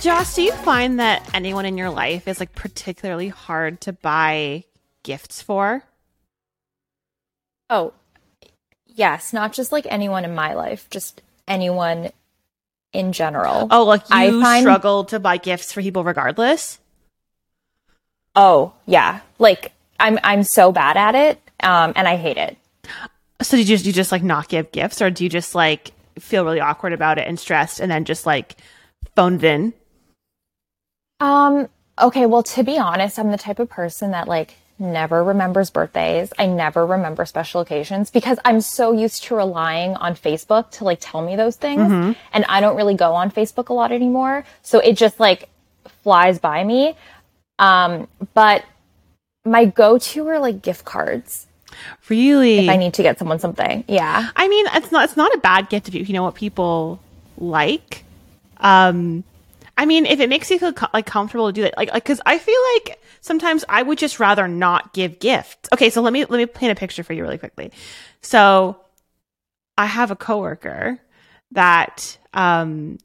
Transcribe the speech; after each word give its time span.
Joss, 0.00 0.36
do 0.36 0.42
you 0.42 0.52
find 0.52 1.00
that 1.00 1.28
anyone 1.34 1.64
in 1.66 1.76
your 1.76 1.90
life 1.90 2.28
is 2.28 2.38
like 2.38 2.54
particularly 2.54 3.28
hard 3.28 3.80
to 3.82 3.92
buy 3.92 4.64
gifts 5.02 5.42
for? 5.42 5.82
Oh, 7.68 7.92
yes, 8.86 9.32
not 9.32 9.52
just 9.52 9.72
like 9.72 9.86
anyone 9.90 10.24
in 10.24 10.34
my 10.34 10.54
life, 10.54 10.88
just 10.90 11.20
anyone 11.48 12.10
in 12.92 13.12
general. 13.12 13.66
Oh, 13.70 13.84
like 13.84 14.02
you 14.08 14.16
I 14.16 14.30
find- 14.30 14.62
struggle 14.62 15.04
to 15.06 15.18
buy 15.18 15.36
gifts 15.36 15.72
for 15.72 15.82
people 15.82 16.04
regardless? 16.04 16.78
Oh, 18.36 18.72
yeah. 18.86 19.20
Like 19.40 19.72
I'm 19.98 20.18
I'm 20.22 20.44
so 20.44 20.70
bad 20.70 20.96
at 20.96 21.16
it, 21.16 21.40
um, 21.60 21.92
and 21.96 22.06
I 22.06 22.16
hate 22.16 22.36
it. 22.36 22.56
So 23.42 23.56
do 23.56 23.62
you 23.62 23.66
just 23.66 23.84
you 23.84 23.92
just 23.92 24.12
like 24.12 24.22
not 24.22 24.48
give 24.48 24.70
gifts 24.70 25.02
or 25.02 25.10
do 25.10 25.24
you 25.24 25.30
just 25.30 25.56
like 25.56 25.90
feel 26.20 26.44
really 26.44 26.60
awkward 26.60 26.92
about 26.92 27.18
it 27.18 27.26
and 27.26 27.38
stressed 27.38 27.80
and 27.80 27.90
then 27.90 28.04
just 28.04 28.26
like 28.26 28.56
phone 29.16 29.34
it 29.34 29.44
in? 29.44 29.72
Um, 31.20 31.68
okay, 32.00 32.26
well, 32.26 32.42
to 32.42 32.62
be 32.62 32.78
honest, 32.78 33.18
I'm 33.18 33.30
the 33.30 33.38
type 33.38 33.58
of 33.58 33.68
person 33.68 34.12
that 34.12 34.28
like 34.28 34.54
never 34.78 35.24
remembers 35.24 35.70
birthdays. 35.70 36.32
I 36.38 36.46
never 36.46 36.86
remember 36.86 37.24
special 37.26 37.60
occasions 37.60 38.10
because 38.10 38.38
I'm 38.44 38.60
so 38.60 38.92
used 38.92 39.24
to 39.24 39.34
relying 39.34 39.96
on 39.96 40.14
Facebook 40.14 40.70
to 40.72 40.84
like 40.84 40.98
tell 41.00 41.20
me 41.22 41.34
those 41.36 41.56
things. 41.56 42.16
And 42.32 42.44
I 42.48 42.60
don't 42.60 42.76
really 42.76 42.94
go 42.94 43.14
on 43.14 43.30
Facebook 43.30 43.68
a 43.68 43.72
lot 43.72 43.90
anymore. 43.90 44.44
So 44.62 44.78
it 44.78 44.94
just 44.94 45.18
like 45.18 45.48
flies 46.02 46.38
by 46.38 46.62
me. 46.62 46.94
Um, 47.58 48.06
but 48.34 48.64
my 49.44 49.64
go-to 49.64 50.28
are 50.28 50.38
like 50.38 50.62
gift 50.62 50.84
cards 50.84 51.46
Really? 52.08 52.60
if 52.60 52.68
I 52.68 52.76
need 52.76 52.94
to 52.94 53.02
get 53.02 53.18
someone 53.18 53.38
something. 53.38 53.84
Yeah. 53.88 54.30
I 54.36 54.48
mean, 54.48 54.66
it's 54.74 54.92
not 54.92 55.04
it's 55.04 55.16
not 55.16 55.34
a 55.34 55.38
bad 55.38 55.68
gift 55.68 55.88
if 55.88 55.94
you, 55.94 56.02
you 56.02 56.14
know 56.14 56.22
what 56.22 56.34
people 56.34 57.00
like. 57.36 58.04
Um, 58.58 59.24
I 59.78 59.86
mean, 59.86 60.06
if 60.06 60.18
it 60.18 60.28
makes 60.28 60.50
you 60.50 60.58
feel 60.58 60.72
co- 60.72 60.88
like 60.92 61.06
comfortable 61.06 61.46
to 61.46 61.52
do 61.52 61.62
that, 61.62 61.76
like, 61.76 61.92
like, 61.92 62.02
because 62.02 62.20
I 62.26 62.38
feel 62.38 62.60
like 62.74 63.00
sometimes 63.20 63.64
I 63.68 63.82
would 63.82 63.96
just 63.96 64.18
rather 64.18 64.48
not 64.48 64.92
give 64.92 65.20
gifts. 65.20 65.68
Okay, 65.72 65.88
so 65.88 66.02
let 66.02 66.12
me 66.12 66.24
let 66.24 66.36
me 66.36 66.46
paint 66.46 66.72
a 66.72 66.74
picture 66.74 67.04
for 67.04 67.12
you 67.12 67.22
really 67.22 67.38
quickly. 67.38 67.70
So, 68.20 68.76
I 69.78 69.86
have 69.86 70.10
a 70.10 70.16
coworker 70.16 70.98
that 71.52 72.18
um 72.34 72.98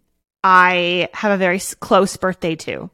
I 0.44 1.10
have 1.14 1.32
a 1.32 1.38
very 1.38 1.60
close 1.80 2.18
birthday 2.18 2.56
to, 2.56 2.90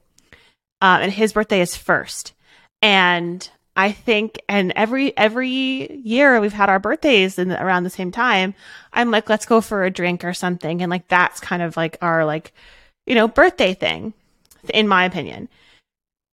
uh, 0.82 1.00
and 1.02 1.11
his 1.11 1.32
birthday 1.32 1.61
is 1.61 1.76
first, 1.78 2.34
and 2.82 3.50
I 3.78 3.94
think, 3.94 4.42
and 4.50 4.73
every 4.76 5.17
every 5.17 6.02
year 6.04 6.42
we've 6.42 6.52
had 6.52 6.67
our 6.70 6.80
birthdays 6.80 7.39
in 7.39 7.54
around 7.54 7.86
the 7.86 7.89
same 7.89 8.11
time. 8.11 8.56
I'm 8.92 9.09
like, 9.09 9.30
let's 9.30 9.45
go 9.45 9.61
for 9.61 9.86
a 9.86 9.89
drink 9.89 10.26
or 10.26 10.34
something, 10.34 10.82
and 10.82 10.89
like 10.89 11.08
that's 11.08 11.39
kind 11.39 11.61
of 11.61 11.78
like 11.78 11.98
our 12.02 12.26
like, 12.26 12.52
you 13.10 13.16
know, 13.16 13.28
birthday 13.28 13.74
thing, 13.74 14.14
in 14.74 14.88
my 14.88 15.04
opinion. 15.04 15.50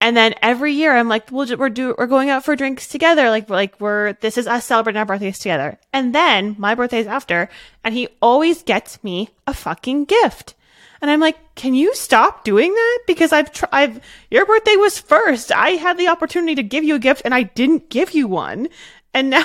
And 0.00 0.16
then 0.16 0.34
every 0.42 0.72
year 0.72 0.94
I'm 0.94 1.08
like, 1.08 1.32
we'll 1.32 1.46
ju- 1.46 1.56
we're 1.56 1.70
do 1.70 1.94
we're 1.98 2.06
going 2.06 2.28
out 2.28 2.44
for 2.44 2.54
drinks 2.54 2.86
together, 2.86 3.30
like 3.30 3.50
like 3.50 3.80
we're 3.80 4.12
this 4.12 4.36
is 4.36 4.46
us 4.46 4.66
celebrating 4.66 4.98
our 4.98 5.06
birthdays 5.06 5.38
together. 5.38 5.78
And 5.92 6.14
then 6.14 6.54
my 6.58 6.74
birthday's 6.74 7.06
after, 7.06 7.48
and 7.82 7.94
he 7.94 8.08
always 8.20 8.62
gets 8.62 9.02
me 9.02 9.30
a 9.46 9.54
fucking 9.54 10.04
gift. 10.04 10.54
And 11.00 11.10
I'm 11.10 11.20
like, 11.20 11.36
can 11.54 11.74
you 11.74 11.94
stop 11.94 12.44
doing 12.44 12.72
that? 12.72 12.98
Because 13.06 13.32
I've, 13.32 13.52
tr- 13.52 13.66
I've, 13.70 14.00
your 14.30 14.46
birthday 14.46 14.76
was 14.76 14.98
first. 14.98 15.52
I 15.52 15.70
had 15.70 15.98
the 15.98 16.08
opportunity 16.08 16.54
to 16.54 16.62
give 16.62 16.84
you 16.84 16.94
a 16.94 16.98
gift 16.98 17.22
and 17.24 17.34
I 17.34 17.42
didn't 17.42 17.90
give 17.90 18.12
you 18.12 18.26
one. 18.26 18.68
And 19.12 19.30
now, 19.30 19.44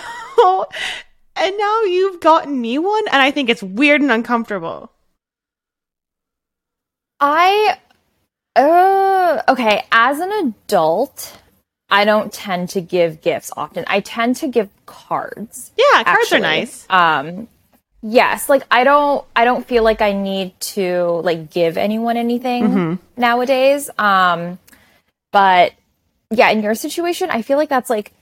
and 1.35 1.57
now 1.57 1.81
you've 1.81 2.21
gotten 2.21 2.59
me 2.59 2.77
one. 2.79 3.03
And 3.07 3.21
I 3.21 3.31
think 3.31 3.49
it's 3.49 3.61
weird 3.61 4.01
and 4.01 4.11
uncomfortable. 4.11 4.90
I 7.21 7.77
uh 8.55 9.41
okay, 9.49 9.83
as 9.91 10.19
an 10.19 10.31
adult, 10.31 11.37
I 11.89 12.03
don't 12.03 12.33
tend 12.33 12.69
to 12.69 12.81
give 12.81 13.21
gifts 13.21 13.51
often. 13.55 13.85
I 13.87 13.99
tend 14.01 14.37
to 14.37 14.47
give 14.47 14.69
cards. 14.85 15.71
Yeah, 15.77 16.03
cards 16.03 16.33
are 16.33 16.39
nice. 16.39 16.85
Um 16.89 17.47
yes, 18.01 18.49
like 18.49 18.63
I 18.71 18.83
don't 18.83 19.23
I 19.35 19.45
don't 19.45 19.65
feel 19.65 19.83
like 19.83 20.01
I 20.01 20.13
need 20.13 20.59
to 20.75 21.21
like 21.23 21.51
give 21.51 21.77
anyone 21.77 22.17
anything 22.17 22.63
Mm-hmm. 22.63 22.95
nowadays. 23.21 23.89
Um 23.97 24.59
but 25.31 25.73
yeah, 26.31 26.49
in 26.49 26.63
your 26.63 26.75
situation, 26.75 27.29
I 27.29 27.41
feel 27.41 27.57
like 27.57 27.69
that's 27.69 27.89
like 27.89 28.13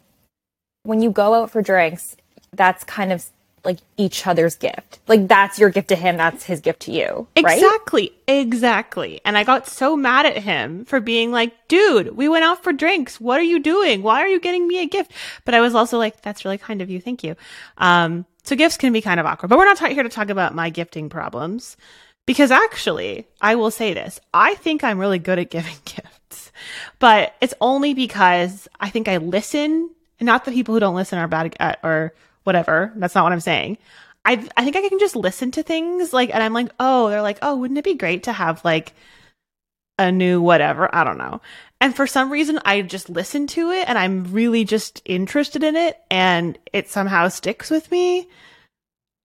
when 0.84 1.02
you 1.02 1.10
go 1.12 1.34
out 1.36 1.52
for 1.52 1.62
drinks, 1.62 2.16
that's 2.54 2.84
kind 2.84 3.12
of 3.12 3.26
like 3.64 3.80
each 3.98 4.26
other's 4.26 4.56
gift. 4.56 5.00
Like 5.08 5.28
that's 5.28 5.60
your 5.60 5.70
gift 5.70 5.90
to 5.90 5.96
him, 5.96 6.18
that's 6.18 6.44
his 6.44 6.62
gift 6.62 6.82
to 6.82 6.92
you, 6.92 7.28
right? 7.42 7.58
Exactly, 7.58 8.14
exactly. 8.28 9.22
And 9.26 9.38
I 9.38 9.44
got 9.44 9.68
so 9.68 9.96
mad 9.96 10.26
at 10.26 10.38
him 10.38 10.86
for 10.86 11.00
being 11.00 11.32
like, 11.32 11.68
dude, 11.68 12.16
we 12.16 12.30
went 12.30 12.46
out 12.46 12.64
for 12.64 12.74
drinks. 12.74 13.20
What 13.20 13.40
are 13.40 13.44
you 13.44 13.60
doing? 13.60 14.02
Why 14.02 14.22
are 14.22 14.28
you 14.28 14.40
getting 14.40 14.68
me 14.68 14.82
a 14.82 14.88
gift? 14.88 15.12
But 15.46 15.54
I 15.54 15.62
was 15.62 15.76
also 15.76 15.98
like, 15.98 16.22
that's 16.22 16.46
really 16.46 16.58
kind 16.58 16.82
of 16.82 16.90
you. 16.90 17.02
Thank 17.02 17.24
you. 17.24 17.36
Um, 17.78 18.26
so 18.44 18.56
gifts 18.56 18.78
can 18.78 18.94
be 18.94 19.02
kind 19.02 19.20
of 19.20 19.26
awkward, 19.26 19.50
but 19.50 19.58
we're 19.58 19.66
not 19.66 19.80
here 19.80 20.04
to 20.04 20.10
talk 20.10 20.30
about 20.30 20.56
my 20.56 20.70
gifting 20.70 21.10
problems 21.10 21.78
because 22.30 22.52
actually, 22.52 23.28
I 23.42 23.56
will 23.56 23.72
say 23.72 23.96
this. 23.96 24.20
I 24.36 24.54
think 24.54 24.84
I'm 24.84 25.00
really 25.00 25.18
good 25.18 25.40
at 25.40 25.50
giving 25.50 25.74
gifts, 25.86 26.52
but 27.00 27.34
it's 27.42 27.56
only 27.60 27.96
because 27.96 28.68
I 28.80 28.90
think 28.90 29.08
I 29.08 29.18
listen. 29.18 29.90
And 30.20 30.28
not 30.28 30.46
that 30.46 30.54
people 30.54 30.76
who 30.76 30.80
don't 30.80 30.96
listen 30.96 31.18
are 31.18 31.28
bad 31.28 31.56
at, 31.60 31.80
or 31.82 32.14
whatever. 32.50 32.92
That's 32.96 33.14
not 33.14 33.24
what 33.24 33.32
I'm 33.32 33.40
saying. 33.40 33.78
I 34.26 34.44
I 34.58 34.64
think 34.64 34.76
I 34.76 34.90
can 34.90 34.98
just 34.98 35.16
listen 35.16 35.52
to 35.52 35.62
things 35.62 36.12
like, 36.12 36.34
and 36.34 36.42
I'm 36.42 36.54
like, 36.54 36.72
oh, 36.80 37.10
they're 37.10 37.22
like, 37.22 37.38
oh, 37.44 37.56
wouldn't 37.58 37.78
it 37.78 37.84
be 37.84 37.94
great 37.94 38.24
to 38.24 38.34
have 38.34 38.66
like 38.66 38.94
a 40.00 40.12
new 40.12 40.42
whatever? 40.42 40.94
I 40.94 41.04
don't 41.04 41.20
know. 41.20 41.42
And 41.80 41.96
for 41.96 42.08
some 42.08 42.32
reason, 42.32 42.60
I 42.66 42.82
just 42.82 43.08
listen 43.08 43.46
to 43.48 43.70
it, 43.70 43.88
and 43.88 44.00
I'm 44.00 44.34
really 44.34 44.66
just 44.66 45.04
interested 45.06 45.64
in 45.64 45.76
it, 45.76 46.00
and 46.10 46.58
it 46.74 46.90
somehow 46.90 47.28
sticks 47.28 47.70
with 47.70 47.90
me. 47.92 48.28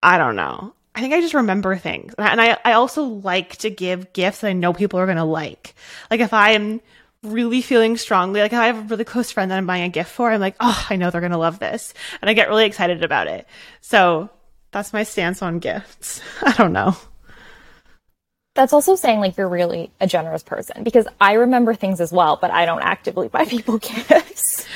I 0.02 0.18
don't 0.18 0.36
know. 0.36 0.74
I 0.94 1.00
think 1.00 1.14
I 1.14 1.22
just 1.22 1.34
remember 1.34 1.76
things, 1.76 2.12
and 2.18 2.40
I 2.40 2.58
I 2.62 2.74
also 2.74 3.04
like 3.04 3.56
to 3.58 3.70
give 3.70 4.12
gifts 4.12 4.40
that 4.40 4.48
I 4.48 4.52
know 4.52 4.74
people 4.74 5.00
are 5.00 5.06
gonna 5.06 5.24
like. 5.24 5.74
Like 6.10 6.20
if 6.20 6.34
I 6.34 6.50
am 6.50 6.82
really 7.24 7.62
feeling 7.62 7.96
strongly, 7.96 8.40
like 8.40 8.52
I 8.52 8.66
have 8.66 8.78
a 8.78 8.82
really 8.82 9.04
close 9.04 9.30
friend 9.30 9.50
that 9.50 9.58
I'm 9.58 9.66
buying 9.66 9.84
a 9.84 9.88
gift 9.88 10.10
for, 10.10 10.30
I'm 10.30 10.40
like, 10.40 10.56
oh, 10.60 10.86
I 10.90 10.96
know 10.96 11.10
they're 11.10 11.20
gonna 11.20 11.38
love 11.38 11.58
this, 11.58 11.94
and 12.20 12.28
I 12.28 12.34
get 12.34 12.48
really 12.48 12.66
excited 12.66 13.02
about 13.02 13.26
it. 13.26 13.46
So 13.80 14.30
that's 14.70 14.92
my 14.92 15.04
stance 15.04 15.42
on 15.42 15.58
gifts. 15.58 16.20
I 16.42 16.52
don't 16.52 16.72
know. 16.72 16.96
That's 18.54 18.72
also 18.72 18.94
saying 18.94 19.18
like 19.18 19.36
you're 19.36 19.48
really 19.48 19.90
a 20.00 20.06
generous 20.06 20.44
person 20.44 20.84
because 20.84 21.08
I 21.20 21.34
remember 21.34 21.74
things 21.74 22.00
as 22.00 22.12
well, 22.12 22.38
but 22.40 22.52
I 22.52 22.66
don't 22.66 22.82
actively 22.82 23.28
buy 23.28 23.44
people 23.46 23.78
gifts. 23.78 24.66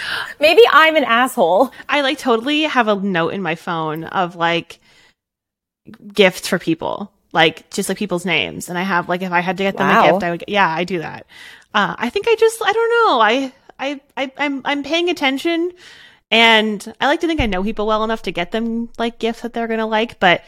Maybe 0.41 0.62
I'm 0.70 0.97
an 0.97 1.04
asshole. 1.04 1.70
I 1.88 2.00
like 2.00 2.19
totally 2.19 2.62
have 2.62 2.88
a 2.88 2.97
note 2.97 3.34
in 3.34 3.42
my 3.42 3.54
phone 3.54 4.04
of 4.04 4.34
like 4.34 4.81
gifts 6.12 6.48
for 6.48 6.58
people, 6.58 7.12
like 7.32 7.70
just 7.70 7.88
like 7.88 7.98
people's 7.98 8.25
names, 8.25 8.69
and 8.69 8.76
I 8.76 8.82
have 8.82 9.08
like 9.08 9.22
if 9.22 9.32
I 9.32 9.41
had 9.41 9.56
to 9.58 9.62
get 9.62 9.76
them 9.76 9.88
a 9.88 10.10
gift, 10.10 10.25
I 10.25 10.31
would. 10.31 10.44
Yeah, 10.48 10.69
I 10.69 10.84
do 10.84 10.98
that. 10.98 11.26
Uh, 11.75 11.95
I 11.99 12.11
think 12.11 12.27
I 12.29 12.34
just 12.34 12.62
I 12.65 12.73
don't 12.73 12.91
know. 12.91 13.21
I 13.21 13.53
I 13.79 14.01
I 14.17 14.33
I'm 14.39 14.62
I'm 14.65 14.83
paying 14.83 15.11
attention, 15.11 15.73
and 16.31 16.95
I 17.01 17.06
like 17.06 17.21
to 17.21 17.27
think 17.27 17.41
I 17.41 17.47
know 17.47 17.62
people 17.62 17.87
well 17.87 18.05
enough 18.05 18.23
to 18.23 18.33
get 18.33 18.53
them 18.53 18.89
like 18.99 19.19
gifts 19.19 19.43
that 19.43 19.53
they're 19.53 19.69
gonna 19.69 19.87
like, 19.87 20.19
but 20.19 20.43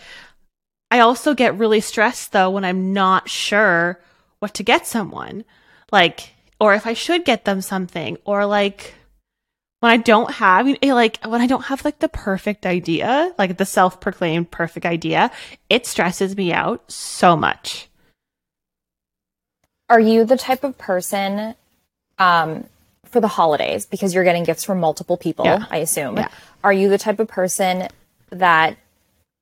I 0.91 1.01
also 1.01 1.35
get 1.35 1.59
really 1.59 1.81
stressed 1.81 2.33
though 2.33 2.51
when 2.51 2.65
I'm 2.65 2.93
not 2.93 3.29
sure 3.29 4.01
what 4.41 4.55
to 4.55 4.63
get 4.63 4.87
someone, 4.87 5.45
like 5.93 6.33
or 6.59 6.75
if 6.75 6.87
I 6.87 6.95
should 6.95 7.25
get 7.25 7.45
them 7.45 7.61
something, 7.61 8.17
or 8.25 8.47
like 8.47 8.95
when 9.81 9.93
I 9.93 9.99
don't 9.99 10.33
have 10.33 10.67
like 10.83 11.25
when 11.27 11.41
I 11.43 11.47
don't 11.47 11.67
have 11.67 11.85
like 11.85 11.99
the 11.99 12.09
perfect 12.09 12.65
idea, 12.65 13.35
like 13.39 13.59
the 13.59 13.67
self-proclaimed 13.67 14.51
perfect 14.51 14.87
idea, 14.87 15.31
it 15.69 15.87
stresses 15.87 16.35
me 16.37 16.53
out 16.53 16.91
so 16.91 17.37
much. 17.37 17.90
Are 19.91 20.01
you 20.01 20.25
the 20.25 20.37
type 20.39 20.65
of 20.65 20.78
person 20.78 21.54
um 22.19 22.65
for 23.04 23.21
the 23.21 23.28
holidays 23.28 23.87
because 23.87 24.15
you're 24.15 24.25
getting 24.25 24.45
gifts 24.45 24.65
from 24.65 24.78
multiple 24.78 25.16
people, 25.16 25.45
Yeah. 25.45 25.66
I 25.69 25.78
assume. 25.78 26.16
Yeah. 26.16 26.28
Are 26.63 26.72
you 26.72 26.89
the 26.89 26.98
type 26.98 27.19
of 27.19 27.27
person 27.28 27.89
that 28.31 28.77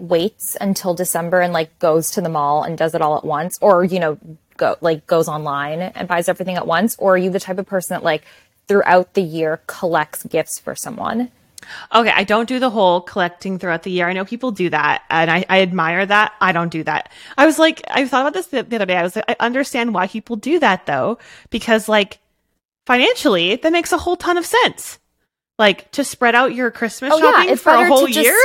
waits 0.00 0.56
until 0.60 0.94
December 0.94 1.40
and 1.40 1.52
like 1.52 1.78
goes 1.78 2.10
to 2.12 2.20
the 2.20 2.28
mall 2.28 2.62
and 2.62 2.78
does 2.78 2.94
it 2.94 3.02
all 3.02 3.16
at 3.18 3.24
once 3.24 3.58
or 3.60 3.84
you 3.84 4.00
know 4.00 4.16
go 4.56 4.76
like 4.80 5.06
goes 5.06 5.28
online 5.28 5.80
and 5.82 6.08
buys 6.08 6.28
everything 6.28 6.56
at 6.56 6.66
once 6.66 6.96
or 6.98 7.14
are 7.14 7.18
you 7.18 7.30
the 7.30 7.40
type 7.40 7.58
of 7.58 7.66
person 7.66 7.94
that 7.94 8.02
like 8.02 8.24
throughout 8.68 9.14
the 9.14 9.22
year 9.22 9.60
collects 9.66 10.22
gifts 10.24 10.58
for 10.58 10.74
someone? 10.74 11.30
Okay, 11.94 12.10
I 12.14 12.24
don't 12.24 12.48
do 12.48 12.58
the 12.58 12.70
whole 12.70 13.00
collecting 13.00 13.58
throughout 13.58 13.82
the 13.82 13.90
year. 13.90 14.08
I 14.08 14.12
know 14.12 14.24
people 14.24 14.50
do 14.52 14.70
that, 14.70 15.02
and 15.10 15.30
I, 15.30 15.44
I 15.48 15.60
admire 15.62 16.06
that. 16.06 16.32
I 16.40 16.52
don't 16.52 16.70
do 16.70 16.82
that. 16.84 17.10
I 17.36 17.46
was 17.46 17.58
like, 17.58 17.82
I 17.90 18.06
thought 18.06 18.22
about 18.22 18.32
this 18.34 18.46
the, 18.46 18.62
the 18.62 18.76
other 18.76 18.86
day. 18.86 18.96
I 18.96 19.02
was 19.02 19.16
like, 19.16 19.24
I 19.28 19.36
understand 19.40 19.92
why 19.94 20.06
people 20.06 20.36
do 20.36 20.58
that 20.60 20.86
though, 20.86 21.18
because 21.50 21.88
like 21.88 22.18
financially, 22.86 23.56
that 23.56 23.72
makes 23.72 23.92
a 23.92 23.98
whole 23.98 24.16
ton 24.16 24.36
of 24.38 24.46
sense. 24.46 24.98
Like 25.58 25.90
to 25.92 26.04
spread 26.04 26.34
out 26.34 26.54
your 26.54 26.70
Christmas 26.70 27.12
Oh, 27.12 27.18
yeah, 27.18 27.32
shopping 27.32 27.50
it's 27.52 27.62
for 27.62 27.70
a 27.74 27.86
whole 27.86 28.06
just- 28.06 28.18
year. 28.20 28.38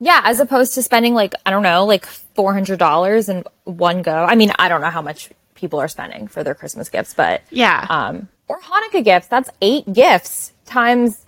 Yeah, 0.00 0.20
as 0.24 0.40
opposed 0.40 0.74
to 0.74 0.82
spending 0.82 1.14
like 1.14 1.34
I 1.46 1.50
don't 1.50 1.62
know, 1.62 1.84
like 1.84 2.04
four 2.06 2.52
hundred 2.52 2.78
dollars 2.78 3.28
in 3.28 3.44
one 3.64 4.02
go. 4.02 4.12
I 4.24 4.34
mean, 4.34 4.52
I 4.58 4.68
don't 4.68 4.80
know 4.80 4.90
how 4.90 5.02
much 5.02 5.30
people 5.54 5.78
are 5.80 5.88
spending 5.88 6.26
for 6.26 6.42
their 6.42 6.54
Christmas 6.54 6.88
gifts, 6.88 7.14
but 7.14 7.42
Yeah. 7.50 7.86
um, 7.88 8.28
or 8.48 8.60
Hanukkah 8.60 9.04
gifts. 9.04 9.28
That's 9.28 9.48
eight 9.60 9.90
gifts 9.92 10.52
times 10.66 11.24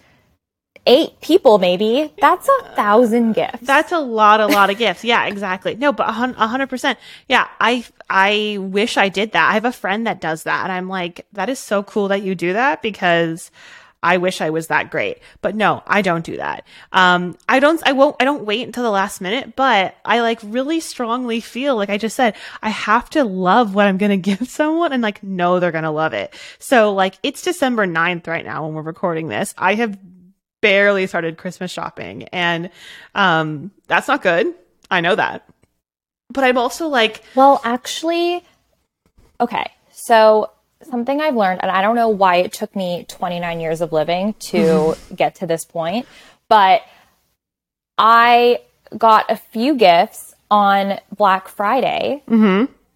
eight 0.87 1.21
people, 1.21 1.59
maybe. 1.59 2.13
That's 2.21 2.49
a 2.49 2.65
thousand 2.75 3.33
gifts. 3.33 3.61
That's 3.63 3.93
a 3.93 3.99
lot, 3.99 4.41
a 4.41 4.47
lot 4.47 4.71
of 4.71 4.79
gifts. 4.79 5.05
Yeah, 5.05 5.27
exactly. 5.27 5.75
No, 5.75 5.93
but 5.93 6.09
a 6.09 6.13
hundred 6.13 6.69
percent. 6.69 6.99
Yeah, 7.29 7.49
I, 7.61 7.85
I 8.09 8.59
wish 8.61 8.97
I 8.97 9.09
did 9.09 9.33
that. 9.33 9.51
I 9.51 9.55
have 9.55 9.65
a 9.65 9.73
friend 9.73 10.07
that 10.07 10.21
does 10.21 10.45
that, 10.45 10.65
and 10.65 10.73
I'm 10.73 10.89
like, 10.89 11.27
that 11.33 11.49
is 11.49 11.59
so 11.59 11.83
cool 11.83 12.09
that 12.09 12.23
you 12.23 12.35
do 12.35 12.53
that 12.53 12.83
because 12.83 13.51
I 14.05 14.19
wish 14.19 14.43
I 14.43 14.51
was 14.51 14.67
that 14.67 14.91
great. 14.91 15.21
But 15.41 15.57
no, 15.57 15.83
I 15.87 16.03
don't 16.03 16.25
do 16.25 16.37
that. 16.37 16.67
Um, 16.93 17.39
I 17.49 17.59
don't, 17.59 17.81
I 17.87 17.93
won't, 17.93 18.17
I 18.21 18.25
don't 18.25 18.45
wait 18.45 18.67
until 18.67 18.83
the 18.83 18.91
last 18.91 19.23
minute, 19.23 19.57
but 19.57 19.97
I 20.05 20.21
like 20.21 20.41
really 20.43 20.81
strongly 20.81 21.41
feel 21.41 21.75
like 21.75 21.89
I 21.89 21.97
just 21.97 22.15
said, 22.15 22.37
I 22.63 22.69
have 22.69 23.09
to 23.11 23.25
love 23.25 23.75
what 23.75 23.87
I'm 23.87 23.97
going 23.97 24.11
to 24.23 24.37
give 24.37 24.47
someone 24.49 24.93
and 24.93 25.03
like 25.03 25.23
know 25.23 25.59
they're 25.59 25.73
going 25.73 25.85
to 25.85 25.91
love 25.91 26.13
it. 26.13 26.35
So 26.59 26.93
like 26.93 27.15
it's 27.23 27.41
December 27.41 27.87
9th 27.87 28.27
right 28.27 28.45
now 28.45 28.67
when 28.67 28.75
we're 28.75 28.83
recording 28.83 29.29
this. 29.29 29.55
I 29.57 29.75
have 29.77 29.99
barely 30.65 31.07
started 31.07 31.37
Christmas 31.37 31.71
shopping 31.71 32.25
and 32.33 32.71
um 33.15 33.71
that's 33.87 34.09
not 34.09 34.23
good. 34.23 34.55
I 34.91 35.01
know 35.01 35.15
that. 35.15 35.47
But 36.31 36.45
I'm 36.45 36.59
also 36.59 36.89
like 36.89 37.23
Well, 37.35 37.61
actually, 37.65 38.43
okay. 39.41 39.71
So 39.91 40.51
something 40.83 41.21
I've 41.21 41.37
learned, 41.37 41.61
and 41.63 41.71
I 41.71 41.83
don't 41.83 41.97
know 41.97 42.09
why 42.09 42.37
it 42.37 42.53
took 42.53 42.75
me 42.77 43.05
29 43.09 43.61
years 43.61 43.81
of 43.81 43.93
living 43.93 44.35
to 44.51 44.95
get 45.15 45.37
to 45.37 45.47
this 45.47 45.65
point, 45.65 46.07
but 46.49 46.83
I 47.99 48.61
got 48.97 49.31
a 49.31 49.37
few 49.37 49.75
gifts 49.75 50.35
on 50.51 50.99
Black 51.17 51.49
Friday. 51.49 52.23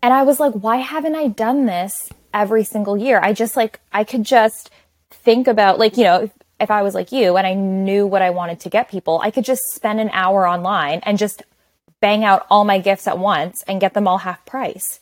And 0.03 0.15
I 0.15 0.23
was 0.23 0.39
like, 0.39 0.53
why 0.53 0.77
haven't 0.77 1.17
I 1.17 1.29
done 1.29 1.67
this 1.67 2.11
every 2.33 2.65
single 2.65 2.97
year? 2.97 3.21
I 3.23 3.33
just 3.33 3.57
like, 3.57 3.81
I 3.93 4.05
could 4.05 4.25
just 4.25 4.71
think 5.11 5.49
about, 5.49 5.79
like, 5.79 5.97
you 5.97 6.05
know, 6.05 6.31
if, 6.61 6.71
I 6.71 6.83
was 6.83 6.95
like 6.95 7.13
you 7.13 7.37
and 7.37 7.47
I 7.47 7.55
knew 7.55 8.07
what 8.07 8.23
I 8.23 8.31
wanted 8.31 8.61
to 8.61 8.69
get 8.69 8.91
people, 8.91 9.21
I 9.23 9.31
could 9.31 9.45
just 9.45 9.63
spend 9.75 10.01
an 10.01 10.11
hour 10.13 10.47
online 10.47 11.01
and 11.05 11.19
just 11.19 11.43
bang 12.01 12.25
out 12.25 12.47
all 12.51 12.65
my 12.65 12.79
gifts 12.79 13.07
at 13.07 13.19
once 13.19 13.63
and 13.67 13.81
get 13.81 13.95
them 13.95 14.07
all 14.07 14.19
half 14.19 14.45
price. 14.47 15.01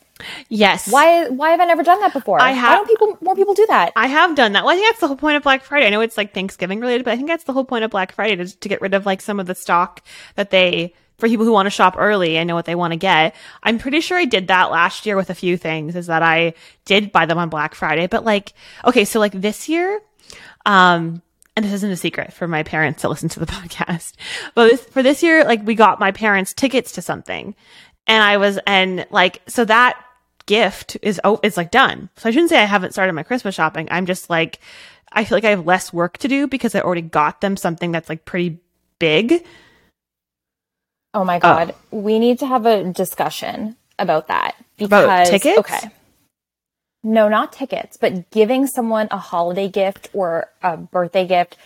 yes. 0.48 0.90
Why 0.90 1.28
why 1.28 1.50
have 1.50 1.60
I 1.60 1.66
never 1.66 1.82
done 1.82 2.00
that 2.00 2.12
before? 2.12 2.40
I 2.40 2.52
have, 2.52 2.70
why 2.70 2.76
don't 2.76 2.88
people 2.88 3.18
more 3.20 3.36
people 3.36 3.54
do 3.54 3.66
that? 3.68 3.92
I 3.96 4.06
have 4.06 4.34
done 4.34 4.52
that. 4.52 4.64
Well, 4.64 4.72
I 4.72 4.76
think 4.76 4.88
that's 4.88 5.00
the 5.00 5.08
whole 5.08 5.16
point 5.16 5.36
of 5.36 5.42
Black 5.42 5.62
Friday. 5.62 5.86
I 5.86 5.90
know 5.90 6.00
it's 6.00 6.16
like 6.16 6.32
Thanksgiving 6.32 6.80
related, 6.80 7.04
but 7.04 7.12
I 7.12 7.16
think 7.16 7.28
that's 7.28 7.44
the 7.44 7.52
whole 7.52 7.64
point 7.64 7.84
of 7.84 7.90
Black 7.90 8.12
Friday 8.12 8.40
is 8.40 8.54
to 8.54 8.68
get 8.68 8.80
rid 8.80 8.94
of 8.94 9.04
like 9.04 9.20
some 9.20 9.38
of 9.40 9.46
the 9.46 9.54
stock 9.54 10.02
that 10.36 10.50
they 10.50 10.94
for 11.18 11.28
people 11.28 11.46
who 11.46 11.52
want 11.52 11.66
to 11.66 11.70
shop 11.70 11.94
early 11.96 12.36
and 12.36 12.46
know 12.46 12.54
what 12.54 12.66
they 12.66 12.74
want 12.74 12.92
to 12.92 12.98
get. 12.98 13.34
I'm 13.62 13.78
pretty 13.78 14.00
sure 14.00 14.18
I 14.18 14.26
did 14.26 14.48
that 14.48 14.70
last 14.70 15.06
year 15.06 15.16
with 15.16 15.30
a 15.30 15.34
few 15.34 15.56
things 15.56 15.96
is 15.96 16.06
that 16.08 16.22
I 16.22 16.54
did 16.84 17.10
buy 17.12 17.26
them 17.26 17.38
on 17.38 17.48
Black 17.48 17.74
Friday, 17.74 18.06
but 18.06 18.24
like 18.24 18.52
okay, 18.86 19.04
so 19.04 19.18
like 19.20 19.32
this 19.32 19.68
year 19.68 20.00
um 20.64 21.22
and 21.56 21.64
this 21.64 21.72
isn't 21.72 21.90
a 21.90 21.96
secret 21.96 22.32
for 22.32 22.46
my 22.46 22.62
parents 22.62 23.00
to 23.00 23.08
listen 23.08 23.28
to 23.30 23.40
the 23.40 23.46
podcast. 23.46 24.12
But 24.54 24.70
this, 24.70 24.84
for 24.84 25.02
this 25.02 25.22
year, 25.22 25.44
like 25.44 25.66
we 25.66 25.74
got 25.74 25.98
my 25.98 26.12
parents 26.12 26.52
tickets 26.52 26.92
to 26.92 27.02
something, 27.02 27.54
and 28.06 28.22
I 28.22 28.36
was 28.36 28.58
and 28.66 29.06
like 29.10 29.42
so 29.48 29.64
that 29.64 30.00
gift 30.44 30.96
is 31.02 31.20
oh 31.24 31.40
it's 31.42 31.56
like 31.56 31.70
done. 31.70 32.10
So 32.16 32.28
I 32.28 32.32
shouldn't 32.32 32.50
say 32.50 32.60
I 32.60 32.66
haven't 32.66 32.92
started 32.92 33.14
my 33.14 33.22
Christmas 33.22 33.54
shopping. 33.54 33.88
I'm 33.90 34.06
just 34.06 34.30
like 34.30 34.60
I 35.12 35.24
feel 35.24 35.36
like 35.36 35.44
I 35.44 35.50
have 35.50 35.66
less 35.66 35.92
work 35.92 36.18
to 36.18 36.28
do 36.28 36.46
because 36.46 36.74
I 36.74 36.80
already 36.80 37.02
got 37.02 37.40
them 37.40 37.56
something 37.56 37.90
that's 37.90 38.08
like 38.08 38.24
pretty 38.24 38.58
big. 38.98 39.44
Oh 41.14 41.24
my 41.24 41.36
oh. 41.36 41.40
god, 41.40 41.74
we 41.90 42.18
need 42.18 42.38
to 42.40 42.46
have 42.46 42.66
a 42.66 42.84
discussion 42.92 43.76
about 43.98 44.28
that 44.28 44.56
About 44.78 45.24
because 45.24 45.30
tickets? 45.30 45.58
okay. 45.58 45.90
No, 47.02 47.28
not 47.28 47.52
tickets, 47.52 47.96
but 47.96 48.30
giving 48.30 48.66
someone 48.66 49.08
a 49.10 49.18
holiday 49.18 49.68
gift 49.68 50.08
or 50.12 50.50
a 50.62 50.76
birthday 50.76 51.26
gift 51.26 51.56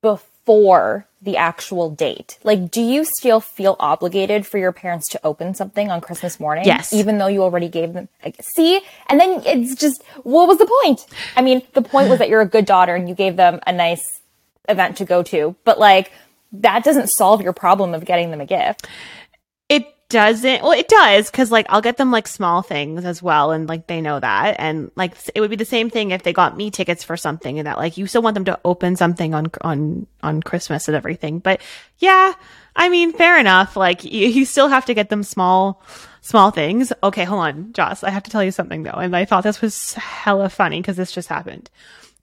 before 0.00 1.06
the 1.20 1.36
actual 1.36 1.90
date. 1.90 2.38
Like, 2.44 2.70
do 2.70 2.80
you 2.80 3.04
still 3.18 3.40
feel 3.40 3.76
obligated 3.80 4.46
for 4.46 4.58
your 4.58 4.72
parents 4.72 5.08
to 5.10 5.20
open 5.24 5.54
something 5.54 5.90
on 5.90 6.00
Christmas 6.00 6.38
morning? 6.38 6.64
Yes. 6.64 6.92
Even 6.92 7.18
though 7.18 7.26
you 7.26 7.42
already 7.42 7.68
gave 7.68 7.92
them, 7.92 8.08
like, 8.24 8.36
see? 8.54 8.80
And 9.08 9.18
then 9.18 9.42
it's 9.44 9.74
just, 9.74 10.02
what 10.22 10.46
was 10.46 10.58
the 10.58 10.66
point? 10.82 11.04
I 11.36 11.42
mean, 11.42 11.62
the 11.74 11.82
point 11.82 12.08
was 12.08 12.20
that 12.20 12.28
you're 12.28 12.40
a 12.40 12.46
good 12.46 12.64
daughter 12.64 12.94
and 12.94 13.08
you 13.08 13.14
gave 13.14 13.36
them 13.36 13.60
a 13.66 13.72
nice 13.72 14.20
event 14.68 14.96
to 14.98 15.04
go 15.04 15.22
to, 15.24 15.56
but 15.64 15.78
like, 15.78 16.12
that 16.52 16.84
doesn't 16.84 17.08
solve 17.08 17.42
your 17.42 17.52
problem 17.52 17.92
of 17.92 18.04
getting 18.04 18.30
them 18.30 18.40
a 18.40 18.46
gift. 18.46 18.86
Doesn't. 20.08 20.62
Well, 20.62 20.70
it 20.70 20.86
does 20.86 21.28
because 21.28 21.50
like 21.50 21.66
I'll 21.68 21.80
get 21.80 21.96
them 21.96 22.12
like 22.12 22.28
small 22.28 22.62
things 22.62 23.04
as 23.04 23.20
well, 23.20 23.50
and 23.50 23.68
like 23.68 23.88
they 23.88 24.00
know 24.00 24.20
that, 24.20 24.54
and 24.60 24.92
like 24.94 25.14
it 25.34 25.40
would 25.40 25.50
be 25.50 25.56
the 25.56 25.64
same 25.64 25.90
thing 25.90 26.12
if 26.12 26.22
they 26.22 26.32
got 26.32 26.56
me 26.56 26.70
tickets 26.70 27.02
for 27.02 27.16
something, 27.16 27.58
and 27.58 27.66
that 27.66 27.76
like 27.76 27.96
you 27.96 28.06
still 28.06 28.22
want 28.22 28.34
them 28.34 28.44
to 28.44 28.60
open 28.64 28.94
something 28.94 29.34
on 29.34 29.46
on 29.62 30.06
on 30.22 30.44
Christmas 30.44 30.86
and 30.86 30.96
everything. 30.96 31.40
But 31.40 31.60
yeah, 31.98 32.34
I 32.76 32.88
mean, 32.88 33.14
fair 33.14 33.36
enough. 33.36 33.76
Like 33.76 34.04
you, 34.04 34.28
you 34.28 34.44
still 34.44 34.68
have 34.68 34.86
to 34.86 34.94
get 34.94 35.08
them 35.08 35.24
small 35.24 35.82
small 36.20 36.52
things. 36.52 36.92
Okay, 37.02 37.24
hold 37.24 37.40
on, 37.40 37.72
Joss. 37.72 38.04
I 38.04 38.10
have 38.10 38.22
to 38.24 38.30
tell 38.30 38.44
you 38.44 38.52
something 38.52 38.84
though, 38.84 38.92
and 38.92 39.16
I 39.16 39.24
thought 39.24 39.42
this 39.42 39.60
was 39.60 39.94
hella 39.94 40.48
funny 40.50 40.80
because 40.80 40.96
this 40.96 41.10
just 41.10 41.28
happened. 41.28 41.68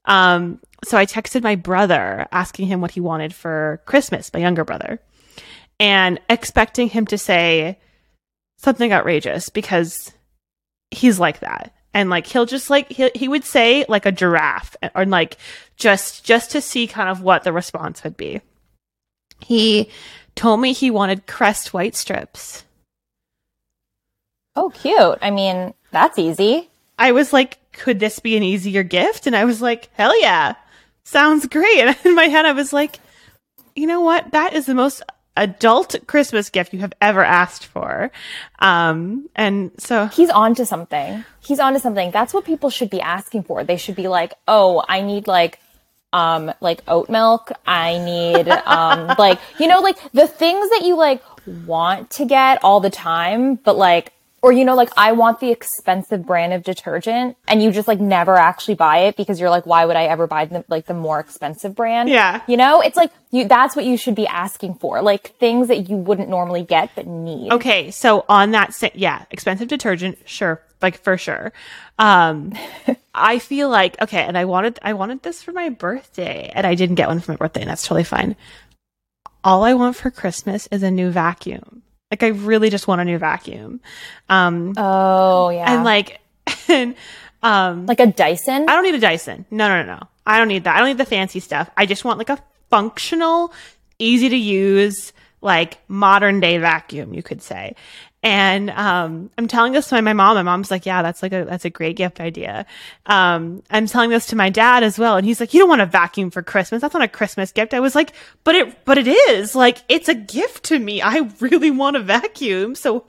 Um, 0.06 0.59
so 0.86 0.97
I 0.97 1.06
texted 1.06 1.44
my 1.44 1.56
brother 1.56 2.27
asking 2.31 2.68
him 2.68 2.79
what 2.79 2.91
he 2.91 3.01
wanted 3.01 3.33
for 3.33 3.81
Christmas, 3.86 4.31
my 4.33 4.39
younger 4.39 4.63
brother 4.63 5.01
and 5.79 6.19
expecting 6.29 6.89
him 6.89 7.05
to 7.07 7.17
say 7.17 7.77
something 8.57 8.93
outrageous 8.93 9.49
because 9.49 10.11
he's 10.91 11.19
like 11.19 11.39
that. 11.39 11.73
And 11.93 12.09
like 12.09 12.25
he'll 12.25 12.45
just 12.45 12.69
like 12.69 12.91
he, 12.91 13.11
he 13.13 13.27
would 13.27 13.43
say 13.43 13.85
like 13.87 14.05
a 14.05 14.11
giraffe 14.11 14.75
or 14.95 15.05
like 15.05 15.37
just 15.75 16.25
just 16.25 16.51
to 16.51 16.61
see 16.61 16.87
kind 16.87 17.09
of 17.09 17.21
what 17.21 17.43
the 17.43 17.53
response 17.53 18.03
would 18.03 18.17
be. 18.17 18.41
He 19.39 19.89
told 20.35 20.59
me 20.59 20.73
he 20.73 20.89
wanted 20.89 21.27
crest 21.27 21.73
white 21.73 21.95
strips. 21.95 22.63
Oh, 24.55 24.69
cute. 24.69 25.17
I 25.21 25.31
mean, 25.31 25.73
that's 25.91 26.17
easy. 26.17 26.69
i 26.97 27.11
was 27.11 27.33
like 27.33 27.59
could 27.73 27.99
this 27.99 28.19
be 28.19 28.37
an 28.37 28.43
easier 28.43 28.83
gift? 28.83 29.27
And 29.27 29.35
i 29.35 29.45
was 29.45 29.61
like 29.61 29.89
hell 29.93 30.19
yeah. 30.19 30.55
Sounds 31.03 31.45
great. 31.45 31.79
And 31.79 31.97
in 32.05 32.15
my 32.15 32.25
head 32.25 32.45
i 32.45 32.53
was 32.53 32.73
like 32.73 32.99
you 33.75 33.87
know 33.87 34.01
what? 34.01 34.31
That 34.31 34.53
is 34.53 34.65
the 34.65 34.75
most 34.75 35.01
adult 35.35 35.95
christmas 36.07 36.50
gift 36.50 36.74
you 36.74 36.80
have 36.80 36.94
ever 37.01 37.24
asked 37.24 37.65
for 37.65 38.12
um 38.59 39.27
and 39.35 39.71
so 39.77 40.07
He's 40.07 40.30
on 40.30 40.56
to 40.56 40.65
something. 40.65 41.25
He's 41.46 41.60
on 41.60 41.74
to 41.74 41.79
something. 41.79 42.12
That's 42.12 42.34
what 42.34 42.46
people 42.46 42.69
should 42.69 42.89
be 42.89 43.01
asking 43.01 43.43
for. 43.43 43.63
They 43.63 43.77
should 43.77 43.96
be 43.96 44.07
like, 44.07 44.34
oh, 44.48 44.84
I 44.88 45.01
need 45.01 45.27
like, 45.27 45.60
um, 46.12 46.53
like 46.62 46.81
oat 46.88 47.10
milk. 47.10 47.51
I 47.65 47.98
need, 47.98 48.48
um, 48.50 49.15
like, 49.19 49.39
you 49.60 49.67
know, 49.67 49.79
like 49.79 49.98
the 50.13 50.27
things 50.27 50.69
that 50.69 50.81
you 50.84 50.96
like 50.96 51.22
want 51.65 52.12
to 52.12 52.25
get 52.25 52.63
all 52.63 52.79
the 52.79 52.89
time, 52.89 53.55
but 53.55 53.75
like, 53.75 54.12
or 54.43 54.51
you 54.51 54.65
know, 54.65 54.75
like 54.75 54.89
I 54.97 55.13
want 55.13 55.39
the 55.39 55.51
expensive 55.51 56.25
brand 56.25 56.51
of 56.51 56.63
detergent 56.63 57.38
and 57.47 57.63
you 57.63 57.71
just 57.71 57.88
like 57.88 58.01
never 58.01 58.35
actually 58.35 58.75
buy 58.75 59.05
it 59.05 59.15
because 59.15 59.39
you're 59.39 59.50
like, 59.50 59.65
why 59.65 59.85
would 59.85 59.95
I 59.95 60.03
ever 60.03 60.27
buy 60.27 60.45
the, 60.45 60.65
like 60.67 60.85
the 60.85 60.93
more 60.93 61.21
expensive 61.21 61.75
brand? 61.75 62.09
Yeah. 62.09 62.41
You 62.45 62.57
know, 62.57 62.81
it's 62.81 62.97
like 62.97 63.12
you, 63.31 63.47
that's 63.47 63.73
what 63.73 63.85
you 63.85 63.95
should 63.95 64.15
be 64.15 64.27
asking 64.27 64.75
for. 64.75 65.01
Like 65.01 65.38
things 65.38 65.69
that 65.69 65.89
you 65.89 65.95
wouldn't 65.95 66.27
normally 66.27 66.63
get 66.63 66.91
but 66.93 67.07
need. 67.07 67.53
Okay, 67.53 67.89
so 67.89 68.25
on 68.27 68.51
that, 68.51 68.77
yeah, 68.93 69.23
expensive 69.31 69.69
detergent, 69.69 70.17
sure, 70.25 70.62
like 70.81 71.01
for 71.01 71.17
sure. 71.17 71.53
Um, 71.97 72.53
I 73.15 73.39
feel 73.39 73.69
like 73.69 74.01
okay, 74.01 74.23
and 74.23 74.38
I 74.38 74.43
wanted 74.43 74.77
I 74.81 74.91
wanted 74.91 75.23
this 75.23 75.41
for 75.41 75.53
my 75.53 75.69
birthday, 75.69 76.51
and 76.53 76.67
I 76.67 76.75
didn't 76.75 76.95
get 76.95 77.07
one 77.07 77.21
for 77.21 77.31
my 77.31 77.38
birthday, 77.38 77.62
and 77.62 77.69
that's 77.69 77.83
totally 77.83 78.03
fine. 78.03 78.35
All 79.41 79.63
I 79.63 79.73
want 79.73 79.95
for 79.95 80.12
Christmas 80.12 80.67
is 80.67 80.83
a 80.83 80.91
new 80.91 81.12
vacuum. 81.12 81.83
Like 82.13 82.22
I 82.24 82.27
really 82.27 82.70
just 82.70 82.88
want 82.88 83.01
a 83.01 83.05
new 83.05 83.17
vacuum. 83.17 83.82
Um, 84.29 84.74
Oh, 84.77 85.50
yeah. 85.50 85.74
and 85.74 85.84
like, 85.84 86.20
and 86.70 86.93
um, 87.41 87.88
like 87.88 88.00
a 88.00 88.05
Dyson. 88.05 88.70
I 88.70 88.75
don't 88.75 88.84
need 88.84 88.93
a 88.93 89.00
Dyson. 89.00 89.46
No, 89.50 89.67
no, 89.67 89.82
no, 89.84 89.96
no. 89.96 90.08
I 90.27 90.38
don't 90.38 90.48
need 90.48 90.63
that. 90.65 90.75
I 90.75 90.79
don't 90.79 90.89
need 90.89 91.00
the 91.00 91.05
fancy 91.05 91.39
stuff. 91.39 91.72
I 91.75 91.88
just 91.88 92.05
want 92.05 92.20
like 92.20 92.29
a 92.29 92.38
functional, 92.70 93.51
easy 93.98 94.29
to 94.29 94.38
use, 94.38 95.12
like 95.41 95.79
modern 95.88 96.39
day 96.39 96.60
vacuum, 96.60 97.13
you 97.15 97.24
could 97.24 97.41
say. 97.41 97.75
And 98.24 98.70
um, 98.70 99.30
I'm 99.38 99.48
telling 99.50 99.74
this 99.74 99.89
to 99.89 100.01
my, 100.01 100.13
mom. 100.13 100.36
My 100.36 100.44
mom's 100.44 100.72
like, 100.72 100.86
"Yeah, 100.86 101.01
that's 101.01 101.22
like 101.22 101.34
a 101.34 101.44
that's 101.44 101.65
a 101.65 101.70
great 101.70 101.98
gift 101.98 102.22
idea." 102.22 102.65
Um, 103.06 103.63
I'm 103.70 103.86
telling 103.86 104.10
this 104.10 104.27
to 104.27 104.38
my 104.38 104.50
dad 104.50 104.82
as 104.82 104.98
well, 104.98 105.18
and 105.18 105.25
he's 105.25 105.42
like, 105.42 105.53
"You 105.53 105.60
don't 105.60 105.70
want 105.70 105.82
a 105.82 105.86
vacuum 105.86 106.32
for 106.32 106.42
Christmas? 106.42 106.82
That's 106.82 106.94
not 106.94 107.03
a 107.03 107.10
Christmas 107.10 107.51
gift." 107.51 107.74
I 107.74 107.82
was 107.82 107.96
like, 107.96 108.13
"But 108.46 108.56
it, 108.56 108.86
but 108.86 108.98
it 108.98 109.08
is. 109.08 109.56
Like, 109.56 109.80
it's 109.89 110.08
a 110.08 110.15
gift 110.15 110.63
to 110.65 110.80
me. 110.80 111.01
I 111.01 111.30
really 111.42 111.70
want 111.70 111.98
a 111.98 112.00
vacuum. 112.00 112.75
So 112.75 113.06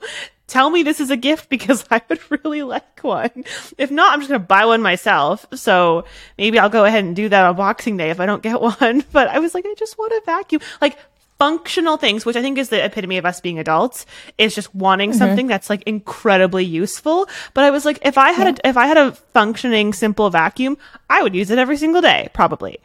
tell 0.47 0.69
me 0.69 0.83
this 0.83 0.99
is 0.99 1.09
a 1.09 1.17
gift 1.17 1.49
because 1.49 1.85
I 1.91 2.01
would 2.09 2.19
really 2.29 2.63
like 2.63 2.99
one. 3.01 3.45
If 3.77 3.91
not, 3.91 4.13
I'm 4.13 4.19
just 4.19 4.29
going 4.29 4.41
to 4.41 4.47
buy 4.47 4.65
one 4.65 4.81
myself. 4.81 5.45
So 5.53 6.05
maybe 6.37 6.59
I'll 6.59 6.69
go 6.69 6.85
ahead 6.85 7.03
and 7.03 7.15
do 7.15 7.29
that 7.29 7.45
on 7.45 7.55
Boxing 7.55 7.97
Day 7.97 8.09
if 8.09 8.19
I 8.19 8.25
don't 8.25 8.43
get 8.43 8.61
one. 8.81 9.03
But 9.11 9.29
I 9.29 9.39
was 9.39 9.53
like, 9.53 9.65
I 9.65 9.73
just 9.77 9.97
want 9.97 10.11
a 10.11 10.21
vacuum. 10.25 10.61
Like 10.81 10.97
functional 11.37 11.97
things, 11.97 12.25
which 12.25 12.35
I 12.35 12.41
think 12.41 12.57
is 12.57 12.69
the 12.69 12.83
epitome 12.83 13.17
of 13.17 13.25
us 13.25 13.41
being 13.41 13.59
adults, 13.59 14.05
is 14.37 14.55
just 14.55 14.73
wanting 14.73 15.13
something 15.13 15.47
that's 15.47 15.69
like 15.69 15.83
incredibly 15.83 16.63
useful. 16.65 17.27
But 17.53 17.63
I 17.63 17.71
was 17.71 17.85
like, 17.85 17.99
if 18.03 18.17
I 18.17 18.31
had 18.31 18.59
a 18.59 18.67
if 18.67 18.77
I 18.77 18.87
had 18.87 18.97
a 18.97 19.11
functioning 19.11 19.93
simple 19.93 20.29
vacuum, 20.29 20.77
I 21.09 21.23
would 21.23 21.35
use 21.35 21.49
it 21.51 21.59
every 21.59 21.77
single 21.77 22.01
day, 22.01 22.29
probably. 22.33 22.79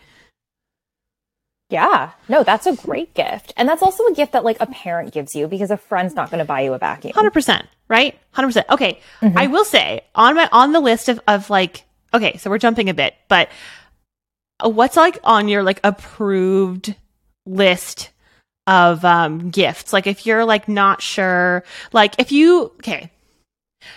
Yeah. 1.71 2.11
No, 2.29 2.43
that's 2.43 2.67
a 2.67 2.75
great 2.75 3.15
gift. 3.15 3.53
And 3.57 3.69
that's 3.69 3.83
also 3.83 4.05
a 4.07 4.15
gift 4.15 4.33
that 4.33 4.45
like 4.45 4.57
a 4.61 4.67
parent 4.67 5.13
gives 5.13 5.35
you 5.35 5.47
because 5.47 5.71
a 5.71 5.77
friend's 5.77 6.15
not 6.15 6.31
going 6.31 6.41
to 6.41 6.45
buy 6.45 6.63
you 6.63 6.75
a 6.75 6.79
vacuum. 6.79 7.13
Hundred 7.15 7.33
percent, 7.33 7.67
right? 7.89 8.19
Hundred 8.33 8.49
percent. 8.49 8.67
Okay, 8.71 9.01
I 9.23 9.47
will 9.47 9.65
say 9.65 10.03
on 10.15 10.35
my 10.35 10.49
on 10.51 10.73
the 10.73 10.81
list 10.81 11.09
of 11.09 11.21
of 11.29 11.49
like, 11.49 11.85
okay, 12.13 12.37
so 12.39 12.51
we're 12.51 12.59
jumping 12.59 12.89
a 12.89 12.95
bit, 12.95 13.15
but 13.29 13.49
uh, 14.65 14.69
what's 14.69 14.97
like 14.97 15.19
on 15.23 15.49
your 15.49 15.63
like 15.63 15.81
approved 15.85 16.97
list 17.47 18.11
of 18.67 19.05
um 19.05 19.51
gifts? 19.51 19.93
Like 19.93 20.07
if 20.07 20.27
you're 20.27 20.45
like 20.45 20.69
not 20.69 21.03
sure, 21.03 21.65
like 21.93 22.15
if 22.19 22.33
you 22.33 22.73
okay, 22.79 23.11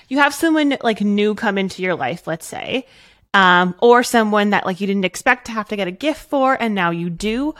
you 0.07 0.17
have 0.19 0.33
someone 0.33 0.77
like 0.81 1.01
new 1.01 1.35
come 1.35 1.57
into 1.57 1.81
your 1.81 1.95
life, 1.95 2.27
let's 2.27 2.45
say, 2.45 2.87
um, 3.33 3.75
or 3.79 4.03
someone 4.03 4.51
that 4.51 4.65
like 4.65 4.81
you 4.81 4.87
didn't 4.87 5.05
expect 5.05 5.45
to 5.45 5.51
have 5.51 5.69
to 5.69 5.75
get 5.75 5.87
a 5.87 5.91
gift 5.91 6.29
for, 6.29 6.55
and 6.61 6.75
now 6.75 6.91
you 6.91 7.09
do. 7.09 7.55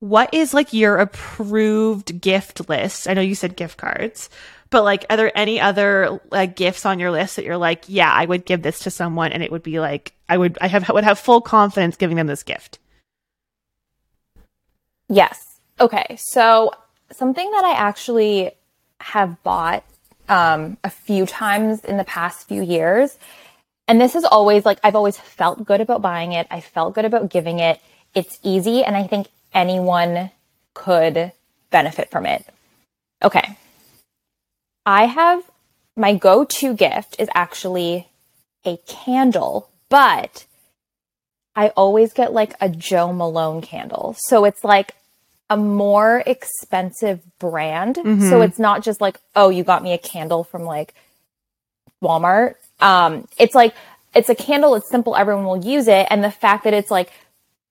What 0.00 0.32
is 0.32 0.54
like 0.54 0.72
your 0.72 0.98
approved 0.98 2.20
gift 2.20 2.68
list? 2.68 3.08
I 3.08 3.14
know 3.14 3.20
you 3.20 3.34
said 3.34 3.56
gift 3.56 3.78
cards, 3.78 4.30
but 4.70 4.84
like, 4.84 5.04
are 5.10 5.16
there 5.16 5.36
any 5.36 5.60
other 5.60 6.20
like 6.30 6.56
gifts 6.56 6.86
on 6.86 6.98
your 6.98 7.10
list 7.10 7.36
that 7.36 7.44
you're 7.44 7.56
like, 7.56 7.84
yeah, 7.88 8.12
I 8.12 8.24
would 8.24 8.44
give 8.44 8.62
this 8.62 8.80
to 8.80 8.90
someone, 8.90 9.32
and 9.32 9.42
it 9.42 9.50
would 9.50 9.62
be 9.62 9.80
like, 9.80 10.12
I 10.28 10.36
would, 10.36 10.58
I 10.60 10.68
have 10.68 10.88
would 10.90 11.04
have 11.04 11.18
full 11.18 11.40
confidence 11.40 11.96
giving 11.96 12.16
them 12.16 12.26
this 12.26 12.42
gift. 12.42 12.78
Yes. 15.08 15.47
Okay. 15.80 16.16
So 16.18 16.72
something 17.12 17.50
that 17.50 17.64
I 17.64 17.72
actually 17.72 18.52
have 19.00 19.42
bought 19.42 19.84
um, 20.28 20.76
a 20.84 20.90
few 20.90 21.26
times 21.26 21.84
in 21.84 21.96
the 21.96 22.04
past 22.04 22.48
few 22.48 22.62
years, 22.62 23.16
and 23.86 24.00
this 24.00 24.14
is 24.14 24.24
always 24.24 24.66
like 24.66 24.78
I've 24.82 24.96
always 24.96 25.16
felt 25.16 25.64
good 25.64 25.80
about 25.80 26.02
buying 26.02 26.32
it. 26.32 26.46
I 26.50 26.60
felt 26.60 26.94
good 26.94 27.04
about 27.04 27.30
giving 27.30 27.58
it. 27.58 27.80
It's 28.14 28.38
easy, 28.42 28.84
and 28.84 28.96
I 28.96 29.06
think 29.06 29.28
anyone 29.54 30.30
could 30.74 31.32
benefit 31.70 32.10
from 32.10 32.26
it. 32.26 32.44
Okay. 33.22 33.56
I 34.84 35.06
have 35.06 35.42
my 35.96 36.14
go 36.14 36.44
to 36.44 36.74
gift 36.74 37.16
is 37.18 37.28
actually 37.34 38.08
a 38.64 38.78
candle, 38.86 39.70
but 39.88 40.46
I 41.54 41.68
always 41.70 42.12
get 42.12 42.32
like 42.32 42.54
a 42.60 42.68
Jo 42.68 43.12
Malone 43.12 43.60
candle. 43.60 44.14
So 44.18 44.44
it's 44.44 44.62
like 44.62 44.94
a 45.50 45.56
more 45.56 46.22
expensive 46.26 47.20
brand. 47.38 47.96
So 48.28 48.42
it's 48.42 48.58
not 48.58 48.82
just 48.82 49.00
like, 49.00 49.18
oh, 49.34 49.48
you 49.48 49.64
got 49.64 49.82
me 49.82 49.92
a 49.92 49.98
candle 49.98 50.44
from 50.44 50.62
like 50.64 50.94
Walmart. 52.02 52.54
Um, 52.80 53.26
it's 53.38 53.54
like, 53.54 53.74
it's 54.14 54.28
a 54.28 54.34
candle. 54.34 54.74
It's 54.74 54.88
simple. 54.90 55.16
Everyone 55.16 55.44
will 55.44 55.64
use 55.64 55.88
it. 55.88 56.06
And 56.10 56.22
the 56.22 56.30
fact 56.30 56.64
that 56.64 56.74
it's 56.74 56.90
like, 56.90 57.10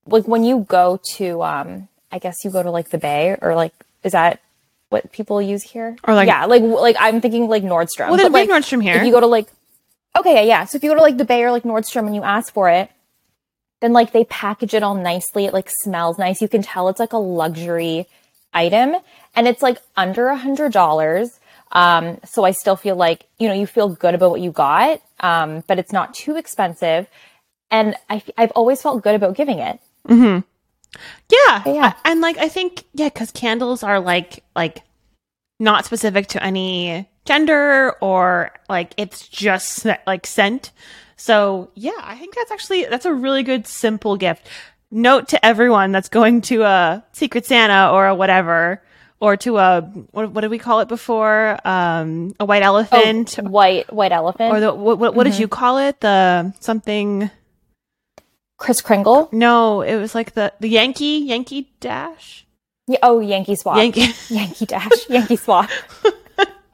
like 0.05 0.27
when 0.27 0.43
you 0.43 0.60
go 0.67 1.00
to, 1.15 1.43
um, 1.43 1.88
I 2.12 2.19
guess 2.19 2.43
you 2.43 2.51
go 2.51 2.63
to 2.63 2.72
like 2.72 2.89
the 2.89 2.98
Bay 2.98 3.38
or 3.41 3.55
like, 3.55 3.74
is 4.03 4.12
that 4.13 4.39
what 4.89 5.12
people 5.12 5.41
use 5.41 5.63
here? 5.63 5.98
Or, 6.03 6.13
like- 6.13 6.27
yeah, 6.27 6.46
like, 6.46 6.62
like 6.63 6.96
I'm 7.00 7.22
thinking 7.22 7.48
like 7.48 7.63
Nordstrom. 7.63 8.07
Well, 8.10 8.17
there's 8.17 8.31
like, 8.31 8.48
big 8.48 8.55
Nordstrom 8.55 8.81
here. 8.81 8.96
If 8.98 9.05
you 9.05 9.12
go 9.12 9.19
to 9.19 9.27
like, 9.27 9.48
okay, 10.17 10.36
yeah, 10.36 10.41
yeah. 10.41 10.65
So 10.65 10.77
if 10.77 10.84
you 10.84 10.89
go 10.89 10.96
to 10.96 11.01
like 11.01 11.17
the 11.17 11.25
Bay 11.25 11.43
or 11.43 11.51
like 11.51 11.63
Nordstrom 11.63 12.05
and 12.07 12.15
you 12.15 12.24
ask 12.24 12.53
for 12.53 12.69
it, 12.69 12.89
then 13.81 13.93
like 13.93 14.12
they 14.12 14.25
package 14.25 14.74
it 14.74 14.84
all 14.84 14.96
nicely. 14.96 15.46
It 15.46 15.53
like 15.53 15.69
smells 15.84 16.17
nice. 16.17 16.41
You 16.41 16.48
can 16.48 16.62
tell 16.62 16.89
it's 16.89 17.00
like 17.00 17.13
a 17.13 17.17
luxury 17.17 18.07
item 18.53 18.96
and 19.36 19.48
it's 19.48 19.62
like 19.62 19.79
under 19.96 20.27
a 20.27 20.38
hundred 20.38 20.72
dollars. 20.74 21.39
Um, 21.72 22.17
so 22.25 22.43
I 22.43 22.51
still 22.51 22.75
feel 22.75 22.96
like, 22.96 23.25
you 23.38 23.48
know, 23.48 23.53
you 23.53 23.67
feel 23.67 23.89
good 23.89 24.15
about 24.15 24.31
what 24.31 24.41
you 24.41 24.51
got. 24.51 25.01
Um, 25.19 25.63
but 25.67 25.79
it's 25.79 25.91
not 25.91 26.13
too 26.13 26.38
expensive. 26.38 27.07
And 27.69 27.96
I, 28.10 28.24
I've 28.38 28.51
always 28.51 28.81
felt 28.81 29.03
good 29.03 29.15
about 29.15 29.36
giving 29.36 29.60
it. 29.60 29.79
Yeah. 31.29 31.63
Yeah. 31.65 31.93
I- 32.03 32.12
and 32.12 32.22
like 32.22 32.38
I 32.38 32.48
think 32.50 32.86
yeah, 32.93 33.10
cuz 33.10 33.31
candles 33.31 33.84
are 33.84 34.00
like 34.00 34.43
like 34.55 34.81
not 35.60 35.86
specific 35.86 36.27
to 36.27 36.43
any 36.43 37.07
gender 37.25 37.93
or 38.01 38.51
like 38.69 38.93
it's 38.98 39.27
just 39.27 39.86
like 40.07 40.25
scent. 40.25 40.72
So, 41.17 41.71
yeah, 41.74 42.00
I 42.01 42.15
think 42.15 42.36
that's 42.36 42.51
actually 42.51 42.86
that's 42.86 43.05
a 43.05 43.13
really 43.13 43.43
good 43.43 43.67
simple 43.67 44.15
gift. 44.15 44.47
Note 44.89 45.27
to 45.29 45.45
everyone 45.45 45.91
that's 45.91 46.09
going 46.09 46.41
to 46.43 46.63
a 46.63 47.03
Secret 47.12 47.45
Santa 47.45 47.91
or 47.91 48.07
a 48.07 48.15
whatever 48.15 48.81
or 49.19 49.36
to 49.38 49.57
a 49.57 49.81
what, 50.12 50.31
what 50.31 50.41
did 50.41 50.51
we 50.51 50.59
call 50.59 50.79
it 50.79 50.88
before? 50.88 51.57
Um 51.65 52.36
a 52.39 52.45
white 52.45 52.63
elephant 52.63 53.33
White, 53.36 53.91
white 53.91 54.12
elephant 54.12 54.53
or 54.53 54.59
the 54.59 54.74
what 54.74 55.00
what, 55.00 55.15
what 55.15 55.24
did 55.25 55.38
you 55.38 55.47
call 55.47 55.79
it? 55.79 56.00
The 56.00 56.53
something 56.59 57.29
Kris 58.57 58.79
Kringle. 58.81 59.27
No, 59.31 59.81
it 59.81 59.97
was 59.97 60.15
like 60.15 60.33
the 60.33 60.53
the 60.59 60.69
Yankee 60.69 61.17
Yankee 61.19 61.71
Dash. 61.79 62.45
Yeah, 62.88 63.00
oh, 63.03 63.19
Yankee 63.19 63.55
swap. 63.55 63.77
Yankee 63.77 64.13
Yankee 64.29 64.65
dash. 64.65 65.09
Yankee 65.09 65.36
swap. 65.36 65.69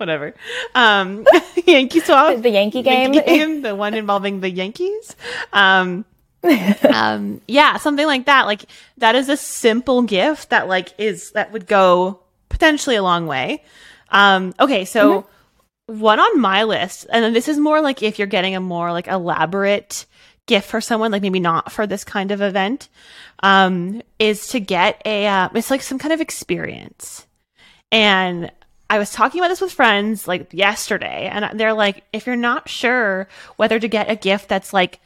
whatever. 0.03 0.33
Um, 0.75 1.25
Yankee 1.65 2.01
swap. 2.01 2.41
The 2.41 2.49
Yankee 2.49 2.81
game. 2.81 3.13
Yankee 3.13 3.31
game, 3.37 3.61
the 3.61 3.75
one 3.75 3.93
involving 3.93 4.41
the 4.41 4.49
Yankees. 4.49 5.15
Um, 5.53 6.05
um, 6.93 7.41
yeah, 7.47 7.77
something 7.77 8.05
like 8.05 8.25
that. 8.25 8.45
Like 8.45 8.65
that 8.97 9.15
is 9.15 9.29
a 9.29 9.37
simple 9.37 10.01
gift 10.01 10.49
that 10.49 10.67
like 10.67 10.93
is 10.97 11.31
that 11.31 11.53
would 11.53 11.67
go 11.67 12.19
potentially 12.49 12.97
a 12.97 13.03
long 13.03 13.27
way. 13.27 13.63
Um, 14.09 14.53
okay, 14.59 14.83
so 14.85 15.25
one 15.85 16.19
on 16.19 16.41
my 16.41 16.63
list, 16.63 17.07
and 17.09 17.23
then 17.23 17.33
this 17.33 17.47
is 17.47 17.57
more 17.57 17.81
like 17.81 18.03
if 18.03 18.19
you're 18.19 18.27
getting 18.27 18.55
a 18.55 18.59
more 18.59 18.91
like 18.91 19.07
elaborate 19.07 20.05
gift 20.45 20.69
for 20.69 20.81
someone, 20.81 21.11
like 21.11 21.21
maybe 21.21 21.39
not 21.39 21.71
for 21.71 21.87
this 21.87 22.03
kind 22.03 22.31
of 22.31 22.41
event, 22.41 22.89
um, 23.41 24.01
is 24.19 24.47
to 24.49 24.59
get 24.59 25.01
a 25.05 25.25
uh, 25.25 25.49
it's 25.55 25.71
like 25.71 25.81
some 25.81 25.97
kind 25.99 26.13
of 26.13 26.19
experience. 26.19 27.25
And 27.91 28.51
I 28.93 28.99
was 28.99 29.09
talking 29.11 29.41
about 29.41 29.47
this 29.47 29.59
with 29.59 29.73
friends 29.73 30.27
like 30.27 30.53
yesterday, 30.53 31.27
and 31.27 31.59
they're 31.59 31.73
like, 31.73 32.03
if 32.13 32.27
you're 32.27 32.35
not 32.35 32.69
sure 32.69 33.27
whether 33.55 33.79
to 33.79 33.87
get 33.87 34.11
a 34.11 34.15
gift 34.15 34.47
that's 34.47 34.71
like 34.71 34.99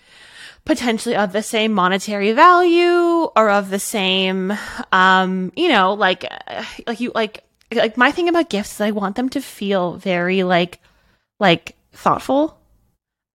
potentially 0.66 1.16
of 1.16 1.32
the 1.32 1.42
same 1.42 1.72
monetary 1.72 2.34
value 2.34 3.30
or 3.34 3.50
of 3.50 3.70
the 3.70 3.80
same, 3.80 4.52
um, 4.92 5.54
you 5.56 5.70
know, 5.70 5.94
like, 5.94 6.26
uh, 6.26 6.66
like 6.86 7.00
you, 7.00 7.14
like, 7.16 7.46
like 7.74 7.96
my 7.96 8.12
thing 8.12 8.28
about 8.28 8.50
gifts 8.50 8.74
is 8.74 8.82
I 8.82 8.92
want 8.92 9.16
them 9.16 9.30
to 9.30 9.40
feel 9.40 9.94
very 9.94 10.44
like, 10.44 10.82
like 11.40 11.78
thoughtful. 11.94 12.60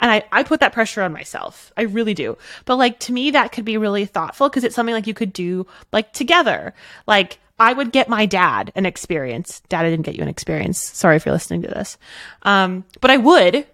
And 0.00 0.10
I, 0.10 0.22
I 0.30 0.42
put 0.42 0.60
that 0.60 0.74
pressure 0.74 1.00
on 1.00 1.14
myself. 1.14 1.72
I 1.78 1.84
really 1.84 2.12
do. 2.12 2.36
But 2.66 2.76
like 2.76 2.98
to 3.00 3.12
me, 3.14 3.30
that 3.30 3.52
could 3.52 3.64
be 3.64 3.78
really 3.78 4.04
thoughtful 4.04 4.50
because 4.50 4.64
it's 4.64 4.74
something 4.74 4.94
like 4.94 5.06
you 5.06 5.14
could 5.14 5.32
do 5.32 5.66
like 5.92 6.12
together. 6.12 6.74
Like 7.06 7.38
I 7.62 7.72
would 7.72 7.92
get 7.92 8.08
my 8.08 8.26
dad 8.26 8.72
an 8.74 8.86
experience. 8.86 9.62
Dad, 9.68 9.86
I 9.86 9.90
didn't 9.90 10.04
get 10.04 10.16
you 10.16 10.22
an 10.22 10.28
experience. 10.28 10.80
Sorry 10.80 11.14
if 11.14 11.24
you're 11.24 11.32
listening 11.32 11.62
to 11.62 11.68
this. 11.68 11.96
Um, 12.42 12.84
but 13.00 13.12
I 13.12 13.18
would 13.18 13.68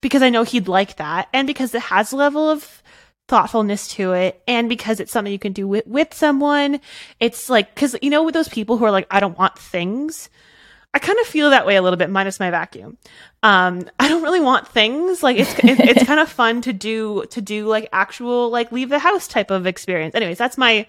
because 0.00 0.22
I 0.22 0.30
know 0.30 0.44
he'd 0.44 0.68
like 0.68 0.98
that 0.98 1.28
and 1.32 1.44
because 1.44 1.74
it 1.74 1.82
has 1.82 2.12
a 2.12 2.16
level 2.16 2.48
of 2.48 2.84
thoughtfulness 3.26 3.88
to 3.94 4.12
it 4.12 4.40
and 4.46 4.68
because 4.68 5.00
it's 5.00 5.10
something 5.10 5.32
you 5.32 5.40
can 5.40 5.52
do 5.52 5.66
with, 5.66 5.84
with 5.88 6.14
someone. 6.14 6.80
It's 7.18 7.50
like, 7.50 7.74
cause 7.74 7.96
you 8.00 8.10
know, 8.10 8.22
with 8.22 8.34
those 8.34 8.48
people 8.48 8.76
who 8.76 8.84
are 8.84 8.92
like, 8.92 9.08
I 9.10 9.18
don't 9.18 9.36
want 9.36 9.58
things. 9.58 10.30
I 10.94 11.00
kind 11.00 11.18
of 11.18 11.26
feel 11.26 11.50
that 11.50 11.66
way 11.66 11.74
a 11.74 11.82
little 11.82 11.96
bit, 11.96 12.10
minus 12.10 12.38
my 12.38 12.52
vacuum. 12.52 12.96
Um, 13.42 13.90
I 13.98 14.06
don't 14.06 14.22
really 14.22 14.38
want 14.38 14.68
things. 14.68 15.20
Like 15.20 15.38
it's 15.38 15.52
it, 15.58 15.80
it's 15.80 16.04
kind 16.06 16.20
of 16.20 16.28
fun 16.28 16.60
to 16.62 16.72
do 16.72 17.24
to 17.30 17.40
do 17.40 17.66
like 17.66 17.88
actual 17.92 18.50
like 18.50 18.70
leave 18.70 18.88
the 18.88 19.00
house 19.00 19.26
type 19.26 19.50
of 19.50 19.66
experience. 19.66 20.14
Anyways, 20.14 20.38
that's 20.38 20.56
my 20.56 20.86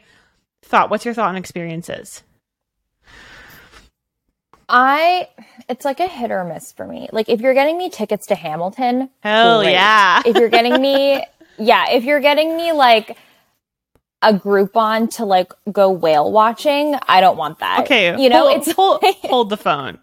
thought. 0.62 0.92
What's 0.92 1.04
your 1.04 1.16
thought 1.16 1.30
on 1.30 1.36
experiences? 1.36 2.22
I, 4.76 5.30
it's 5.70 5.86
like 5.86 6.00
a 6.00 6.08
hit 6.08 6.32
or 6.32 6.44
miss 6.44 6.72
for 6.72 6.88
me. 6.88 7.08
Like 7.14 7.30
if 7.30 7.42
you're 7.42 7.54
getting 7.54 7.78
me 7.78 7.92
tickets 7.92 8.26
to 8.28 8.36
Hamilton, 8.36 9.12
Hell 9.22 9.62
great. 9.62 9.74
yeah! 9.74 10.24
if 10.26 10.36
you're 10.36 10.50
getting 10.50 10.82
me, 10.82 11.24
yeah, 11.60 11.92
if 11.92 12.04
you're 12.04 12.20
getting 12.20 12.58
me 12.58 12.72
like 12.72 13.16
a 14.24 14.34
Groupon 14.34 15.16
to 15.18 15.26
like 15.26 15.54
go 15.72 15.92
whale 15.92 16.32
watching, 16.32 16.96
I 17.08 17.22
don't 17.22 17.38
want 17.38 17.60
that. 17.60 17.82
Okay, 17.82 18.20
you 18.20 18.30
know, 18.30 18.48
hold, 18.48 18.58
it's 18.58 18.72
hold, 18.72 19.02
hold 19.22 19.50
the 19.52 19.58
phone. 19.58 20.00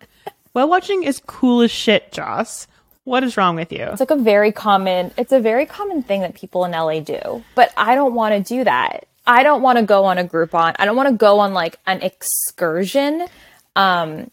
Whale 0.55 0.69
watching 0.69 1.03
is 1.03 1.21
cool 1.27 1.63
as 1.63 1.73
shit, 1.73 2.13
Joss. 2.13 2.69
What 3.03 3.25
is 3.25 3.37
wrong 3.37 3.57
with 3.57 3.73
you? 3.73 3.85
it's 3.87 3.99
like 3.99 4.13
a 4.13 4.17
very 4.17 4.53
common, 4.53 5.11
it's 5.17 5.33
a 5.33 5.41
very 5.41 5.67
common 5.67 6.05
thing 6.05 6.21
that 6.21 6.35
people 6.35 6.65
in 6.65 6.71
LA 6.71 7.01
do, 7.01 7.43
but 7.57 7.73
I 7.77 7.97
don't 7.97 8.15
want 8.15 8.35
to 8.47 8.55
do 8.57 8.63
that. 8.63 9.07
I 9.27 9.43
don't 9.43 9.63
want 9.63 9.79
to 9.79 9.85
go 9.85 10.05
on 10.05 10.17
a 10.19 10.25
Groupon. 10.25 10.77
I 10.79 10.85
don't 10.85 10.95
want 10.97 11.09
to 11.09 11.17
go 11.17 11.41
on 11.41 11.55
like 11.55 11.77
an 11.89 12.03
excursion. 12.03 13.27
Um, 13.75 14.31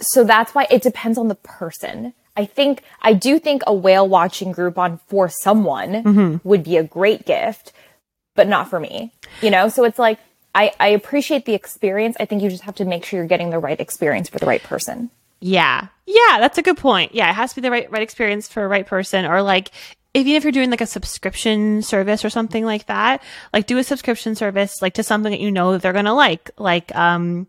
so 0.00 0.24
that's 0.24 0.54
why 0.54 0.66
it 0.70 0.82
depends 0.82 1.18
on 1.18 1.28
the 1.28 1.34
person. 1.34 2.14
I 2.36 2.44
think 2.44 2.82
I 3.02 3.14
do 3.14 3.38
think 3.38 3.62
a 3.66 3.74
whale 3.74 4.08
watching 4.08 4.54
Groupon 4.54 5.00
for 5.08 5.28
someone 5.28 6.40
would 6.44 6.62
be 6.62 6.76
a 6.76 6.84
great 6.84 7.26
gift, 7.26 7.72
but 8.36 8.46
not 8.46 8.70
for 8.70 8.78
me. 8.78 9.12
You 9.42 9.50
know, 9.50 9.68
so 9.68 9.84
it's 9.84 9.98
like 9.98 10.20
I, 10.54 10.72
I 10.78 10.88
appreciate 10.88 11.44
the 11.44 11.54
experience. 11.54 12.16
I 12.20 12.24
think 12.24 12.42
you 12.42 12.48
just 12.48 12.62
have 12.62 12.76
to 12.76 12.84
make 12.84 13.04
sure 13.04 13.18
you're 13.18 13.28
getting 13.28 13.50
the 13.50 13.58
right 13.58 13.78
experience 13.80 14.28
for 14.28 14.38
the 14.38 14.46
right 14.46 14.62
person. 14.62 15.10
Yeah. 15.40 15.88
Yeah, 16.06 16.38
that's 16.38 16.58
a 16.58 16.62
good 16.62 16.78
point. 16.78 17.14
Yeah, 17.14 17.28
it 17.30 17.34
has 17.34 17.50
to 17.50 17.56
be 17.56 17.60
the 17.60 17.70
right 17.70 17.90
right 17.90 18.02
experience 18.02 18.48
for 18.48 18.64
a 18.64 18.68
right 18.68 18.86
person 18.86 19.24
or 19.26 19.42
like 19.42 19.70
even 20.14 20.32
if 20.32 20.42
you're 20.42 20.52
doing 20.52 20.70
like 20.70 20.80
a 20.80 20.86
subscription 20.86 21.82
service 21.82 22.24
or 22.24 22.30
something 22.30 22.64
like 22.64 22.86
that, 22.86 23.22
like 23.52 23.66
do 23.66 23.78
a 23.78 23.84
subscription 23.84 24.34
service 24.34 24.80
like 24.80 24.94
to 24.94 25.02
something 25.02 25.32
that 25.32 25.40
you 25.40 25.50
know 25.50 25.72
that 25.72 25.82
they're 25.82 25.92
going 25.92 26.06
to 26.06 26.12
like. 26.12 26.50
Like 26.56 26.94
um 26.94 27.46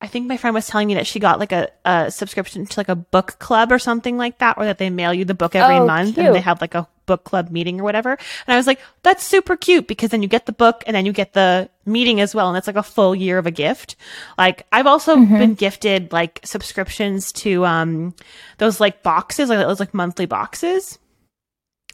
I 0.00 0.08
think 0.08 0.26
my 0.26 0.36
friend 0.36 0.52
was 0.52 0.66
telling 0.66 0.88
me 0.88 0.94
that 0.94 1.06
she 1.06 1.18
got 1.18 1.38
like 1.38 1.52
a, 1.52 1.70
a 1.86 2.10
subscription 2.10 2.66
to 2.66 2.78
like 2.80 2.90
a 2.90 2.94
book 2.94 3.38
club 3.38 3.72
or 3.72 3.78
something 3.78 4.18
like 4.18 4.38
that, 4.38 4.58
or 4.58 4.66
that 4.66 4.76
they 4.78 4.90
mail 4.90 5.12
you 5.14 5.24
the 5.24 5.34
book 5.34 5.54
every 5.54 5.76
Oh, 5.78 5.86
month 5.86 6.14
cute. 6.16 6.26
and 6.26 6.34
they 6.34 6.40
have 6.40 6.60
like 6.60 6.74
a 6.74 6.86
book 7.06 7.24
club 7.24 7.50
meeting 7.50 7.80
or 7.80 7.84
whatever. 7.84 8.10
And 8.10 8.54
I 8.54 8.56
was 8.56 8.66
like, 8.66 8.78
that's 9.02 9.24
super 9.24 9.56
cute 9.56 9.86
because 9.86 10.10
then 10.10 10.22
you 10.22 10.28
get 10.28 10.44
the 10.44 10.52
book 10.52 10.84
and 10.86 10.94
then 10.94 11.06
you 11.06 11.12
get 11.12 11.32
the 11.32 11.70
meeting 11.86 12.20
as 12.20 12.34
well. 12.34 12.48
And 12.48 12.58
it's 12.58 12.66
like 12.66 12.76
a 12.76 12.82
full 12.82 13.14
year 13.14 13.38
of 13.38 13.46
a 13.46 13.50
gift. 13.50 13.96
Like 14.36 14.66
I've 14.70 14.86
also 14.86 15.16
Mm-hmm. 15.16 15.38
been 15.38 15.54
gifted 15.54 16.12
like 16.12 16.40
subscriptions 16.44 17.32
to, 17.32 17.64
um, 17.64 18.14
those 18.58 18.80
like 18.80 19.02
boxes, 19.02 19.48
like 19.48 19.60
those 19.60 19.80
like 19.80 19.94
monthly 19.94 20.26
boxes. 20.26 20.98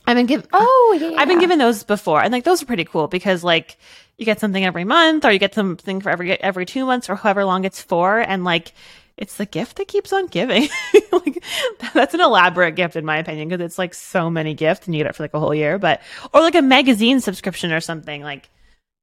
I've 0.06 0.16
been 0.16 0.26
given, 0.26 0.46
Oh, 0.52 0.98
yeah. 1.00 1.16
I've 1.20 1.28
been 1.28 1.38
given 1.40 1.58
those 1.58 1.82
before, 1.84 2.22
and 2.22 2.32
like 2.32 2.44
those 2.44 2.62
are 2.62 2.66
pretty 2.66 2.84
cool 2.84 3.08
because 3.08 3.44
like 3.44 3.76
you 4.18 4.24
get 4.26 4.40
something 4.40 4.64
every 4.64 4.84
month, 4.84 5.24
or 5.24 5.30
you 5.32 5.38
get 5.38 5.54
something 5.54 6.00
for 6.00 6.10
every 6.10 6.32
every 6.40 6.66
two 6.66 6.84
months, 6.86 7.08
or 7.08 7.14
however 7.16 7.44
long 7.44 7.64
it's 7.64 7.80
for, 7.82 8.18
and 8.18 8.44
like 8.44 8.72
it's 9.16 9.36
the 9.36 9.46
gift 9.46 9.76
that 9.76 9.88
keeps 9.88 10.12
on 10.12 10.26
giving. 10.26 10.68
like 11.12 11.42
that's 11.94 12.14
an 12.14 12.20
elaborate 12.20 12.74
gift 12.76 12.96
in 12.96 13.04
my 13.04 13.18
opinion 13.18 13.48
because 13.48 13.64
it's 13.64 13.78
like 13.78 13.94
so 13.94 14.28
many 14.30 14.54
gifts, 14.54 14.86
and 14.86 14.94
you 14.94 15.02
get 15.02 15.10
it 15.10 15.14
for 15.16 15.22
like 15.22 15.34
a 15.34 15.40
whole 15.40 15.54
year. 15.54 15.78
But 15.78 16.00
or 16.34 16.40
like 16.40 16.54
a 16.56 16.62
magazine 16.62 17.20
subscription 17.20 17.72
or 17.72 17.80
something. 17.80 18.22
Like 18.22 18.48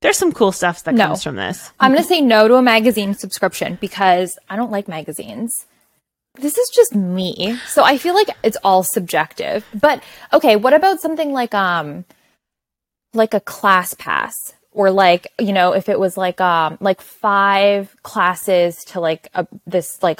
there's 0.02 0.18
some 0.18 0.32
cool 0.32 0.52
stuff 0.52 0.84
that 0.86 0.96
No. 0.96 1.08
comes 1.08 1.24
from 1.24 1.36
this. 1.36 1.72
I'm 1.80 1.92
going 1.92 2.02
to 2.02 2.08
say 2.08 2.22
no 2.22 2.48
to 2.48 2.56
a 2.56 2.62
magazine 2.62 3.16
subscription 3.16 3.78
because 3.82 4.40
I 4.50 4.56
don't 4.56 4.72
like 4.72 4.88
magazines. 4.88 5.66
This 6.40 6.58
is 6.58 6.70
just 6.70 6.96
me. 6.96 7.58
So 7.68 7.84
I 7.84 7.98
feel 7.98 8.14
like 8.14 8.30
it's 8.44 8.58
all 8.64 8.84
subjective. 8.84 9.66
But 9.74 10.04
okay, 10.34 10.56
what 10.56 10.74
about 10.74 11.02
something 11.02 11.32
like 11.34 11.54
um 11.54 12.06
like 13.14 13.34
a 13.34 13.40
class 13.40 13.94
pass 13.94 14.36
or 14.72 14.92
like, 14.92 15.28
you 15.40 15.52
know, 15.52 15.74
if 15.74 15.90
it 15.90 16.00
was 16.00 16.18
like 16.18 16.40
um 16.42 16.78
like 16.80 17.02
5 17.02 17.96
classes 18.04 18.84
to 18.86 19.00
like 19.00 19.30
a, 19.34 19.48
this 19.66 20.02
like 20.04 20.20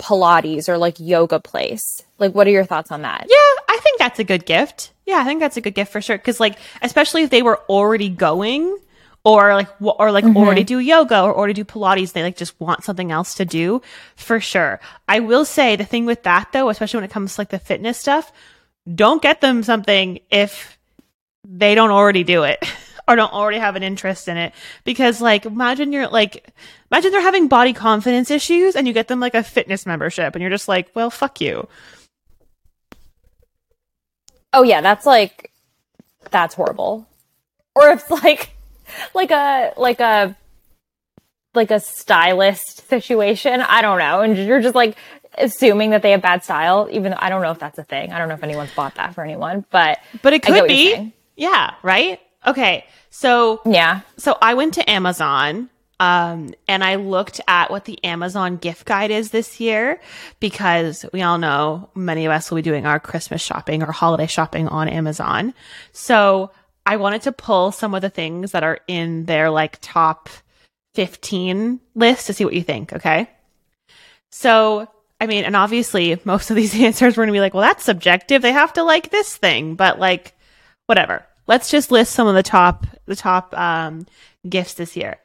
pilates 0.00 0.68
or 0.68 0.78
like 0.78 0.98
yoga 0.98 1.38
place. 1.38 2.02
Like 2.18 2.34
what 2.34 2.46
are 2.46 2.50
your 2.50 2.64
thoughts 2.64 2.90
on 2.90 3.02
that? 3.02 3.26
Yeah, 3.28 3.64
I 3.68 3.78
think 3.82 3.98
that's 3.98 4.18
a 4.18 4.24
good 4.24 4.46
gift. 4.46 4.92
Yeah, 5.06 5.18
I 5.18 5.24
think 5.24 5.40
that's 5.40 5.56
a 5.56 5.60
good 5.60 5.74
gift 5.74 5.92
for 5.92 6.00
sure. 6.00 6.16
Because 6.16 6.40
like, 6.40 6.58
especially 6.82 7.22
if 7.22 7.30
they 7.30 7.42
were 7.42 7.58
already 7.68 8.08
going, 8.08 8.78
or 9.24 9.54
like, 9.54 9.68
w- 9.78 9.96
or 9.98 10.10
like 10.12 10.24
mm-hmm. 10.24 10.36
already 10.36 10.64
do 10.64 10.78
yoga 10.78 11.20
or 11.20 11.36
already 11.36 11.52
do 11.52 11.64
Pilates, 11.64 12.12
they 12.12 12.22
like 12.22 12.36
just 12.36 12.58
want 12.60 12.84
something 12.84 13.12
else 13.12 13.34
to 13.34 13.44
do. 13.44 13.82
For 14.16 14.40
sure. 14.40 14.80
I 15.08 15.20
will 15.20 15.44
say 15.44 15.76
the 15.76 15.84
thing 15.84 16.06
with 16.06 16.22
that 16.24 16.50
though, 16.52 16.68
especially 16.68 16.98
when 16.98 17.04
it 17.04 17.10
comes 17.10 17.34
to 17.34 17.40
like 17.40 17.50
the 17.50 17.58
fitness 17.58 17.98
stuff, 17.98 18.32
don't 18.92 19.22
get 19.22 19.40
them 19.40 19.62
something 19.62 20.20
if 20.30 20.78
they 21.44 21.74
don't 21.74 21.90
already 21.90 22.24
do 22.24 22.44
it 22.44 22.64
or 23.08 23.16
don't 23.16 23.32
already 23.32 23.58
have 23.58 23.76
an 23.76 23.82
interest 23.82 24.28
in 24.28 24.36
it 24.36 24.52
because 24.84 25.20
like 25.20 25.44
imagine 25.46 25.92
you're 25.92 26.08
like 26.08 26.52
imagine 26.90 27.10
they're 27.10 27.20
having 27.20 27.48
body 27.48 27.72
confidence 27.72 28.30
issues 28.30 28.76
and 28.76 28.86
you 28.86 28.92
get 28.92 29.08
them 29.08 29.20
like 29.20 29.34
a 29.34 29.42
fitness 29.42 29.86
membership 29.86 30.34
and 30.34 30.42
you're 30.42 30.50
just 30.50 30.68
like 30.68 30.90
well 30.94 31.10
fuck 31.10 31.40
you 31.40 31.66
Oh 34.52 34.62
yeah, 34.62 34.80
that's 34.80 35.06
like 35.06 35.52
that's 36.30 36.54
horrible. 36.54 37.06
Or 37.74 37.90
if 37.90 38.02
it's 38.02 38.10
like 38.10 38.50
like 39.14 39.30
a 39.30 39.72
like 39.76 40.00
a 40.00 40.36
like 41.54 41.70
a 41.70 41.80
stylist 41.80 42.88
situation, 42.88 43.60
I 43.60 43.82
don't 43.82 43.98
know, 43.98 44.20
and 44.20 44.36
you're 44.36 44.60
just 44.60 44.74
like 44.74 44.96
assuming 45.38 45.90
that 45.90 46.02
they 46.02 46.12
have 46.12 46.22
bad 46.22 46.44
style, 46.44 46.88
even 46.90 47.12
though 47.12 47.18
I 47.20 47.28
don't 47.28 47.42
know 47.42 47.50
if 47.50 47.58
that's 47.58 47.78
a 47.78 47.84
thing. 47.84 48.12
I 48.12 48.18
don't 48.18 48.28
know 48.28 48.34
if 48.34 48.42
anyone's 48.42 48.72
bought 48.72 48.96
that 48.96 49.14
for 49.14 49.24
anyone, 49.24 49.64
but 49.70 49.98
But 50.22 50.32
it 50.32 50.42
could 50.42 50.66
be. 50.66 51.12
Yeah, 51.36 51.74
right? 51.82 52.20
Okay. 52.46 52.84
So 53.10 53.60
yeah. 53.64 54.00
so 54.16 54.36
I 54.40 54.54
went 54.54 54.74
to 54.74 54.90
Amazon 54.90 55.68
um 55.98 56.54
and 56.66 56.82
I 56.82 56.94
looked 56.94 57.40
at 57.46 57.70
what 57.70 57.84
the 57.84 58.02
Amazon 58.04 58.56
gift 58.56 58.86
guide 58.86 59.10
is 59.10 59.30
this 59.30 59.60
year 59.60 60.00
because 60.38 61.04
we 61.12 61.20
all 61.20 61.36
know 61.36 61.90
many 61.94 62.24
of 62.24 62.32
us 62.32 62.50
will 62.50 62.56
be 62.56 62.62
doing 62.62 62.86
our 62.86 62.98
Christmas 62.98 63.42
shopping 63.42 63.82
or 63.82 63.92
holiday 63.92 64.26
shopping 64.26 64.68
on 64.68 64.88
Amazon. 64.88 65.52
So 65.92 66.50
I 66.86 66.96
wanted 66.96 67.22
to 67.22 67.32
pull 67.32 67.72
some 67.72 67.94
of 67.94 68.02
the 68.02 68.10
things 68.10 68.52
that 68.52 68.62
are 68.62 68.80
in 68.88 69.26
their 69.26 69.50
like 69.50 69.78
top 69.80 70.28
15 70.94 71.80
list 71.94 72.26
to 72.26 72.32
see 72.32 72.44
what 72.44 72.54
you 72.54 72.62
think, 72.62 72.92
okay? 72.92 73.30
So, 74.30 74.88
I 75.20 75.26
mean, 75.26 75.44
and 75.44 75.56
obviously 75.56 76.20
most 76.24 76.50
of 76.50 76.56
these 76.56 76.74
answers 76.80 77.16
were 77.16 77.22
going 77.22 77.32
to 77.32 77.36
be 77.36 77.40
like, 77.40 77.54
well, 77.54 77.62
that's 77.62 77.84
subjective. 77.84 78.42
They 78.42 78.52
have 78.52 78.72
to 78.74 78.82
like 78.82 79.10
this 79.10 79.36
thing, 79.36 79.74
but 79.74 79.98
like 79.98 80.34
whatever. 80.86 81.24
Let's 81.46 81.70
just 81.70 81.90
list 81.90 82.12
some 82.12 82.28
of 82.28 82.34
the 82.34 82.42
top 82.42 82.86
the 83.06 83.16
top 83.16 83.56
um, 83.58 84.06
gifts 84.48 84.74
this 84.74 84.96
year. 84.96 85.18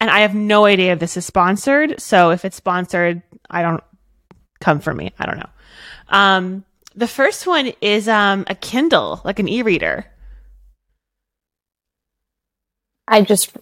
And 0.00 0.10
I 0.10 0.20
have 0.20 0.34
no 0.34 0.64
idea 0.64 0.92
if 0.92 0.98
this 0.98 1.16
is 1.16 1.26
sponsored. 1.26 2.00
So 2.00 2.30
if 2.30 2.44
it's 2.44 2.56
sponsored, 2.56 3.22
I 3.50 3.62
don't 3.62 3.82
come 4.60 4.80
for 4.80 4.92
me. 4.92 5.12
I 5.18 5.26
don't 5.26 5.38
know. 5.38 5.50
Um, 6.08 6.64
the 6.94 7.08
first 7.08 7.46
one 7.46 7.72
is 7.80 8.08
um, 8.08 8.44
a 8.48 8.54
Kindle, 8.54 9.20
like 9.24 9.38
an 9.38 9.48
e-reader. 9.48 10.06
I 13.08 13.22
just 13.22 13.56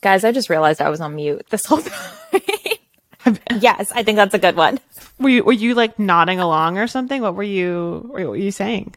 guys, 0.00 0.24
I 0.24 0.32
just 0.32 0.50
realized 0.50 0.80
I 0.80 0.90
was 0.90 1.00
on 1.00 1.16
mute 1.16 1.46
this 1.50 1.66
whole 1.66 1.82
time. 1.82 3.38
yes, 3.60 3.90
I 3.94 4.02
think 4.02 4.16
that's 4.16 4.34
a 4.34 4.38
good 4.38 4.56
one. 4.56 4.78
Were 5.18 5.28
you 5.28 5.44
were 5.44 5.52
you 5.52 5.74
like 5.74 5.98
nodding 5.98 6.38
along 6.38 6.78
or 6.78 6.86
something? 6.86 7.22
What 7.22 7.34
were 7.34 7.42
you 7.42 8.08
what 8.10 8.24
were 8.26 8.36
you 8.36 8.50
saying? 8.50 8.94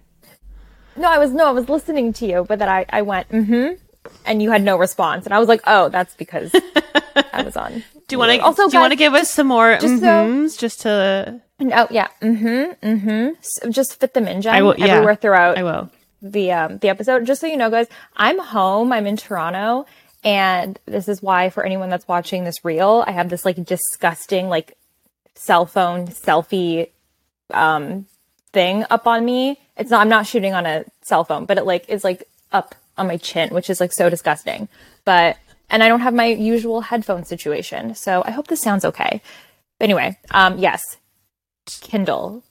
No, 0.96 1.10
I 1.10 1.17
was 1.17 1.32
no, 1.32 1.48
I 1.48 1.52
was 1.52 1.70
listening 1.70 2.13
to 2.13 2.26
you, 2.26 2.46
but 2.48 2.60
then 2.60 2.70
I, 2.70 2.86
I 2.89 3.02
went, 3.02 3.30
mm-hmm. 3.30 3.76
And 4.26 4.41
you 4.41 4.50
had 4.50 4.63
no 4.63 4.78
response. 4.78 5.26
And 5.26 5.34
I 5.34 5.39
was 5.39 5.48
like, 5.48 5.62
oh, 5.67 5.89
that's 5.89 6.15
because 6.15 6.52
I 7.34 7.44
was 7.44 7.56
on. 7.56 7.84
Do 8.08 8.15
you 8.15 8.17
want 8.17 8.32
to 8.32 8.39
Also, 8.39 8.67
do 8.67 8.76
you 8.76 8.80
want 8.80 8.91
to 8.91 8.98
give 8.98 9.13
us 9.13 9.30
some 9.30 9.48
more 9.48 9.78
just 9.80 10.02
so- 10.02 10.06
mhm-s 10.06 10.58
just 10.58 10.82
to 10.82 11.41
Oh 11.60 11.88
yeah, 11.91 12.08
mm-hmm, 12.22 12.86
mm-hmm. 12.86 13.34
So 13.41 13.70
just 13.70 14.00
fit 14.00 14.15
them 14.15 14.28
in, 14.28 14.41
Jen, 14.41 14.56
I 14.56 14.63
will- 14.63 14.76
yeah, 14.78 14.88
everywhere 14.88 15.15
throughout 15.15 15.58
I 15.58 15.63
will. 15.63 15.89
The 16.22 16.52
um, 16.52 16.78
the 16.80 16.90
episode. 16.90 17.26
Just 17.26 17.42
so 17.42 17.48
you 17.48 17.58
know, 17.58 17.70
guys, 17.70 17.88
I'm 18.16 18.40
home. 18.40 18.92
I'm 18.92 19.08
in 19.08 19.18
Toronto, 19.18 19.86
and 20.24 20.80
this 20.86 21.08
is 21.08 21.22
why 21.22 21.50
for 21.50 21.66
anyone 21.66 21.90
that's 21.90 22.08
watching 22.08 22.44
this 22.44 22.64
reel, 22.64 23.04
I 23.08 23.12
have 23.12 23.30
this 23.30 23.46
like 23.46 23.64
disgusting 23.64 24.50
like 24.50 24.78
cell 25.36 25.66
phone 25.66 26.08
selfie 26.08 26.90
um 27.54 28.06
thing 28.54 28.86
up 28.90 29.08
on 29.08 29.26
me. 29.26 29.60
It's 29.78 29.90
not. 29.90 30.02
I'm 30.02 30.10
not 30.10 30.28
shooting 30.28 30.54
on 30.54 30.66
a 30.66 30.86
cell 31.02 31.24
phone, 31.24 31.46
but 31.46 31.58
it 31.58 31.66
like 31.66 31.90
is 31.90 32.04
like 32.04 32.28
up 32.52 32.76
on 32.98 33.08
my 33.08 33.18
chin, 33.18 33.50
which 33.50 33.70
is 33.70 33.80
like 33.80 33.92
so 33.92 34.10
disgusting. 34.10 34.68
But 35.06 35.38
and 35.70 35.84
I 35.84 35.88
don't 35.88 36.02
have 36.02 36.14
my 36.14 36.26
usual 36.26 36.82
headphone 36.82 37.24
situation, 37.24 37.96
so 37.96 38.24
I 38.26 38.32
hope 38.32 38.48
this 38.48 38.62
sounds 38.62 38.86
okay. 38.86 39.22
Anyway, 39.80 40.20
um, 40.30 40.60
yes, 40.60 40.82
Kindle, 41.66 42.44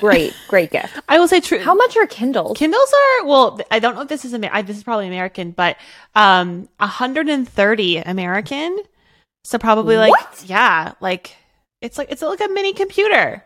great, 0.00 0.34
great 0.48 0.70
gift. 0.70 0.98
I 1.08 1.18
will 1.18 1.28
say 1.28 1.40
true. 1.40 1.58
How 1.58 1.74
much 1.74 1.96
are 1.96 2.06
Kindles? 2.06 2.56
Kindles 2.58 2.92
are 3.20 3.26
well. 3.26 3.60
I 3.70 3.78
don't 3.78 3.94
know 3.94 4.02
if 4.02 4.08
this 4.08 4.24
is 4.24 4.34
Amer- 4.34 4.50
I, 4.52 4.62
this 4.62 4.76
is 4.76 4.82
probably 4.82 5.06
American, 5.06 5.52
but 5.52 5.76
um, 6.14 6.68
130 6.78 7.96
American. 7.98 8.78
So 9.44 9.58
probably 9.58 9.96
like 9.96 10.10
What? 10.10 10.44
yeah, 10.46 10.92
like 11.00 11.36
it's 11.80 11.98
like 11.98 12.10
it's 12.10 12.22
like 12.22 12.40
a 12.40 12.48
mini 12.48 12.72
computer. 12.72 13.44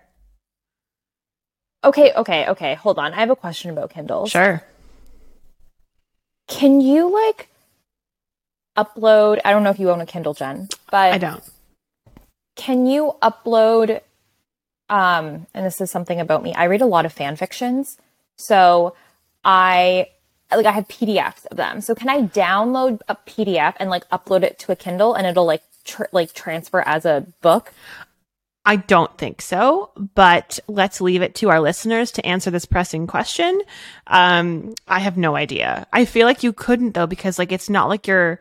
Okay, 1.85 2.13
okay, 2.15 2.47
okay. 2.49 2.75
Hold 2.75 2.99
on. 2.99 3.13
I 3.13 3.17
have 3.21 3.31
a 3.31 3.37
question 3.37 3.71
about 3.71 3.91
Kindles. 3.91 4.31
Sure. 4.31 4.63
Can 6.49 6.81
you 6.81 7.13
like 7.13 7.49
upload? 8.77 9.41
I 9.45 9.53
don't 9.53 9.63
know 9.63 9.71
if 9.71 9.79
you 9.79 9.91
own 9.91 10.01
a 10.01 10.07
Kindle, 10.07 10.35
Jen, 10.35 10.69
but 10.91 11.13
I 11.13 11.19
don't. 11.19 11.43
can 12.57 12.87
you 12.87 13.15
upload? 13.23 14.01
Um, 14.89 15.47
and 15.53 15.67
this 15.67 15.81
is 15.81 15.91
something 15.91 16.21
about 16.21 16.43
me. 16.43 16.55
I 16.55 16.65
read 16.65 16.83
a 16.83 16.87
lot 16.87 17.07
of 17.07 17.13
fan 17.13 17.37
fictions, 17.37 17.99
so 18.37 18.95
I 19.45 20.09
like 20.55 20.67
I 20.67 20.73
have 20.73 20.89
PDFs 20.89 21.47
of 21.47 21.57
them. 21.57 21.81
So 21.81 21.95
can 21.95 22.09
I 22.09 22.23
download 22.23 23.01
a 23.09 23.17
PDF 23.17 23.75
and 23.79 23.91
like 23.91 24.09
upload 24.11 24.43
it 24.43 24.59
to 24.61 24.73
a 24.73 24.77
Kindle, 24.77 25.15
and 25.15 25.27
it'll 25.27 25.47
like 25.47 25.63
tr- 25.85 26.05
like 26.13 26.33
transfer 26.33 26.83
as 26.83 27.05
a 27.05 27.27
book? 27.41 27.73
I 28.69 28.75
don't 28.75 29.17
think 29.17 29.41
so, 29.43 29.93
but 30.15 30.59
let's 30.67 31.01
leave 31.01 31.23
it 31.23 31.37
to 31.37 31.51
our 31.51 31.61
listeners 31.61 32.11
to 32.13 32.27
answer 32.27 32.51
this 32.51 32.65
pressing 32.65 33.07
question. 33.07 33.63
Um, 34.09 34.75
I 34.89 34.99
have 34.99 35.17
no 35.17 35.37
idea. 35.37 35.87
I 35.93 36.05
feel 36.05 36.27
like 36.27 36.43
you 36.43 36.53
couldn't 36.53 36.95
though, 36.95 37.07
because 37.07 37.39
like 37.39 37.53
it's 37.53 37.71
not 37.71 37.89
like 37.89 38.09
you're 38.09 38.41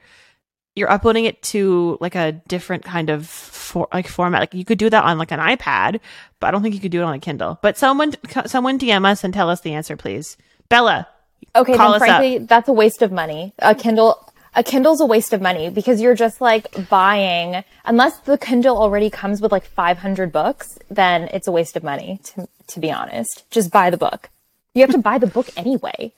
you're 0.75 0.91
uploading 0.91 1.25
it 1.25 1.41
to 1.43 1.97
like 2.01 2.15
a 2.15 2.33
different 2.47 2.83
kind 2.83 3.09
of 3.09 3.27
for, 3.27 3.87
like 3.93 4.07
format. 4.07 4.41
Like 4.41 4.53
you 4.53 4.65
could 4.65 4.77
do 4.77 4.89
that 4.89 5.03
on 5.03 5.17
like 5.17 5.31
an 5.31 5.39
iPad, 5.39 5.99
but 6.39 6.47
I 6.47 6.51
don't 6.51 6.61
think 6.61 6.75
you 6.75 6.81
could 6.81 6.91
do 6.91 7.01
it 7.01 7.05
on 7.05 7.13
a 7.13 7.19
Kindle. 7.19 7.57
But 7.61 7.77
someone 7.77 8.13
someone 8.45 8.77
DM 8.79 9.05
us 9.05 9.23
and 9.23 9.33
tell 9.33 9.49
us 9.49 9.61
the 9.61 9.73
answer, 9.73 9.95
please. 9.97 10.37
Bella, 10.69 11.07
Okay, 11.55 11.75
Call 11.77 11.97
then 11.97 12.01
us 12.01 12.41
up. 12.41 12.47
that's 12.49 12.67
a 12.67 12.73
waste 12.73 13.01
of 13.01 13.11
money. 13.11 13.53
A 13.59 13.73
Kindle. 13.75 14.19
a 14.55 14.63
Kindle's 14.63 14.99
a 14.99 15.05
waste 15.05 15.31
of 15.31 15.41
money 15.41 15.69
because 15.69 16.01
you're 16.01 16.15
just 16.15 16.41
like 16.41 16.89
buying, 16.89 17.63
unless 17.85 18.17
the 18.19 18.37
Kindle 18.37 18.77
already 18.77 19.09
comes 19.09 19.41
with 19.41 19.51
like 19.51 19.65
500 19.65 20.31
books, 20.31 20.77
then 20.89 21.29
it's 21.33 21.47
a 21.47 21.51
waste 21.51 21.75
of 21.77 21.83
money, 21.83 22.19
to, 22.23 22.47
to 22.67 22.79
be 22.79 22.91
honest. 22.91 23.43
Just 23.51 23.71
buy 23.71 23.89
the 23.89 23.97
book. 23.97 24.29
You 24.73 24.81
have 24.81 24.91
to 24.91 24.97
buy 24.97 25.17
the 25.17 25.27
book 25.27 25.49
anyway. 25.55 26.11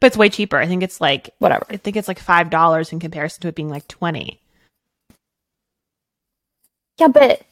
But 0.00 0.08
it's 0.08 0.16
way 0.16 0.28
cheaper. 0.28 0.56
I 0.56 0.66
think 0.66 0.82
it's 0.82 1.00
like 1.00 1.30
Whatever. 1.38 1.66
I 1.70 1.76
think 1.76 1.96
it's 1.96 2.08
like 2.08 2.18
five 2.18 2.50
dollars 2.50 2.92
in 2.92 3.00
comparison 3.00 3.42
to 3.42 3.48
it 3.48 3.54
being 3.54 3.68
like 3.68 3.86
twenty. 3.88 4.40
Yeah, 6.98 7.08
but 7.08 7.42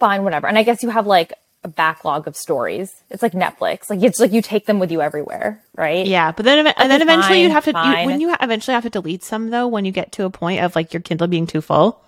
fine, 0.00 0.24
whatever. 0.24 0.48
And 0.48 0.58
I 0.58 0.62
guess 0.64 0.82
you 0.82 0.90
have 0.90 1.06
like 1.06 1.32
a 1.64 1.68
backlog 1.68 2.26
of 2.26 2.36
stories. 2.36 2.92
It's 3.10 3.22
like 3.22 3.32
Netflix. 3.32 3.90
Like 3.90 4.02
it's 4.02 4.20
like 4.20 4.32
you 4.32 4.42
take 4.42 4.66
them 4.66 4.78
with 4.78 4.90
you 4.90 5.00
everywhere, 5.00 5.62
right? 5.76 6.06
Yeah, 6.06 6.32
but 6.32 6.44
then 6.44 6.66
ev- 6.66 6.74
and 6.76 6.90
then 6.90 7.02
eventually 7.02 7.42
you'd 7.42 7.52
have 7.52 7.64
to 7.64 7.70
you, 7.70 8.06
when 8.06 8.20
you 8.20 8.34
eventually 8.40 8.74
have 8.74 8.84
to 8.84 8.90
delete 8.90 9.22
some 9.22 9.50
though 9.50 9.66
when 9.68 9.84
you 9.84 9.92
get 9.92 10.12
to 10.12 10.24
a 10.24 10.30
point 10.30 10.62
of 10.62 10.74
like 10.76 10.92
your 10.92 11.00
Kindle 11.00 11.26
being 11.26 11.46
too 11.46 11.60
full. 11.60 12.00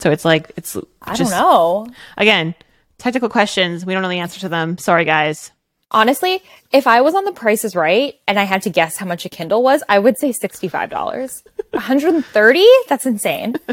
So 0.00 0.10
it's 0.10 0.24
like 0.24 0.50
it's 0.56 0.76
I 1.00 1.14
just 1.14 1.30
don't 1.30 1.40
know. 1.40 1.86
again 2.16 2.54
technical 2.98 3.28
questions. 3.28 3.84
We 3.84 3.92
don't 3.92 4.02
know 4.02 4.08
the 4.08 4.20
answer 4.20 4.40
to 4.40 4.48
them. 4.48 4.78
Sorry, 4.78 5.04
guys. 5.04 5.50
Honestly, 5.92 6.42
if 6.72 6.86
I 6.86 7.02
was 7.02 7.14
on 7.14 7.24
the 7.24 7.32
prices 7.32 7.76
right 7.76 8.14
and 8.26 8.38
I 8.38 8.44
had 8.44 8.62
to 8.62 8.70
guess 8.70 8.96
how 8.96 9.06
much 9.06 9.24
a 9.26 9.28
Kindle 9.28 9.62
was, 9.62 9.82
I 9.88 9.98
would 9.98 10.18
say 10.18 10.30
$65. 10.30 11.42
130? 11.70 12.66
That's 12.88 13.06
insane. 13.06 13.56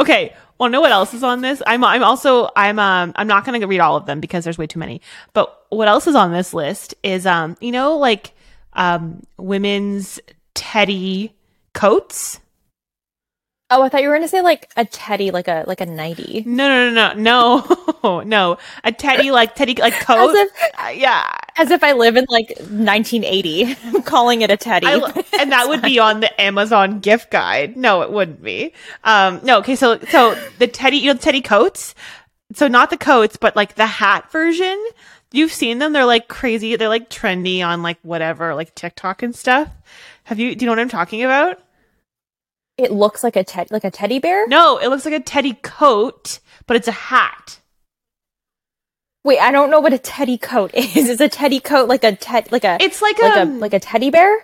Okay. 0.00 0.34
Well, 0.58 0.70
know 0.70 0.80
what 0.80 0.92
else 0.92 1.14
is 1.14 1.22
on 1.22 1.40
this? 1.40 1.62
I'm 1.66 1.84
I'm 1.84 2.02
also 2.02 2.48
I'm 2.56 2.78
um 2.78 3.12
I'm 3.16 3.26
not 3.26 3.44
to 3.60 3.66
read 3.66 3.80
all 3.80 3.96
of 3.96 4.06
them 4.06 4.18
because 4.18 4.44
there's 4.44 4.58
way 4.58 4.66
too 4.66 4.78
many. 4.78 5.00
But 5.32 5.66
what 5.68 5.88
else 5.88 6.06
is 6.06 6.14
on 6.14 6.32
this 6.32 6.54
list 6.54 6.94
is 7.02 7.26
um 7.26 7.56
you 7.60 7.70
know 7.70 7.96
like 7.96 8.32
um 8.72 9.22
women's 9.36 10.18
teddy 10.54 11.34
coats. 11.74 12.40
Oh, 13.70 13.82
I 13.82 13.90
thought 13.90 14.00
you 14.00 14.08
were 14.08 14.14
going 14.14 14.22
to 14.24 14.28
say 14.28 14.40
like 14.40 14.70
a 14.78 14.86
teddy, 14.86 15.30
like 15.30 15.46
a 15.46 15.64
like 15.66 15.82
a 15.82 15.86
nighty. 15.86 16.42
No, 16.46 16.90
no, 16.90 16.90
no, 16.90 17.12
no, 17.12 17.92
no, 18.02 18.20
no. 18.24 18.58
A 18.82 18.92
teddy 18.92 19.30
like 19.30 19.54
teddy 19.54 19.74
like 19.74 19.92
coat. 20.00 20.30
As 20.30 20.34
if- 20.34 20.52
Uh, 20.82 20.88
yeah, 20.88 21.30
As 21.56 21.70
if 21.70 21.84
I 21.84 21.92
live 21.92 22.16
in 22.16 22.24
like 22.30 22.48
1980. 22.60 23.76
I'm 23.84 24.02
calling 24.02 24.40
it 24.40 24.50
a 24.50 24.56
teddy. 24.56 24.86
I 24.86 24.94
and 25.38 25.52
that 25.52 25.68
would 25.68 25.82
be 25.82 25.98
on 25.98 26.20
the 26.20 26.40
Amazon 26.40 27.00
gift 27.00 27.30
guide. 27.30 27.76
No, 27.76 28.00
it 28.02 28.10
wouldn't 28.10 28.42
be. 28.42 28.72
Um, 29.04 29.40
no, 29.42 29.58
okay, 29.58 29.76
so 29.76 29.98
so 30.08 30.34
the 30.58 30.66
teddy, 30.66 30.96
you 30.96 31.08
know, 31.08 31.14
the 31.14 31.20
teddy 31.20 31.42
coats. 31.42 31.94
So 32.54 32.68
not 32.68 32.88
the 32.88 32.96
coats, 32.96 33.36
but 33.36 33.54
like 33.54 33.74
the 33.74 33.86
hat 33.86 34.32
version. 34.32 34.82
You've 35.30 35.52
seen 35.52 35.78
them; 35.78 35.92
they're 35.92 36.06
like 36.06 36.28
crazy. 36.28 36.74
They're 36.76 36.88
like 36.88 37.10
trendy 37.10 37.62
on 37.62 37.82
like 37.82 37.98
whatever, 38.00 38.54
like 38.54 38.74
TikTok 38.74 39.22
and 39.22 39.36
stuff. 39.36 39.68
Have 40.24 40.38
you? 40.38 40.54
Do 40.54 40.64
you 40.64 40.66
know 40.66 40.72
what 40.72 40.78
I'm 40.78 40.88
talking 40.88 41.22
about? 41.22 41.60
It 42.78 42.90
looks 42.92 43.22
like 43.24 43.36
a 43.36 43.44
ted 43.44 43.70
like 43.70 43.84
a 43.84 43.90
teddy 43.90 44.18
bear. 44.18 44.46
No, 44.46 44.78
it 44.78 44.88
looks 44.88 45.04
like 45.04 45.14
a 45.14 45.20
teddy 45.20 45.54
coat, 45.62 46.38
but 46.66 46.76
it's 46.76 46.88
a 46.88 46.92
hat. 46.92 47.60
Wait, 49.24 49.38
I 49.40 49.50
don't 49.50 49.70
know 49.70 49.80
what 49.80 49.92
a 49.92 49.98
teddy 49.98 50.38
coat 50.38 50.70
is. 50.74 50.96
Is 50.96 51.20
a 51.20 51.28
teddy 51.28 51.60
coat 51.60 51.88
like 51.88 52.04
a 52.04 52.14
ted 52.16 52.50
like 52.52 52.64
a 52.64 52.78
It's 52.80 53.02
like, 53.02 53.18
like 53.20 53.36
a 53.36 53.42
um, 53.42 53.60
like 53.60 53.74
a 53.74 53.80
teddy 53.80 54.10
bear? 54.10 54.38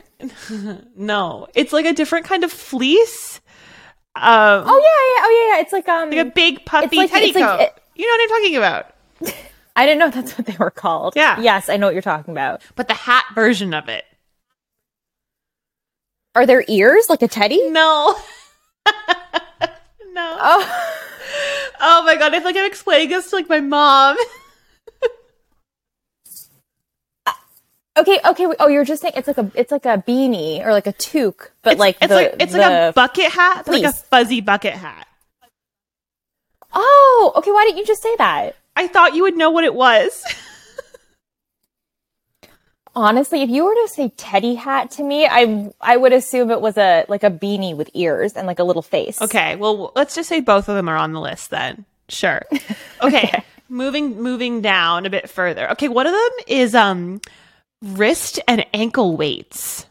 no, 0.96 1.46
it's 1.54 1.72
like 1.72 1.86
a 1.86 1.92
different 1.92 2.26
kind 2.26 2.44
of 2.44 2.52
fleece. 2.52 3.40
Um, 4.16 4.64
Oh 4.66 4.78
yeah, 4.78 5.22
yeah, 5.22 5.26
oh 5.26 5.48
yeah, 5.48 5.56
yeah. 5.56 5.62
It's 5.62 5.72
like 5.72 5.88
um 5.88 6.10
like 6.10 6.18
a 6.26 6.30
big 6.30 6.64
puffy 6.66 6.96
like- 6.96 7.10
teddy 7.10 7.26
it's 7.26 7.34
like- 7.36 7.44
coat. 7.44 7.60
it- 7.60 7.80
you 7.96 8.06
know 8.06 8.12
what 8.12 8.22
I'm 8.22 8.28
talking 8.42 8.56
about? 8.56 8.94
I 9.76 9.86
didn't 9.86 9.98
know 10.00 10.10
that's 10.10 10.36
what 10.36 10.46
they 10.46 10.56
were 10.58 10.70
called. 10.72 11.14
Yeah. 11.16 11.40
Yes, 11.40 11.68
I 11.68 11.76
know 11.76 11.86
what 11.86 11.94
you're 11.94 12.02
talking 12.02 12.32
about. 12.32 12.60
But 12.74 12.88
the 12.88 12.94
hat 12.94 13.24
version 13.34 13.72
of 13.74 13.88
it. 13.88 14.04
Are 16.34 16.46
there 16.46 16.64
ears 16.68 17.06
like 17.08 17.22
a 17.22 17.28
teddy? 17.28 17.70
No. 17.70 18.16
no. 20.12 20.36
Oh. 20.40 20.90
Oh 21.80 22.02
my 22.04 22.16
god, 22.16 22.34
I 22.34 22.38
feel 22.38 22.46
like 22.46 22.56
I'm 22.56 22.66
explaining 22.66 23.10
this 23.10 23.30
to 23.30 23.36
like 23.36 23.48
my 23.48 23.60
mom. 23.60 24.16
Uh, 27.26 27.32
okay, 27.96 28.20
okay. 28.22 28.46
Oh, 28.60 28.68
you're 28.68 28.84
just 28.84 29.00
saying 29.00 29.14
it's 29.16 29.26
like 29.28 29.38
a 29.38 29.50
it's 29.54 29.72
like 29.72 29.86
a 29.86 29.96
beanie 30.06 30.64
or 30.64 30.72
like 30.72 30.86
a 30.86 30.92
toque, 30.92 31.52
but 31.62 31.72
It's 31.72 31.80
like 31.80 31.96
it's 32.02 32.08
the, 32.08 32.14
like 32.14 32.34
it's 32.38 32.52
like 32.52 32.70
a 32.70 32.92
bucket 32.94 33.32
hat, 33.32 33.66
like 33.66 33.82
a 33.84 33.92
fuzzy 33.92 34.42
bucket 34.42 34.74
hat. 34.74 35.06
Oh, 36.74 37.32
okay. 37.36 37.50
Why 37.50 37.64
didn't 37.64 37.78
you 37.78 37.86
just 37.86 38.02
say 38.02 38.14
that? 38.16 38.56
I 38.76 38.88
thought 38.88 39.14
you 39.14 39.22
would 39.22 39.36
know 39.36 39.50
what 39.50 39.64
it 39.64 39.74
was. 39.74 40.22
Honestly, 42.96 43.42
if 43.42 43.50
you 43.50 43.64
were 43.64 43.74
to 43.74 43.88
say 43.88 44.12
teddy 44.16 44.54
hat 44.54 44.90
to 44.92 45.02
me, 45.02 45.26
I 45.26 45.72
I 45.80 45.96
would 45.96 46.12
assume 46.12 46.50
it 46.50 46.60
was 46.60 46.76
a 46.78 47.04
like 47.08 47.24
a 47.24 47.30
beanie 47.30 47.76
with 47.76 47.90
ears 47.94 48.34
and 48.34 48.46
like 48.46 48.58
a 48.60 48.64
little 48.64 48.82
face. 48.82 49.20
okay, 49.20 49.56
well 49.56 49.92
let's 49.96 50.14
just 50.14 50.28
say 50.28 50.40
both 50.40 50.68
of 50.68 50.76
them 50.76 50.88
are 50.88 50.96
on 50.96 51.12
the 51.12 51.20
list 51.20 51.50
then. 51.50 51.84
Sure. 52.08 52.42
Okay. 53.02 53.42
moving 53.68 54.22
moving 54.22 54.60
down 54.60 55.04
a 55.06 55.10
bit 55.10 55.28
further. 55.28 55.70
Okay, 55.72 55.88
one 55.88 56.06
of 56.06 56.12
them 56.12 56.30
is 56.46 56.74
um 56.74 57.20
wrist 57.82 58.40
and 58.46 58.64
ankle 58.72 59.16
weights. 59.16 59.86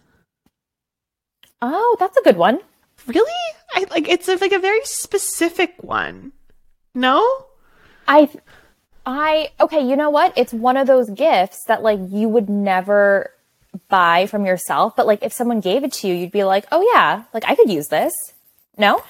Oh, 1.61 1.95
that's 1.99 2.17
a 2.17 2.23
good 2.23 2.37
one. 2.37 2.59
Really? 3.05 3.31
I 3.73 3.85
like 3.91 4.07
it's 4.07 4.27
a, 4.29 4.35
like 4.37 4.53
a 4.53 4.59
very 4.59 4.83
specific 4.85 5.75
one. 5.81 6.31
No? 6.95 7.21
I 8.07 8.29
I 9.05 9.49
okay, 9.59 9.85
you 9.87 9.95
know 9.95 10.09
what? 10.09 10.33
It's 10.37 10.53
one 10.53 10.77
of 10.77 10.87
those 10.87 11.09
gifts 11.09 11.65
that 11.67 11.83
like 11.83 11.99
you 12.09 12.29
would 12.29 12.49
never 12.49 13.31
buy 13.89 14.27
from 14.27 14.45
yourself, 14.45 14.95
but 14.95 15.05
like 15.07 15.23
if 15.23 15.33
someone 15.33 15.59
gave 15.59 15.83
it 15.83 15.91
to 15.93 16.07
you, 16.07 16.13
you'd 16.13 16.31
be 16.31 16.43
like, 16.43 16.65
"Oh 16.71 16.81
yeah, 16.93 17.23
like 17.33 17.43
I 17.45 17.55
could 17.55 17.69
use 17.71 17.89
this." 17.89 18.13
No? 18.77 19.03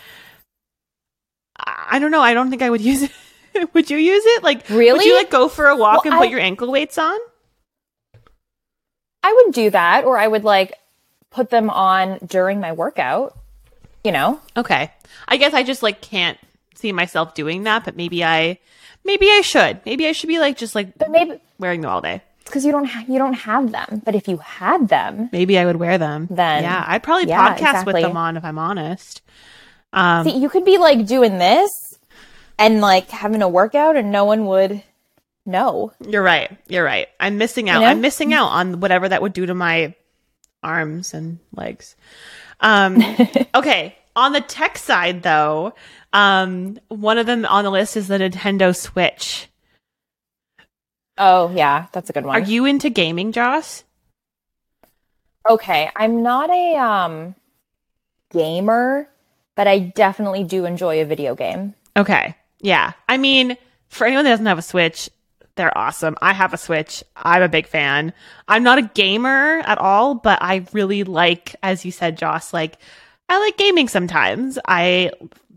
I 1.60 1.99
don't 1.99 2.12
know. 2.12 2.21
I 2.21 2.34
don't 2.34 2.49
think 2.49 2.62
I 2.62 2.69
would 2.69 2.82
use 2.91 3.03
it. 3.03 3.73
would 3.73 3.89
you 3.89 3.97
use 3.97 4.23
it? 4.25 4.43
Like, 4.43 4.67
really? 4.69 4.97
Would 4.99 5.06
you 5.06 5.15
like 5.17 5.29
go 5.29 5.47
for 5.47 5.67
a 5.67 5.75
walk 5.75 6.03
Well, 6.06 6.13
and 6.13 6.19
put 6.19 6.27
I- 6.27 6.32
your 6.32 6.39
ankle 6.39 6.71
weights 6.71 6.97
on? 6.97 7.17
I 9.25 9.32
would 9.45 9.53
do 9.53 9.69
that 9.69 10.03
or 10.03 10.17
I 10.17 10.27
would 10.27 10.43
like 10.43 10.73
put 11.29 11.49
them 11.49 11.69
on 11.69 12.19
during 12.25 12.60
my 12.60 12.73
workout, 12.73 13.38
you 14.03 14.12
know? 14.12 14.39
Okay. 14.58 14.91
I 15.27 15.38
guess 15.38 15.53
I 15.53 15.63
just 15.63 15.82
like 15.82 16.01
can't 16.01 16.38
see 16.75 16.91
myself 16.91 17.34
doing 17.34 17.63
that, 17.63 17.86
but 17.86 17.95
maybe 17.95 18.23
I, 18.25 18.60
maybe 19.04 19.28
I 19.28 19.42
should. 19.42 19.82
Maybe 19.86 20.08
I 20.08 20.12
should 20.12 20.28
be 20.28 20.39
like 20.39 20.58
just 20.58 20.76
like 20.76 20.98
But 20.98 21.12
maybe 21.12 21.39
wearing 21.60 21.82
them 21.82 21.89
all 21.92 22.02
day. 22.02 22.22
It's 22.42 22.50
because 22.50 22.66
you 22.66 22.72
don't 22.72 22.86
ha- 22.86 23.06
you 23.08 23.18
don't 23.18 23.34
have 23.34 23.72
them. 23.72 24.02
But 24.04 24.16
if 24.16 24.28
you 24.28 24.38
had 24.38 24.89
them, 24.89 25.30
Maybe 25.32 25.58
I 25.58 25.66
would 25.66 25.78
wear 25.78 25.98
them. 25.98 26.28
Then- 26.30 26.63
yeah, 26.63 26.84
I'd 26.88 27.04
probably 27.04 27.28
yeah, 27.30 27.56
podcast 27.58 27.86
with 27.86 27.96
them 27.96 28.18
on 28.18 28.38
if 28.38 28.44
I'm 28.46 28.60
honest. 28.60 29.22
Um, 29.94 30.26
see, 30.26 30.38
you 30.38 30.50
could 30.50 30.66
be 30.66 30.78
like 30.78 31.06
doing 31.06 31.38
this 31.38 31.70
and 32.58 32.82
like 32.82 33.10
having 33.10 33.42
a 33.42 33.48
workout, 33.50 33.96
and 33.96 34.12
no 34.12 34.26
one 34.26 34.46
would 34.48 34.84
know. 35.46 35.92
you're 36.00 36.24
right. 36.24 36.58
You're 36.68 36.84
right. 36.84 37.08
I'm 37.20 37.38
missing 37.38 37.70
out. 37.70 37.82
know? 37.82 37.88
I'm 37.88 38.02
missing 38.02 38.34
out 38.34 38.48
on 38.48 38.80
whatever 38.80 39.10
that 39.10 39.22
would 39.22 39.34
do 39.34 39.46
to 39.46 39.54
my 39.54 39.94
arms 40.63 41.13
and 41.13 41.39
legs. 41.56 41.96
Um, 42.60 43.04
okay. 43.56 43.96
On 44.15 44.32
the 44.32 44.41
tech 44.41 44.78
side, 44.78 45.23
though, 45.23 45.73
um, 46.12 46.80
one 46.89 47.17
of 47.17 47.26
them 47.26 47.45
on 47.45 47.63
the 47.63 47.71
list 47.71 47.97
is 47.97 48.08
the 48.08 48.17
Nintendo 48.17 48.76
Switch. 48.76 49.47
Oh 51.17 51.52
yeah, 51.54 51.88
that's 51.91 52.10
a 52.10 52.13
good 52.13 52.26
one. 52.26 52.36
Are 52.36 52.45
you 52.45 52.65
into 52.65 52.89
gaming, 52.89 53.32
Joss? 53.32 53.84
Okay, 55.47 55.89
I'm 55.95 56.23
not 56.23 56.49
a 56.49 56.76
um 56.76 57.36
gamer, 58.32 59.08
but 59.56 59.67
I 59.67 59.80
definitely 59.80 60.43
do 60.43 60.65
enjoy 60.65 61.02
a 61.02 61.06
video 61.06 61.36
game. 61.36 61.76
Okay. 61.95 62.36
Yeah. 62.60 62.93
I 63.08 63.17
mean, 63.17 63.58
for 63.89 64.06
anyone 64.06 64.26
that 64.26 64.32
doesn't 64.32 64.45
have 64.45 64.58
a 64.58 64.63
Switch, 64.63 65.10
they're 65.56 65.78
awesome. 65.78 66.17
I 66.21 66.34
have 66.34 66.54
a 66.54 66.58
Switch. 66.58 67.04
I'm 67.15 67.43
a 67.43 67.49
big 67.49 67.67
fan. 67.67 68.13
I'm 68.47 68.63
not 68.63 68.80
a 68.80 68.89
gamer 68.93 69.60
at 69.60 69.78
all, 69.78 70.15
but 70.15 70.39
I 70.41 70.65
really 70.73 71.04
like, 71.04 71.56
as 71.62 71.86
you 71.86 71.91
said, 71.91 72.17
Joss, 72.17 72.54
like, 72.54 72.78
I 73.30 73.40
like 73.40 73.58
gaming 73.58 73.88
sometimes. 73.88 74.60
I, 74.68 75.12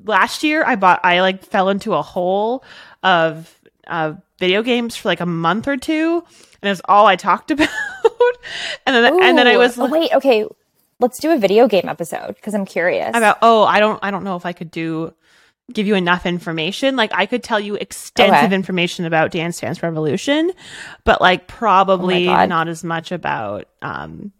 last 0.04 0.42
year, 0.42 0.64
I 0.64 0.76
bought, 0.76 1.00
I 1.04 1.20
like 1.20 1.44
fell 1.44 1.68
into 1.68 1.94
a 1.94 2.02
hole 2.02 2.64
of, 3.02 3.52
uh, 3.86 4.14
video 4.38 4.62
games 4.62 4.96
for 4.96 5.08
like 5.08 5.20
a 5.20 5.26
month 5.26 5.66
or 5.66 5.76
two, 5.78 6.22
and 6.62 6.70
it's 6.70 6.82
all 6.86 7.06
I 7.06 7.16
talked 7.16 7.50
about. 7.52 7.68
and 8.86 8.94
then, 8.96 9.22
and 9.22 9.38
then 9.38 9.46
I 9.46 9.54
Ooh, 9.54 9.58
was 9.58 9.78
oh, 9.78 9.86
wait, 9.86 10.12
okay. 10.12 10.44
Let's 10.98 11.18
do 11.20 11.30
a 11.32 11.38
video 11.38 11.68
game 11.68 11.88
episode 11.88 12.34
because 12.36 12.54
I'm 12.54 12.64
curious. 12.64 13.10
about 13.14 13.36
oh 13.42 13.64
i 13.64 13.80
don't 13.80 13.98
i 14.02 14.10
don't 14.10 14.24
know 14.24 14.34
if 14.36 14.46
i 14.46 14.54
could 14.54 14.70
do 14.70 15.12
give 15.72 15.86
you 15.86 15.94
enough 15.94 16.24
information 16.24 16.96
like 16.96 17.10
i 17.12 17.26
could 17.26 17.42
tell 17.42 17.60
you 17.60 17.74
extensive 17.74 18.44
Okay. 18.46 18.54
information 18.54 19.04
about 19.04 19.30
dance 19.30 19.60
dance 19.60 19.82
revolution 19.82 20.52
but 21.04 21.20
like 21.20 21.48
probably 21.48 22.28
Oh 22.28 22.46
not 22.46 22.68
as 22.68 22.82
much 22.82 23.12
about 23.12 23.66
um 23.82 24.32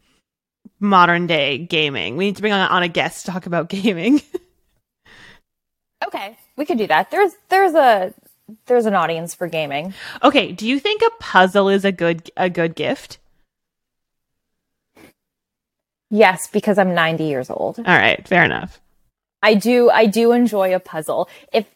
modern 0.81 1.27
day 1.27 1.59
gaming 1.59 2.17
we 2.17 2.27
need 2.27 2.37
to 2.37 2.43
bring 2.43 2.53
on, 2.53 2.69
on 2.69 2.83
a 2.83 2.89
guest 2.89 3.27
to 3.27 3.33
talk 3.33 3.47
about 3.47 3.69
gaming 3.69 4.21
okay, 6.07 6.37
we 6.57 6.65
could 6.65 6.79
do 6.79 6.87
that. 6.87 7.11
There's 7.11 7.33
there's 7.49 7.75
a 7.75 8.15
there's 8.67 8.87
an 8.87 8.95
audience 8.95 9.35
for 9.35 9.49
gaming. 9.49 9.93
okay 10.23 10.53
do 10.53 10.69
you 10.69 10.79
think 10.79 11.03
a 11.03 11.11
puzzle 11.19 11.69
is 11.69 11.85
a 11.85 11.93
good 11.93 12.31
a 12.37 12.49
good 12.49 12.75
gift 12.75 13.19
Yes, 16.11 16.47
because 16.47 16.79
I'm 16.79 16.95
90 16.95 17.25
years 17.25 17.51
old. 17.51 17.79
All 17.79 17.85
right, 17.85 18.27
fair 18.27 18.45
enough. 18.45 18.81
I 19.43 19.55
do 19.55 19.91
I 19.91 20.07
do 20.07 20.33
enjoy 20.33 20.75
a 20.75 20.81
puzzle. 20.81 21.29
If 21.53 21.67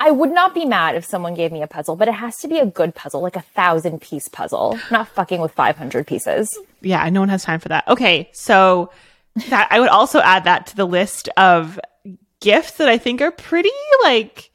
I 0.00 0.10
would 0.12 0.30
not 0.30 0.54
be 0.54 0.64
mad 0.64 0.94
if 0.94 1.04
someone 1.04 1.34
gave 1.34 1.50
me 1.50 1.62
a 1.62 1.66
puzzle, 1.66 1.96
but 1.96 2.08
it 2.08 2.14
has 2.14 2.38
to 2.38 2.48
be 2.48 2.58
a 2.58 2.66
good 2.66 2.94
puzzle, 2.94 3.20
like 3.20 3.36
a 3.36 3.42
thousand 3.42 4.00
piece 4.00 4.28
puzzle. 4.28 4.74
I'm 4.74 4.92
not 4.92 5.08
fucking 5.08 5.40
with 5.40 5.52
500 5.52 6.06
pieces. 6.06 6.56
Yeah, 6.80 7.08
no 7.10 7.20
one 7.20 7.28
has 7.30 7.42
time 7.42 7.58
for 7.58 7.68
that. 7.68 7.88
Okay, 7.88 8.30
so 8.32 8.90
that 9.48 9.68
I 9.70 9.80
would 9.80 9.88
also 9.88 10.20
add 10.20 10.44
that 10.44 10.68
to 10.68 10.76
the 10.76 10.86
list 10.86 11.28
of 11.36 11.80
gifts 12.40 12.72
that 12.72 12.88
I 12.88 12.98
think 12.98 13.20
are 13.20 13.32
pretty 13.32 13.70
like 14.02 14.50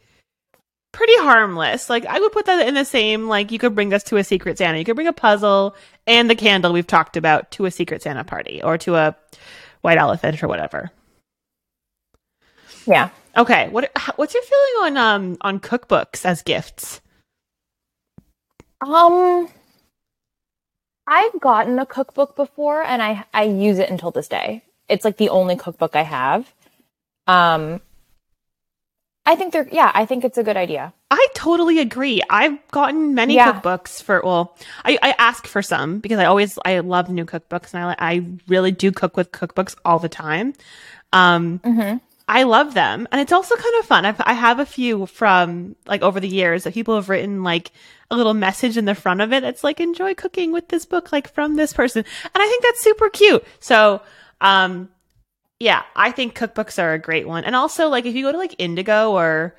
pretty 0.93 1.17
harmless. 1.17 1.89
Like 1.89 2.05
I 2.05 2.19
would 2.19 2.31
put 2.31 2.45
that 2.45 2.65
in 2.67 2.75
the 2.75 2.85
same 2.85 3.27
like 3.27 3.51
you 3.51 3.59
could 3.59 3.75
bring 3.75 3.93
us 3.93 4.03
to 4.05 4.17
a 4.17 4.23
secret 4.23 4.57
Santa. 4.57 4.77
You 4.77 4.85
could 4.85 4.95
bring 4.95 5.07
a 5.07 5.13
puzzle 5.13 5.75
and 6.07 6.29
the 6.29 6.35
candle 6.35 6.71
we've 6.71 6.87
talked 6.87 7.17
about 7.17 7.51
to 7.51 7.65
a 7.65 7.71
secret 7.71 8.01
Santa 8.01 8.23
party 8.23 8.61
or 8.63 8.77
to 8.79 8.95
a 8.95 9.15
white 9.81 9.97
elephant 9.97 10.41
or 10.41 10.47
whatever. 10.47 10.91
Yeah. 12.85 13.09
Okay, 13.35 13.67
what 13.69 13.91
what's 14.15 14.33
your 14.33 14.43
feeling 14.43 14.95
on 14.95 14.97
um 14.97 15.37
on 15.41 15.59
cookbooks 15.59 16.25
as 16.25 16.41
gifts? 16.43 17.01
Um 18.81 19.47
I've 21.07 21.39
gotten 21.41 21.79
a 21.79 21.85
cookbook 21.85 22.35
before 22.35 22.81
and 22.83 23.01
I 23.01 23.25
I 23.33 23.43
use 23.43 23.79
it 23.79 23.89
until 23.89 24.11
this 24.11 24.27
day. 24.27 24.63
It's 24.87 25.03
like 25.05 25.17
the 25.17 25.29
only 25.29 25.55
cookbook 25.55 25.95
I 25.95 26.03
have. 26.03 26.53
Um 27.27 27.81
I 29.25 29.35
think 29.35 29.53
they're 29.53 29.67
yeah, 29.71 29.89
I 29.95 30.05
think 30.05 30.23
it's 30.25 30.37
a 30.37 30.43
good 30.43 30.57
idea. 30.57 30.93
I 31.09 31.27
totally 31.33 31.79
agree. 31.79 32.21
I've 32.29 32.57
gotten 32.71 33.15
many 33.15 33.35
Yeah. 33.35 33.51
cookbooks 33.53 34.01
for 34.03 34.21
well, 34.23 34.55
I, 34.85 34.99
I 35.01 35.15
ask 35.17 35.47
for 35.47 35.61
some 35.61 35.99
because 35.99 36.19
I 36.19 36.25
always 36.25 36.59
I 36.65 36.79
love 36.79 37.09
new 37.09 37.25
cookbooks 37.25 37.73
and 37.73 37.83
I 37.83 37.95
I 37.97 38.25
really 38.47 38.71
do 38.71 38.91
cook 38.91 39.17
with 39.17 39.31
cookbooks 39.31 39.75
all 39.85 39.97
the 39.97 40.09
time. 40.09 40.53
Um, 41.13 41.59
Mhm. 41.63 42.01
I 42.27 42.43
love 42.43 42.73
them, 42.73 43.07
and 43.11 43.19
it's 43.19 43.33
also 43.33 43.55
kind 43.55 43.75
of 43.79 43.85
fun. 43.85 44.05
I've, 44.05 44.21
I 44.21 44.33
have 44.33 44.59
a 44.59 44.65
few 44.65 45.05
from 45.05 45.75
like 45.85 46.01
over 46.01 46.19
the 46.19 46.27
years 46.27 46.63
that 46.63 46.73
people 46.73 46.95
have 46.95 47.09
written 47.09 47.43
like 47.43 47.71
a 48.09 48.15
little 48.15 48.33
message 48.33 48.77
in 48.77 48.85
the 48.85 48.95
front 48.95 49.21
of 49.21 49.33
it. 49.33 49.43
It's 49.43 49.63
like 49.63 49.79
enjoy 49.79 50.13
cooking 50.13 50.53
with 50.53 50.69
this 50.69 50.85
book, 50.85 51.11
like 51.11 51.33
from 51.33 51.55
this 51.55 51.73
person, 51.73 52.05
and 52.23 52.41
I 52.43 52.47
think 52.47 52.63
that's 52.63 52.81
super 52.81 53.09
cute. 53.09 53.43
So, 53.59 54.01
um, 54.39 54.89
yeah, 55.59 55.83
I 55.95 56.11
think 56.11 56.37
cookbooks 56.37 56.81
are 56.81 56.93
a 56.93 56.99
great 56.99 57.27
one, 57.27 57.43
and 57.43 57.55
also 57.55 57.89
like 57.89 58.05
if 58.05 58.15
you 58.15 58.23
go 58.23 58.31
to 58.31 58.37
like 58.37 58.55
Indigo 58.57 59.11
or 59.11 59.55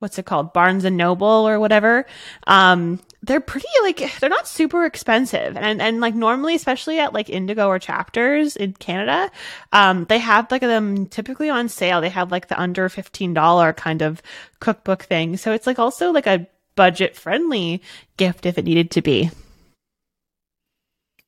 what's 0.00 0.18
it 0.18 0.24
called 0.24 0.52
barnes 0.52 0.84
and 0.84 0.96
noble 0.96 1.26
or 1.26 1.60
whatever 1.60 2.06
um 2.46 2.98
they're 3.22 3.40
pretty 3.40 3.68
like 3.82 4.18
they're 4.18 4.30
not 4.30 4.48
super 4.48 4.84
expensive. 4.84 5.56
And 5.56 5.82
and 5.82 6.00
like 6.00 6.14
normally 6.14 6.54
especially 6.54 6.98
at 7.00 7.12
like 7.12 7.28
indigo 7.28 7.68
or 7.68 7.78
chapters 7.78 8.56
in 8.56 8.72
canada 8.74 9.30
um 9.72 10.06
they 10.06 10.18
have 10.18 10.50
like 10.50 10.62
them 10.62 11.06
typically 11.06 11.50
on 11.50 11.68
sale. 11.68 12.00
They 12.00 12.08
have 12.08 12.30
like 12.30 12.48
the 12.48 12.60
under 12.60 12.88
$15 12.88 13.76
kind 13.76 14.02
of 14.02 14.22
cookbook 14.60 15.02
thing. 15.02 15.36
So 15.36 15.52
it's 15.52 15.66
like 15.66 15.78
also 15.78 16.12
like 16.12 16.26
a 16.26 16.46
budget 16.76 17.16
friendly 17.16 17.82
gift 18.16 18.46
if 18.46 18.56
it 18.56 18.64
needed 18.64 18.90
to 18.92 19.02
be. 19.02 19.30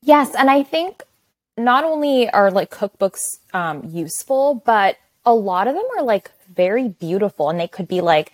Yes, 0.02 0.34
and 0.34 0.50
I 0.50 0.62
think 0.62 1.04
not 1.56 1.84
only 1.84 2.28
are 2.30 2.50
like 2.50 2.70
cookbooks 2.70 3.38
um, 3.52 3.84
useful, 3.84 4.54
but 4.54 4.96
a 5.24 5.34
lot 5.34 5.68
of 5.68 5.74
them 5.74 5.84
are 5.96 6.02
like 6.02 6.30
very 6.52 6.88
beautiful 6.88 7.50
and 7.50 7.60
they 7.60 7.68
could 7.68 7.86
be 7.86 8.00
like 8.00 8.32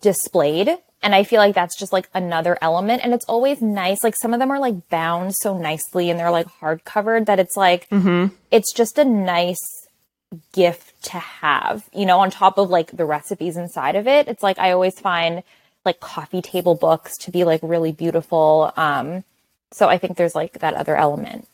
displayed. 0.00 0.70
And 1.04 1.14
I 1.14 1.22
feel 1.22 1.38
like 1.38 1.54
that's 1.54 1.76
just 1.76 1.92
like 1.92 2.08
another 2.14 2.56
element. 2.62 3.04
And 3.04 3.12
it's 3.12 3.26
always 3.26 3.60
nice. 3.60 4.02
Like 4.02 4.16
some 4.16 4.32
of 4.32 4.40
them 4.40 4.50
are 4.50 4.58
like 4.58 4.88
bound 4.88 5.36
so 5.36 5.56
nicely 5.56 6.08
and 6.08 6.18
they're 6.18 6.30
like 6.30 6.46
hard 6.46 6.84
covered 6.84 7.26
that 7.26 7.38
it's 7.38 7.58
like, 7.58 7.86
mm-hmm. 7.90 8.34
it's 8.50 8.72
just 8.72 8.96
a 8.96 9.04
nice 9.04 9.86
gift 10.52 11.02
to 11.04 11.18
have, 11.18 11.84
you 11.92 12.06
know, 12.06 12.20
on 12.20 12.30
top 12.30 12.56
of 12.56 12.70
like 12.70 12.90
the 12.96 13.04
recipes 13.04 13.58
inside 13.58 13.96
of 13.96 14.08
it. 14.08 14.28
It's 14.28 14.42
like 14.42 14.58
I 14.58 14.72
always 14.72 14.98
find 14.98 15.42
like 15.84 16.00
coffee 16.00 16.40
table 16.40 16.74
books 16.74 17.18
to 17.18 17.30
be 17.30 17.44
like 17.44 17.60
really 17.62 17.92
beautiful. 17.92 18.72
Um, 18.78 19.24
so 19.72 19.90
I 19.90 19.98
think 19.98 20.16
there's 20.16 20.34
like 20.34 20.60
that 20.60 20.72
other 20.72 20.96
element 20.96 21.46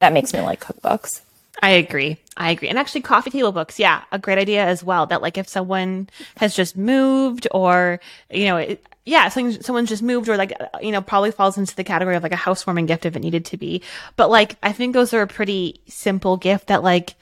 that 0.00 0.14
makes 0.14 0.32
me 0.32 0.40
like 0.40 0.60
cookbooks. 0.60 1.20
I 1.62 1.70
agree. 1.70 2.18
I 2.36 2.50
agree. 2.50 2.68
And 2.68 2.78
actually 2.78 3.00
coffee 3.00 3.30
table 3.30 3.52
books, 3.52 3.78
yeah, 3.78 4.04
a 4.12 4.18
great 4.18 4.38
idea 4.38 4.64
as 4.64 4.84
well. 4.84 5.06
That 5.06 5.22
like 5.22 5.38
if 5.38 5.48
someone 5.48 6.08
has 6.36 6.54
just 6.54 6.76
moved 6.76 7.46
or, 7.50 8.00
you 8.30 8.44
know, 8.44 8.58
it, 8.58 8.86
yeah, 9.04 9.28
someone's 9.28 9.88
just 9.88 10.02
moved 10.02 10.28
or 10.28 10.36
like, 10.36 10.52
uh, 10.60 10.78
you 10.82 10.92
know, 10.92 11.00
probably 11.00 11.30
falls 11.30 11.56
into 11.56 11.74
the 11.74 11.84
category 11.84 12.16
of 12.16 12.22
like 12.22 12.32
a 12.32 12.36
housewarming 12.36 12.86
gift 12.86 13.06
if 13.06 13.16
it 13.16 13.20
needed 13.20 13.44
to 13.46 13.56
be. 13.56 13.82
But 14.16 14.30
like, 14.30 14.56
I 14.62 14.72
think 14.72 14.92
those 14.92 15.14
are 15.14 15.22
a 15.22 15.26
pretty 15.26 15.80
simple 15.86 16.36
gift 16.36 16.66
that 16.66 16.82
like, 16.82 17.14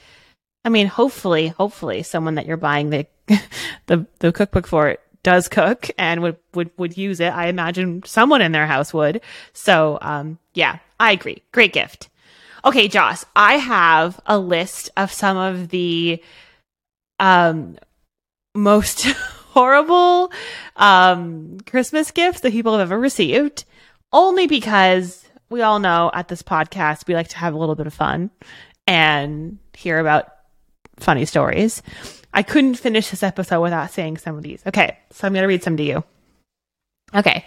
I 0.65 0.69
mean, 0.69 0.87
hopefully, 0.87 1.47
hopefully 1.47 2.03
someone 2.03 2.35
that 2.35 2.47
you're 2.47 2.57
buying 2.57 2.89
the, 2.89 3.07
the, 3.85 4.05
the 4.19 4.33
cookbook 4.33 4.67
for 4.67 4.97
does 5.21 5.47
cook 5.47 5.89
and 5.97 6.21
would, 6.23 6.37
would, 6.55 6.71
would 6.77 6.97
use 6.97 7.19
it. 7.19 7.31
I 7.33 7.47
imagine 7.47 8.03
someone 8.03 8.41
in 8.41 8.51
their 8.51 8.67
house 8.67 8.93
would. 8.93 9.21
So, 9.53 9.99
um, 10.01 10.39
yeah, 10.55 10.79
I 10.99 11.11
agree. 11.11 11.43
Great 11.51 11.71
gift. 11.71 12.09
Okay, 12.65 12.87
Joss, 12.87 13.25
I 13.35 13.57
have 13.57 14.19
a 14.25 14.39
list 14.39 14.89
of 14.97 15.11
some 15.11 15.37
of 15.37 15.69
the 15.69 16.21
um 17.19 17.77
most 18.55 19.03
horrible 19.51 20.31
um 20.75 21.59
Christmas 21.67 22.11
gifts 22.11 22.41
that 22.41 22.51
people 22.51 22.73
have 22.77 22.91
ever 22.91 22.99
received 22.99 23.65
only 24.11 24.47
because 24.47 25.25
we 25.49 25.61
all 25.61 25.79
know 25.79 26.09
at 26.13 26.27
this 26.27 26.41
podcast 26.41 27.07
we 27.07 27.13
like 27.13 27.29
to 27.29 27.37
have 27.37 27.53
a 27.53 27.57
little 27.57 27.75
bit 27.75 27.87
of 27.87 27.93
fun 27.93 28.31
and 28.87 29.59
hear 29.73 29.99
about 29.99 30.27
funny 30.97 31.25
stories. 31.25 31.81
I 32.33 32.43
couldn't 32.43 32.75
finish 32.75 33.11
this 33.11 33.23
episode 33.23 33.61
without 33.61 33.91
saying 33.91 34.17
some 34.17 34.35
of 34.35 34.43
these. 34.43 34.61
Okay, 34.65 34.97
so 35.11 35.25
I'm 35.25 35.33
going 35.33 35.43
to 35.43 35.47
read 35.47 35.63
some 35.63 35.77
to 35.77 35.83
you. 35.83 36.03
Okay. 37.13 37.45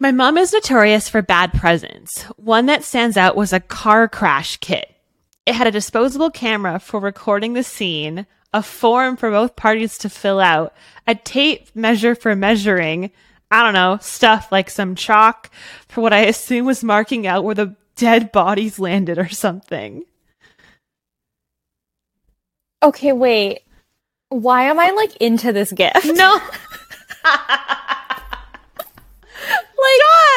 My 0.00 0.10
mom 0.10 0.36
is 0.38 0.52
notorious 0.52 1.08
for 1.08 1.22
bad 1.22 1.52
presents. 1.52 2.22
One 2.36 2.66
that 2.66 2.82
stands 2.82 3.16
out 3.16 3.36
was 3.36 3.52
a 3.52 3.60
car 3.60 4.08
crash 4.08 4.56
kit. 4.56 4.92
It 5.46 5.54
had 5.54 5.66
a 5.66 5.72
disposable 5.72 6.30
camera 6.30 6.80
for 6.80 6.98
recording 6.98 7.52
the 7.52 7.62
scene, 7.62 8.26
a 8.52 8.62
form 8.62 9.16
for 9.16 9.30
both 9.30 9.56
parties 9.56 9.96
to 9.98 10.08
fill 10.08 10.40
out, 10.40 10.74
a 11.06 11.14
tape 11.14 11.68
measure 11.76 12.14
for 12.14 12.34
measuring, 12.34 13.12
I 13.50 13.62
don't 13.62 13.74
know, 13.74 13.98
stuff 14.00 14.50
like 14.50 14.68
some 14.68 14.96
chalk 14.96 15.50
for 15.86 16.00
what 16.00 16.12
I 16.12 16.20
assume 16.20 16.66
was 16.66 16.82
marking 16.82 17.26
out 17.26 17.44
where 17.44 17.54
the 17.54 17.76
dead 17.94 18.32
bodies 18.32 18.80
landed 18.80 19.18
or 19.18 19.28
something. 19.28 20.04
Okay, 22.82 23.12
wait. 23.12 23.60
Why 24.28 24.64
am 24.64 24.80
I 24.80 24.90
like 24.90 25.16
into 25.18 25.52
this 25.52 25.70
gift? 25.70 26.06
No. 26.06 26.40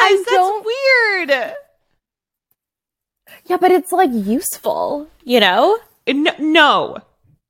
I 0.08 0.16
That's 0.16 0.30
don't. 0.30 0.64
weird. 0.66 1.54
Yeah, 3.46 3.56
but 3.58 3.70
it's 3.70 3.92
like 3.92 4.10
useful, 4.12 5.08
you 5.24 5.40
know? 5.40 5.78
No, 6.06 6.32
no. 6.38 6.96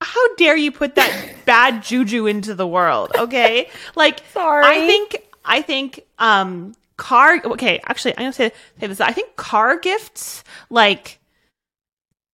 How 0.00 0.34
dare 0.36 0.56
you 0.56 0.70
put 0.72 0.94
that 0.94 1.34
bad 1.44 1.82
juju 1.82 2.26
into 2.26 2.54
the 2.54 2.66
world? 2.66 3.12
Okay, 3.18 3.68
like 3.96 4.20
Sorry. 4.32 4.64
I 4.64 4.86
think 4.86 5.16
I 5.44 5.62
think 5.62 6.00
um 6.18 6.74
car. 6.96 7.40
Okay, 7.44 7.80
actually, 7.84 8.12
I'm 8.12 8.24
gonna 8.24 8.32
say, 8.32 8.52
say 8.80 8.86
this. 8.86 9.00
I 9.00 9.12
think 9.12 9.36
car 9.36 9.78
gifts 9.78 10.44
like 10.70 11.18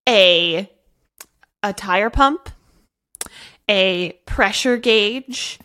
a 0.09 0.71
a 1.63 1.73
tire 1.73 2.11
pump, 2.11 2.51
a 3.69 4.13
pressure 4.27 4.77
gauge, 4.77 5.59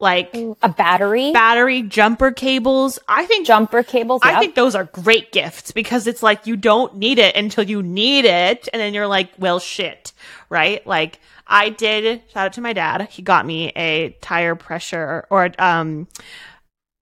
like 0.00 0.34
A 0.62 0.68
battery, 0.68 1.32
battery 1.32 1.82
jumper 1.82 2.32
cables. 2.32 2.98
I 3.06 3.26
think 3.26 3.46
jumper 3.46 3.82
cables. 3.82 4.22
I 4.24 4.32
yep. 4.32 4.40
think 4.40 4.54
those 4.54 4.74
are 4.74 4.84
great 4.84 5.30
gifts 5.30 5.72
because 5.72 6.06
it's 6.06 6.22
like 6.22 6.46
you 6.46 6.56
don't 6.56 6.96
need 6.96 7.18
it 7.18 7.36
until 7.36 7.64
you 7.64 7.82
need 7.82 8.24
it, 8.24 8.68
and 8.72 8.80
then 8.80 8.94
you're 8.94 9.06
like, 9.06 9.30
well, 9.38 9.58
shit, 9.58 10.12
right? 10.48 10.84
Like 10.86 11.20
I 11.46 11.68
did. 11.68 12.22
Shout 12.32 12.46
out 12.46 12.52
to 12.54 12.60
my 12.60 12.72
dad. 12.72 13.08
He 13.10 13.22
got 13.22 13.44
me 13.44 13.68
a 13.76 14.10
tire 14.20 14.54
pressure 14.54 15.26
or 15.30 15.50
um 15.58 16.08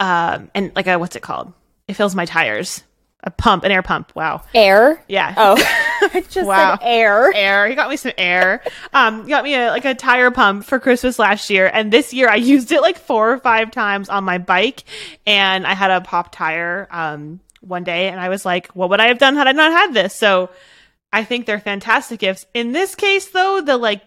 um 0.01 0.51
and 0.55 0.73
like 0.75 0.87
a 0.87 0.99
what's 0.99 1.17
it 1.17 1.23
called? 1.23 1.53
It 1.87 1.95
fills 1.95 2.15
my 2.15 2.25
tires. 2.25 2.83
A 3.25 3.31
pump, 3.31 3.65
an 3.65 3.73
air 3.73 3.83
pump. 3.83 4.13
Wow. 4.15 4.43
air. 4.55 5.03
Yeah. 5.09 5.35
Oh, 5.37 5.57
I 6.15 6.25
just 6.29 6.47
Wow. 6.47 6.79
air. 6.81 7.33
air. 7.35 7.69
He 7.69 7.75
got 7.75 7.91
me 7.91 7.97
some 7.97 8.13
air. 8.19 8.63
Um, 8.93 9.25
he 9.25 9.29
got 9.29 9.45
me 9.45 9.55
a, 9.55 9.71
like 9.71 9.85
a 9.85 9.95
tire 9.95 10.31
pump 10.31 10.65
for 10.65 10.79
Christmas 10.79 11.19
last 11.19 11.51
year, 11.51 11.71
and 11.73 11.93
this 11.93 12.13
year 12.13 12.29
I 12.29 12.37
used 12.55 12.73
it 12.73 12.81
like 12.81 12.99
four 12.99 13.33
or 13.33 13.39
five 13.39 13.71
times 13.71 14.09
on 14.09 14.25
my 14.25 14.39
bike, 14.39 14.85
and 15.27 15.67
I 15.67 15.75
had 15.75 15.91
a 15.91 16.01
pop 16.01 16.33
tire 16.33 16.89
um 16.91 17.41
one 17.61 17.85
day, 17.85 18.09
and 18.09 18.21
I 18.21 18.29
was 18.29 18.45
like, 18.45 18.69
what 18.69 18.91
would 18.91 19.01
I 19.01 19.09
have 19.09 19.19
done 19.19 19.35
had 19.37 19.47
I 19.49 19.53
not 19.53 19.73
had 19.73 19.93
this? 19.93 20.15
So 20.15 20.51
I 21.13 21.25
think 21.25 21.47
they're 21.47 21.61
fantastic 21.61 22.21
gifts. 22.21 22.47
In 22.55 22.73
this 22.73 22.95
case, 22.95 23.29
though, 23.31 23.61
the 23.61 23.77
like 23.77 24.03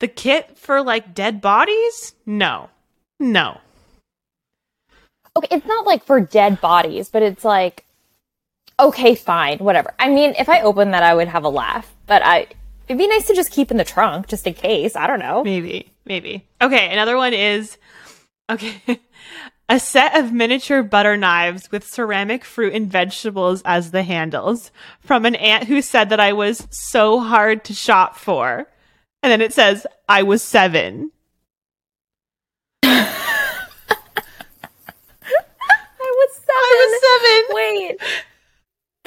the 0.00 0.08
kit 0.08 0.56
for 0.58 0.82
like 0.82 1.14
dead 1.14 1.40
bodies, 1.40 2.14
no, 2.26 2.70
no. 3.20 3.58
Okay, 5.36 5.48
it's 5.50 5.66
not 5.66 5.86
like 5.86 6.04
for 6.04 6.20
dead 6.20 6.60
bodies, 6.60 7.10
but 7.10 7.22
it's 7.22 7.44
like, 7.44 7.84
okay, 8.78 9.14
fine, 9.14 9.58
whatever. 9.58 9.94
I 9.98 10.08
mean, 10.08 10.34
if 10.38 10.48
I 10.48 10.60
opened 10.60 10.94
that, 10.94 11.02
I 11.02 11.14
would 11.14 11.28
have 11.28 11.44
a 11.44 11.48
laugh. 11.48 11.94
but 12.06 12.22
I 12.24 12.46
it'd 12.88 12.98
be 12.98 13.06
nice 13.06 13.26
to 13.26 13.34
just 13.34 13.50
keep 13.50 13.70
in 13.70 13.76
the 13.76 13.84
trunk 13.84 14.28
just 14.28 14.46
in 14.46 14.54
case. 14.54 14.96
I 14.96 15.06
don't 15.06 15.18
know. 15.18 15.44
Maybe, 15.44 15.92
maybe. 16.06 16.46
Okay, 16.60 16.90
another 16.92 17.16
one 17.16 17.34
is 17.34 17.76
okay. 18.50 18.80
A 19.70 19.78
set 19.78 20.16
of 20.18 20.32
miniature 20.32 20.82
butter 20.82 21.14
knives 21.18 21.70
with 21.70 21.86
ceramic 21.86 22.42
fruit 22.42 22.72
and 22.72 22.90
vegetables 22.90 23.60
as 23.66 23.90
the 23.90 24.02
handles 24.02 24.70
from 25.00 25.26
an 25.26 25.34
aunt 25.34 25.64
who 25.64 25.82
said 25.82 26.08
that 26.08 26.18
I 26.20 26.32
was 26.32 26.66
so 26.70 27.20
hard 27.20 27.64
to 27.64 27.74
shop 27.74 28.16
for. 28.16 28.66
And 29.22 29.30
then 29.30 29.42
it 29.42 29.52
says, 29.52 29.86
I 30.08 30.22
was 30.22 30.42
seven. 30.42 31.12
I 32.82 33.04
was 36.00 36.34
seven. 36.34 36.48
I 36.48 36.86
was 36.88 37.00
seven. 37.04 37.54
Wait. 37.54 38.00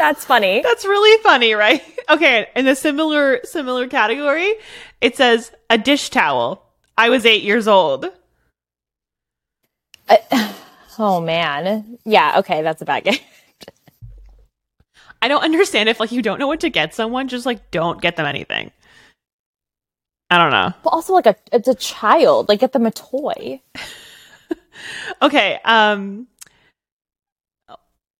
That's 0.01 0.25
funny. 0.25 0.61
That's 0.63 0.83
really 0.83 1.21
funny, 1.21 1.53
right? 1.53 1.83
Okay, 2.09 2.47
in 2.57 2.67
a 2.67 2.75
similar 2.75 3.39
similar 3.45 3.87
category, 3.87 4.55
it 4.99 5.15
says 5.15 5.49
a 5.69 5.77
dish 5.77 6.09
towel. 6.09 6.65
I 6.97 7.09
was 7.09 7.25
eight 7.25 7.43
years 7.43 7.69
old. 7.69 8.07
oh 10.99 11.21
man. 11.21 11.99
Yeah, 12.03 12.39
okay, 12.39 12.63
that's 12.63 12.81
a 12.81 12.85
bad 12.85 13.05
game. 13.05 13.19
I 15.21 15.29
don't 15.29 15.43
understand 15.43 15.87
if 15.87 16.01
like 16.01 16.11
you 16.11 16.21
don't 16.21 16.39
know 16.39 16.47
what 16.47 16.59
to 16.61 16.69
get 16.69 16.93
someone, 16.93 17.29
just 17.29 17.45
like 17.45 17.71
don't 17.71 18.01
get 18.01 18.17
them 18.17 18.25
anything. 18.25 18.71
I 20.29 20.37
don't 20.37 20.51
know. 20.51 20.73
But 20.83 20.89
also 20.89 21.13
like 21.13 21.27
a 21.27 21.37
it's 21.53 21.69
a 21.69 21.75
child. 21.75 22.49
Like 22.49 22.59
get 22.59 22.73
them 22.73 22.87
a 22.87 22.91
toy. 22.91 23.61
okay, 25.21 25.59
um 25.63 26.27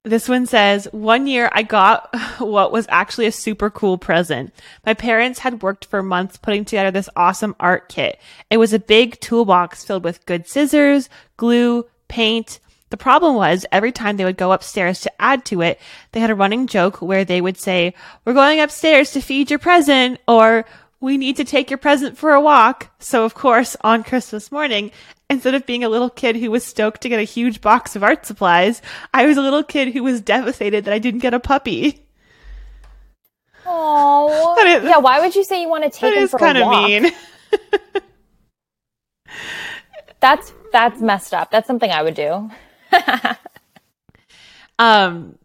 this 0.04 0.28
one 0.28 0.48
says, 0.48 0.88
one 0.92 1.28
year 1.28 1.50
I 1.54 1.64
got 1.64 2.10
what 2.40 2.72
was 2.72 2.88
actually 2.90 3.28
a 3.28 3.32
super 3.32 3.70
cool 3.70 3.98
present. 3.98 4.54
My 4.86 4.94
parents 4.94 5.40
had 5.40 5.62
worked 5.62 5.86
for 5.86 6.02
months 6.02 6.38
putting 6.38 6.66
together 6.66 6.92
this 6.92 7.10
awesome 7.16 7.56
art 7.60 7.90
kit. 7.90 8.20
It 8.50 8.58
was 8.58 8.74
a 8.74 8.80
big 8.80 9.20
toolbox 9.20 9.84
filled 9.84 10.04
with 10.04 10.26
good 10.26 10.48
scissors, 10.48 11.10
glue, 11.38 11.86
paint. 12.08 12.60
The 12.90 12.98
problem 12.98 13.36
was 13.36 13.66
every 13.72 13.92
time 13.92 14.18
they 14.18 14.26
would 14.26 14.38
go 14.38 14.52
upstairs 14.52 15.02
to 15.02 15.22
add 15.22 15.46
to 15.46 15.62
it, 15.62 15.80
they 16.12 16.20
had 16.20 16.32
a 16.32 16.36
running 16.36 16.68
joke 16.68 17.02
where 17.02 17.24
they 17.24 17.40
would 17.40 17.58
say, 17.58 17.94
we're 18.26 18.34
going 18.34 18.60
upstairs 18.60 19.12
to 19.12 19.22
feed 19.22 19.50
your 19.50 19.60
present 19.60 20.20
or 20.28 20.66
we 21.02 21.18
need 21.18 21.36
to 21.38 21.44
take 21.44 21.70
your 21.70 21.80
present 21.80 22.18
for 22.18 22.32
a 22.32 22.40
walk. 22.40 22.92
So 23.00 23.26
of 23.26 23.34
course, 23.34 23.76
on 23.82 24.04
Christmas 24.04 24.52
morning, 24.52 24.92
instead 25.30 25.56
of 25.56 25.66
being 25.66 25.84
a 25.84 25.90
little 25.90 26.10
kid 26.10 26.38
who 26.38 26.52
was 26.52 26.64
stoked 26.64 27.02
to 27.02 27.10
get 27.10 27.20
a 27.20 27.24
huge 27.24 27.60
box 27.60 27.96
of 27.96 28.04
art 28.04 28.26
supplies, 28.26 28.82
I 29.14 29.26
was 29.26 29.36
a 29.38 29.42
little 29.42 29.64
kid 29.64 29.94
who 29.94 30.04
was 30.04 30.22
devastated 30.22 30.86
that 30.86 30.94
I 30.94 31.00
didn't 31.00 31.22
get 31.22 31.34
a 31.34 31.40
puppy. 31.40 32.06
Oh, 33.66 34.56
yeah. 34.64 34.98
Why 35.00 35.20
would 35.20 35.36
you 35.36 35.44
say 35.44 35.62
you 35.62 35.70
want 35.70 35.84
to 35.84 35.90
take 35.90 36.16
him 36.16 36.28
for 36.28 36.38
a 36.38 36.40
walk? 36.40 36.54
That 36.54 36.56
is 36.58 37.02
kind 37.02 37.06
of 37.06 37.14
mean. 37.94 38.02
that's 40.20 40.54
that's 40.72 41.02
messed 41.02 41.34
up. 41.34 41.52
That's 41.52 41.68
something 41.68 41.90
I 41.90 42.04
would 42.04 42.16
do. 42.16 42.50
um, 44.80 45.38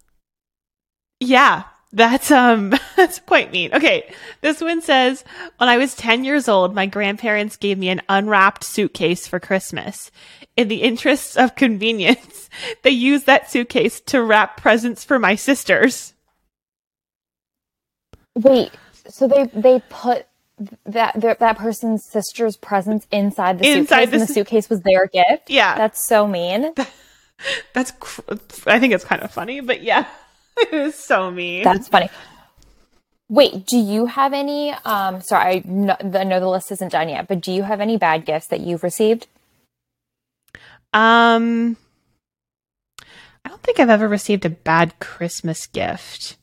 yeah, 1.21 1.65
that's 1.97 2.31
um 2.31 2.75
that's 2.97 3.19
quite 3.21 3.51
mean. 3.51 3.75
Okay, 3.75 4.13
this 4.43 4.61
one 4.61 4.83
says 4.83 5.25
when 5.57 5.69
I 5.69 5.79
was 5.79 5.95
10 5.97 6.25
years 6.25 6.47
old, 6.47 6.75
my 6.75 6.87
grandparents 6.87 7.57
gave 7.57 7.79
me 7.79 7.89
an 7.89 8.03
unwrapped 8.09 8.63
suitcase 8.63 9.27
for 9.27 9.41
Christmas. 9.41 10.11
In 10.57 10.69
the 10.69 10.83
interests 10.83 11.37
of 11.37 11.57
convenience, 11.57 12.49
they 12.83 12.91
used 12.91 13.27
that 13.27 13.51
suitcase 13.51 14.01
to 14.03 14.23
wrap 14.23 14.61
presents 14.61 15.05
for 15.05 15.19
my 15.19 15.35
sisters. 15.35 16.13
Wait, 18.35 18.71
so 19.09 19.27
they 19.27 19.45
they 19.55 19.83
put 19.89 20.27
that 20.85 21.19
that 21.21 21.59
person's 21.59 22.05
sister's 22.05 22.59
presents 22.59 23.07
inside 23.11 23.59
the 23.59 23.71
inside 23.71 24.05
suitcase, 24.05 24.11
the, 24.11 24.17
and 24.17 24.29
the 24.29 24.33
suitcase 24.33 24.69
was 24.69 24.81
their 24.83 25.07
gift. 25.07 25.49
Yeah, 25.49 25.77
that's 25.77 26.07
so 26.07 26.27
mean. 26.27 26.75
that's 27.73 27.93
I 28.67 28.79
think 28.79 28.93
it's 28.93 29.05
kind 29.05 29.23
of 29.23 29.31
funny, 29.31 29.61
but 29.61 29.83
yeah. 29.83 30.07
it 30.73 30.73
was 30.73 30.95
so 30.95 31.31
mean. 31.31 31.63
That's 31.65 31.89
funny. 31.89 32.09
Wait, 33.29 33.67
do 33.67 33.77
you 33.77 34.07
have 34.07 34.33
any? 34.33 34.71
Um, 34.71 35.21
sorry, 35.21 35.57
I 35.57 35.63
know, 35.65 35.97
I 36.01 36.25
know 36.25 36.39
the 36.39 36.49
list 36.49 36.71
isn't 36.73 36.93
done 36.93 37.09
yet, 37.09 37.27
but 37.27 37.41
do 37.41 37.53
you 37.53 37.65
have 37.65 37.81
any 37.81 37.97
bad 37.97 38.25
gifts 38.25 38.47
that 38.49 38.61
you've 38.61 38.85
received? 38.85 39.27
Um, 40.93 41.77
I 43.45 43.49
don't 43.49 43.63
think 43.63 43.81
I've 43.81 43.91
ever 43.91 44.09
received 44.09 44.45
a 44.45 44.51
bad 44.51 44.99
Christmas 45.01 45.67
gift. 45.67 46.37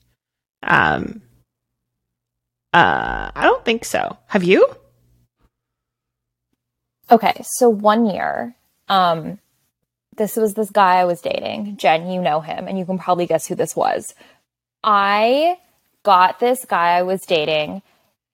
Um, 0.61 1.21
uh, 2.73 3.31
I 3.33 3.43
don't 3.43 3.63
think 3.63 3.85
so. 3.85 4.17
Have 4.27 4.43
you? 4.43 4.67
Okay, 7.09 7.41
so 7.43 7.69
one 7.69 8.05
year, 8.05 8.55
um, 8.89 9.39
this 10.17 10.35
was 10.35 10.53
this 10.53 10.69
guy 10.69 10.95
I 10.95 11.05
was 11.05 11.21
dating. 11.21 11.77
Jen, 11.77 12.09
you 12.09 12.21
know 12.21 12.39
him, 12.41 12.67
and 12.67 12.77
you 12.77 12.85
can 12.85 12.97
probably 12.97 13.25
guess 13.25 13.47
who 13.47 13.55
this 13.55 13.75
was. 13.75 14.13
I 14.83 15.57
got 16.03 16.39
this 16.39 16.65
guy 16.65 16.97
I 16.97 17.03
was 17.03 17.25
dating 17.25 17.81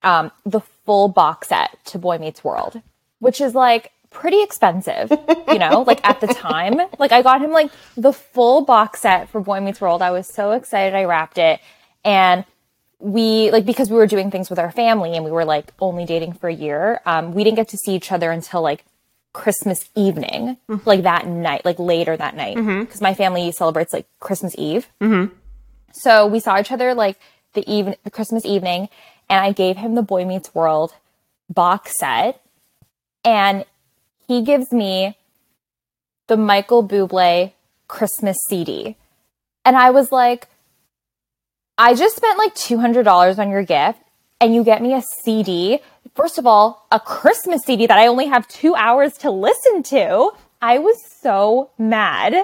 um, 0.04 0.32
the 0.46 0.62
full 0.86 1.08
box 1.08 1.50
set 1.50 1.78
to 1.86 1.98
Boy 1.98 2.18
Meets 2.18 2.44
World, 2.44 2.82
which 3.20 3.42
is 3.42 3.54
like 3.54 3.92
pretty 4.10 4.42
expensive, 4.42 5.12
you 5.48 5.60
know, 5.60 5.82
like 5.88 6.04
at 6.08 6.22
the 6.22 6.28
time. 6.28 6.80
Like 6.98 7.12
I 7.12 7.22
got 7.22 7.42
him 7.42 7.52
like 7.52 7.72
the 7.96 8.14
full 8.14 8.62
box 8.66 9.02
set 9.02 9.30
for 9.30 9.42
Boy 9.42 9.60
Meets 9.60 9.82
World. 9.82 10.02
I 10.02 10.12
was 10.12 10.28
so 10.28 10.52
excited. 10.52 10.96
I 10.96 11.04
wrapped 11.04 11.38
it. 11.38 11.60
And 12.04 12.46
we 13.00 13.50
like 13.52 13.66
because 13.66 13.90
we 13.90 13.96
were 13.96 14.08
doing 14.08 14.30
things 14.30 14.50
with 14.50 14.60
our 14.60 14.72
family 14.72 15.16
and 15.16 15.24
we 15.24 15.32
were 15.32 15.46
like 15.46 15.72
only 15.80 16.06
dating 16.06 16.34
for 16.34 16.50
a 16.50 16.54
year. 16.54 17.02
Um, 17.06 17.34
we 17.34 17.44
didn't 17.44 17.56
get 17.56 17.70
to 17.70 17.78
see 17.78 17.96
each 17.96 18.12
other 18.12 18.32
until 18.32 18.62
like 18.62 18.84
Christmas 19.34 19.90
evening, 19.96 20.58
mm-hmm. 20.70 20.88
like 20.88 21.04
that 21.04 21.28
night, 21.28 21.64
like 21.66 21.78
later 21.80 22.18
that 22.18 22.36
night, 22.36 22.56
because 22.56 22.68
mm-hmm. 22.68 23.04
my 23.04 23.14
family 23.14 23.52
celebrates 23.52 23.94
like 23.94 24.08
Christmas 24.20 24.56
Eve. 24.58 24.88
Mm-hmm. 25.02 25.34
So 25.94 26.26
we 26.28 26.40
saw 26.40 26.60
each 26.60 26.72
other 26.72 26.94
like 26.94 27.18
the 27.54 27.64
even 27.72 27.96
the 28.04 28.12
Christmas 28.12 28.46
evening, 28.46 28.90
and 29.30 29.46
I 29.46 29.52
gave 29.52 29.78
him 29.78 29.96
the 29.96 30.02
Boy 30.02 30.26
Meets 30.26 30.54
World 30.56 30.94
box 31.48 31.94
set, 32.00 32.42
and 33.24 33.66
he 34.28 34.42
gives 34.42 34.72
me 34.72 35.16
the 36.28 36.38
Michael 36.38 36.88
Bublé 36.88 37.54
Christmas 37.88 38.38
CD, 38.50 38.98
and 39.64 39.76
I 39.76 39.92
was 39.92 40.12
like, 40.12 40.48
I 41.78 41.94
just 41.94 42.16
spent 42.16 42.38
like 42.40 42.56
two 42.56 42.80
hundred 42.80 43.04
dollars 43.04 43.38
on 43.38 43.52
your 43.52 43.64
gift, 43.64 44.00
and 44.42 44.56
you 44.56 44.64
get 44.64 44.82
me 44.82 44.94
a 44.94 45.04
CD 45.24 45.80
first 46.16 46.38
of 46.38 46.46
all, 46.46 46.88
a 46.92 47.00
Christmas 47.00 47.62
CD 47.64 47.88
that 47.88 47.98
I 47.98 48.08
only 48.08 48.28
have 48.28 48.48
two 48.48 48.76
hours 48.76 49.14
to 49.20 49.32
listen 49.32 49.84
to. 49.84 50.32
I 50.62 50.80
was 50.80 50.98
so 51.06 51.70
mad. 51.78 52.36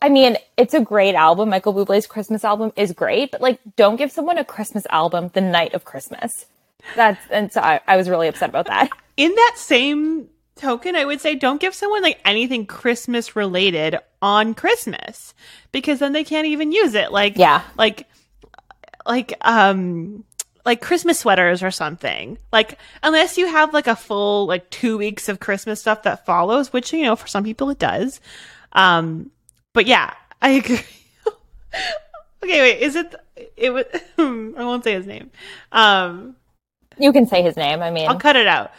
I 0.00 0.08
mean, 0.08 0.36
it's 0.56 0.74
a 0.74 0.80
great 0.80 1.14
album. 1.14 1.50
Michael 1.50 1.74
Bublé's 1.74 2.06
Christmas 2.06 2.44
album 2.44 2.72
is 2.76 2.92
great, 2.92 3.30
but 3.30 3.40
like, 3.40 3.60
don't 3.76 3.96
give 3.96 4.10
someone 4.10 4.36
a 4.36 4.44
Christmas 4.44 4.84
album 4.90 5.30
the 5.32 5.40
night 5.40 5.74
of 5.74 5.84
Christmas. 5.84 6.46
That's, 6.96 7.20
and 7.30 7.52
so 7.52 7.60
I, 7.60 7.80
I 7.86 7.96
was 7.96 8.08
really 8.08 8.26
upset 8.26 8.50
about 8.50 8.66
that. 8.66 8.90
In 9.16 9.32
that 9.32 9.54
same 9.56 10.28
token, 10.56 10.96
I 10.96 11.04
would 11.04 11.20
say 11.20 11.34
don't 11.34 11.60
give 11.60 11.74
someone 11.74 12.02
like 12.02 12.20
anything 12.24 12.66
Christmas 12.66 13.36
related 13.36 13.98
on 14.20 14.54
Christmas 14.54 15.34
because 15.70 16.00
then 16.00 16.12
they 16.12 16.24
can't 16.24 16.46
even 16.46 16.72
use 16.72 16.94
it. 16.94 17.12
Like, 17.12 17.36
yeah, 17.36 17.62
like, 17.76 18.08
like, 19.06 19.34
um, 19.42 20.24
like 20.64 20.80
Christmas 20.80 21.18
sweaters 21.18 21.62
or 21.62 21.70
something. 21.70 22.38
Like 22.52 22.78
unless 23.02 23.36
you 23.38 23.46
have 23.46 23.74
like 23.74 23.86
a 23.86 23.96
full 23.96 24.46
like 24.46 24.68
2 24.70 24.98
weeks 24.98 25.28
of 25.28 25.40
Christmas 25.40 25.80
stuff 25.80 26.02
that 26.04 26.24
follows, 26.24 26.72
which 26.72 26.92
you 26.92 27.04
know 27.04 27.16
for 27.16 27.26
some 27.26 27.44
people 27.44 27.70
it 27.70 27.78
does. 27.78 28.20
Um 28.72 29.30
but 29.72 29.86
yeah, 29.86 30.14
I 30.40 30.50
agree. 30.50 30.80
okay, 32.42 32.60
wait, 32.60 32.80
is 32.80 32.96
it 32.96 33.14
it 33.56 33.70
was 33.70 33.84
I 34.18 34.64
won't 34.64 34.84
say 34.84 34.92
his 34.94 35.06
name. 35.06 35.30
Um 35.72 36.36
you 36.98 37.12
can 37.12 37.26
say 37.26 37.42
his 37.42 37.56
name. 37.56 37.82
I 37.82 37.90
mean, 37.90 38.08
I'll 38.08 38.18
cut 38.18 38.36
it 38.36 38.46
out. 38.46 38.72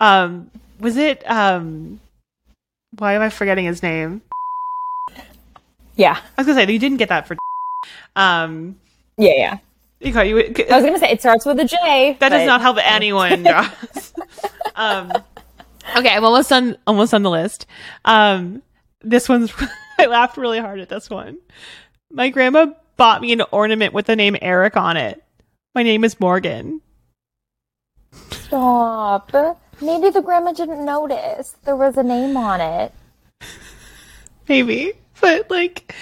Um 0.00 0.50
was 0.80 0.96
it 0.96 1.28
um 1.30 2.00
why 2.98 3.14
am 3.14 3.22
I 3.22 3.28
forgetting 3.28 3.66
his 3.66 3.82
name? 3.82 4.22
Yeah. 5.94 6.16
I 6.16 6.40
was 6.40 6.46
going 6.46 6.56
to 6.56 6.64
say 6.64 6.72
you 6.72 6.78
didn't 6.78 6.98
get 6.98 7.10
that 7.10 7.26
for 7.26 7.36
um 8.16 8.76
yeah, 9.16 9.34
yeah. 9.34 9.58
Got 10.00 10.28
you. 10.28 10.38
I 10.38 10.76
was 10.76 10.84
gonna 10.84 10.98
say 10.98 11.10
it 11.10 11.20
starts 11.20 11.44
with 11.44 11.58
a 11.58 11.64
J. 11.64 12.16
That 12.20 12.30
but... 12.30 12.38
does 12.38 12.46
not 12.46 12.60
help 12.60 12.78
anyone. 12.82 13.46
um, 14.76 15.12
okay, 15.96 16.10
I'm 16.10 16.24
almost 16.24 16.52
on 16.52 16.76
almost 16.86 17.12
on 17.12 17.22
the 17.22 17.30
list. 17.30 17.66
Um, 18.04 18.62
this 19.00 19.28
one's. 19.28 19.52
I 19.98 20.06
laughed 20.06 20.36
really 20.36 20.60
hard 20.60 20.78
at 20.78 20.88
this 20.88 21.10
one. 21.10 21.38
My 22.12 22.28
grandma 22.28 22.66
bought 22.96 23.20
me 23.20 23.32
an 23.32 23.42
ornament 23.50 23.92
with 23.92 24.06
the 24.06 24.14
name 24.14 24.36
Eric 24.40 24.76
on 24.76 24.96
it. 24.96 25.22
My 25.74 25.82
name 25.82 26.04
is 26.04 26.20
Morgan. 26.20 26.80
Stop. 28.30 29.32
Maybe 29.80 30.10
the 30.10 30.22
grandma 30.22 30.52
didn't 30.52 30.84
notice 30.84 31.56
there 31.64 31.76
was 31.76 31.96
a 31.96 32.02
name 32.04 32.36
on 32.36 32.60
it. 32.60 32.92
Maybe, 34.48 34.92
but 35.20 35.50
like 35.50 35.94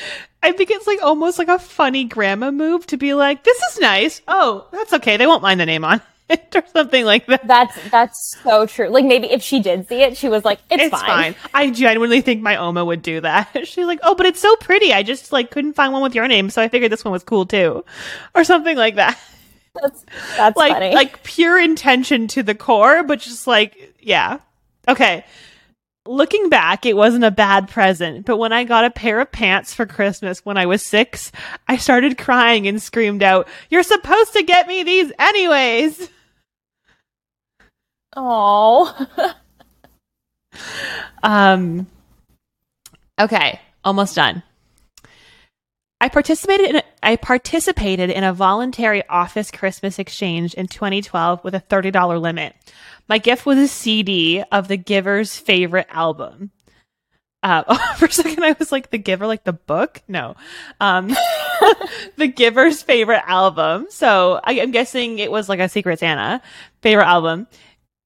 I 0.43 0.53
think 0.53 0.71
it's 0.71 0.87
like 0.87 1.03
almost 1.03 1.39
like 1.39 1.49
a 1.49 1.59
funny 1.59 2.05
grandma 2.05 2.51
move 2.51 2.87
to 2.89 2.97
be 2.97 3.15
like, 3.15 3.43
this 3.45 3.61
is 3.73 3.81
nice. 3.81 4.23
Oh, 4.29 4.67
that's 4.73 4.93
okay. 4.95 5.17
They 5.17 5.27
won't 5.27 5.43
mind 5.43 5.59
the 5.61 5.67
name 5.67 5.85
on 5.85 6.01
it, 6.29 6.55
or 6.55 6.63
something 6.73 7.05
like 7.05 7.27
that. 7.27 7.47
That's 7.47 7.91
that's 7.91 8.37
so 8.43 8.67
true. 8.67 8.89
Like 8.89 9.05
maybe 9.05 9.29
if 9.31 9.43
she 9.43 9.61
did 9.61 9.89
see 9.89 10.03
it, 10.03 10.17
she 10.17 10.29
was 10.29 10.45
like, 10.45 10.61
"It's, 10.71 10.85
It's 10.85 11.01
fine. 11.01 11.35
fine. 11.35 11.51
I 11.55 11.71
genuinely 11.71 12.21
think 12.21 12.43
my 12.43 12.57
Oma 12.57 12.85
would 12.85 13.03
do 13.03 13.21
that. 13.21 13.49
She's 13.67 13.87
like, 13.87 14.01
"Oh, 14.03 14.15
but 14.15 14.27
it's 14.27 14.41
so 14.41 14.55
pretty. 14.57 14.93
I 14.93 15.03
just 15.03 15.33
like 15.33 15.51
couldn't 15.51 15.75
find 15.75 15.93
one 15.93 16.03
with 16.03 16.15
your 16.15 16.29
name, 16.29 16.51
so 16.51 16.63
I 16.63 16.69
figured 16.69 16.93
this 16.93 17.05
one 17.05 17.13
was 17.13 17.25
cool 17.25 17.47
too," 17.47 17.85
or 18.35 18.45
something 18.45 18.77
like 18.77 18.97
that. 18.97 19.19
That's 19.81 20.05
that's 20.37 20.57
like 20.57 20.73
funny. 20.73 20.95
like 20.95 21.23
pure 21.23 21.59
intention 21.61 22.29
to 22.29 22.43
the 22.43 22.55
core, 22.55 23.03
but 23.03 23.21
just 23.21 23.47
like 23.47 23.95
yeah. 24.01 24.39
Okay. 24.89 25.25
Looking 26.07 26.49
back, 26.49 26.87
it 26.87 26.97
wasn't 26.97 27.25
a 27.25 27.31
bad 27.31 27.69
present, 27.69 28.27
but 28.27 28.37
when 28.37 28.53
I 28.53 28.65
got 28.65 28.85
a 28.85 28.91
pair 28.91 29.21
of 29.21 29.33
pants 29.33 29.75
for 29.75 29.87
Christmas 29.87 30.45
when 30.45 30.57
I 30.57 30.67
was 30.67 30.83
six, 30.83 31.33
I 31.69 31.77
started 31.77 32.19
crying 32.19 32.67
and 32.69 32.81
screamed 32.81 33.23
out, 33.23 33.49
You're 33.71 33.83
supposed 33.83 34.33
to 34.35 34.43
get 34.43 34.67
me 34.69 34.83
these 34.83 35.13
anyways! 35.19 36.09
oh, 38.17 39.07
Um, 41.23 41.87
okay, 43.21 43.61
almost 43.85 44.15
done. 44.15 44.43
I 46.01 46.09
participated 46.11 46.71
in 46.71 46.77
a, 46.77 46.83
I 47.03 47.17
participated 47.17 48.11
in 48.11 48.23
a 48.23 48.33
voluntary 48.33 49.07
office 49.09 49.51
Christmas 49.51 49.99
exchange 49.99 50.53
in 50.55 50.67
2012 50.67 51.43
with 51.43 51.55
a 51.55 51.61
$30 51.61 52.21
limit. 52.21 52.55
My 53.09 53.19
gift 53.19 53.47
was 53.47 53.59
a 53.59 53.69
CD 53.69 54.43
of 54.53 54.69
The 54.69 54.77
Giver's 54.77 55.39
favorite 55.39 55.87
album. 55.89 56.51
Uh, 57.43 57.65
oh, 57.69 57.95
for 57.97 58.07
a 58.07 58.13
second, 58.13 58.45
I 58.45 58.57
was 58.59 58.73
like, 58.73 58.91
The 58.91 58.99
Giver, 58.99 59.27
like 59.27 59.45
the 59.45 59.55
book? 59.55 60.03
No. 60.07 60.37
Um, 60.81 61.09
the 62.17 62.29
Giver's 62.29 62.83
favorite 62.83 63.23
album. 63.27 63.87
So 63.89 64.39
I, 64.45 64.61
I'm 64.61 64.73
guessing 64.73 65.19
it 65.19 65.31
was 65.31 65.49
like 65.49 65.61
a 65.61 65.69
Secret 65.69 66.01
Santa 66.01 66.43
favorite 66.83 67.07
album. 67.07 67.47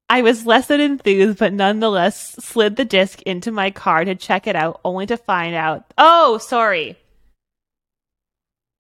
I 0.09 0.23
was 0.23 0.47
less 0.47 0.67
than 0.67 0.81
enthused, 0.81 1.39
but 1.39 1.53
nonetheless 1.53 2.37
slid 2.45 2.77
the 2.77 2.85
disc 2.85 3.23
into 3.23 3.51
my 3.53 3.71
car 3.71 4.05
to 4.05 4.15
check 4.15 4.47
it 4.47 4.57
out, 4.57 4.81
only 4.85 5.07
to 5.07 5.17
find 5.17 5.55
out. 5.55 5.85
Oh, 5.97 6.39
sorry. 6.39 6.97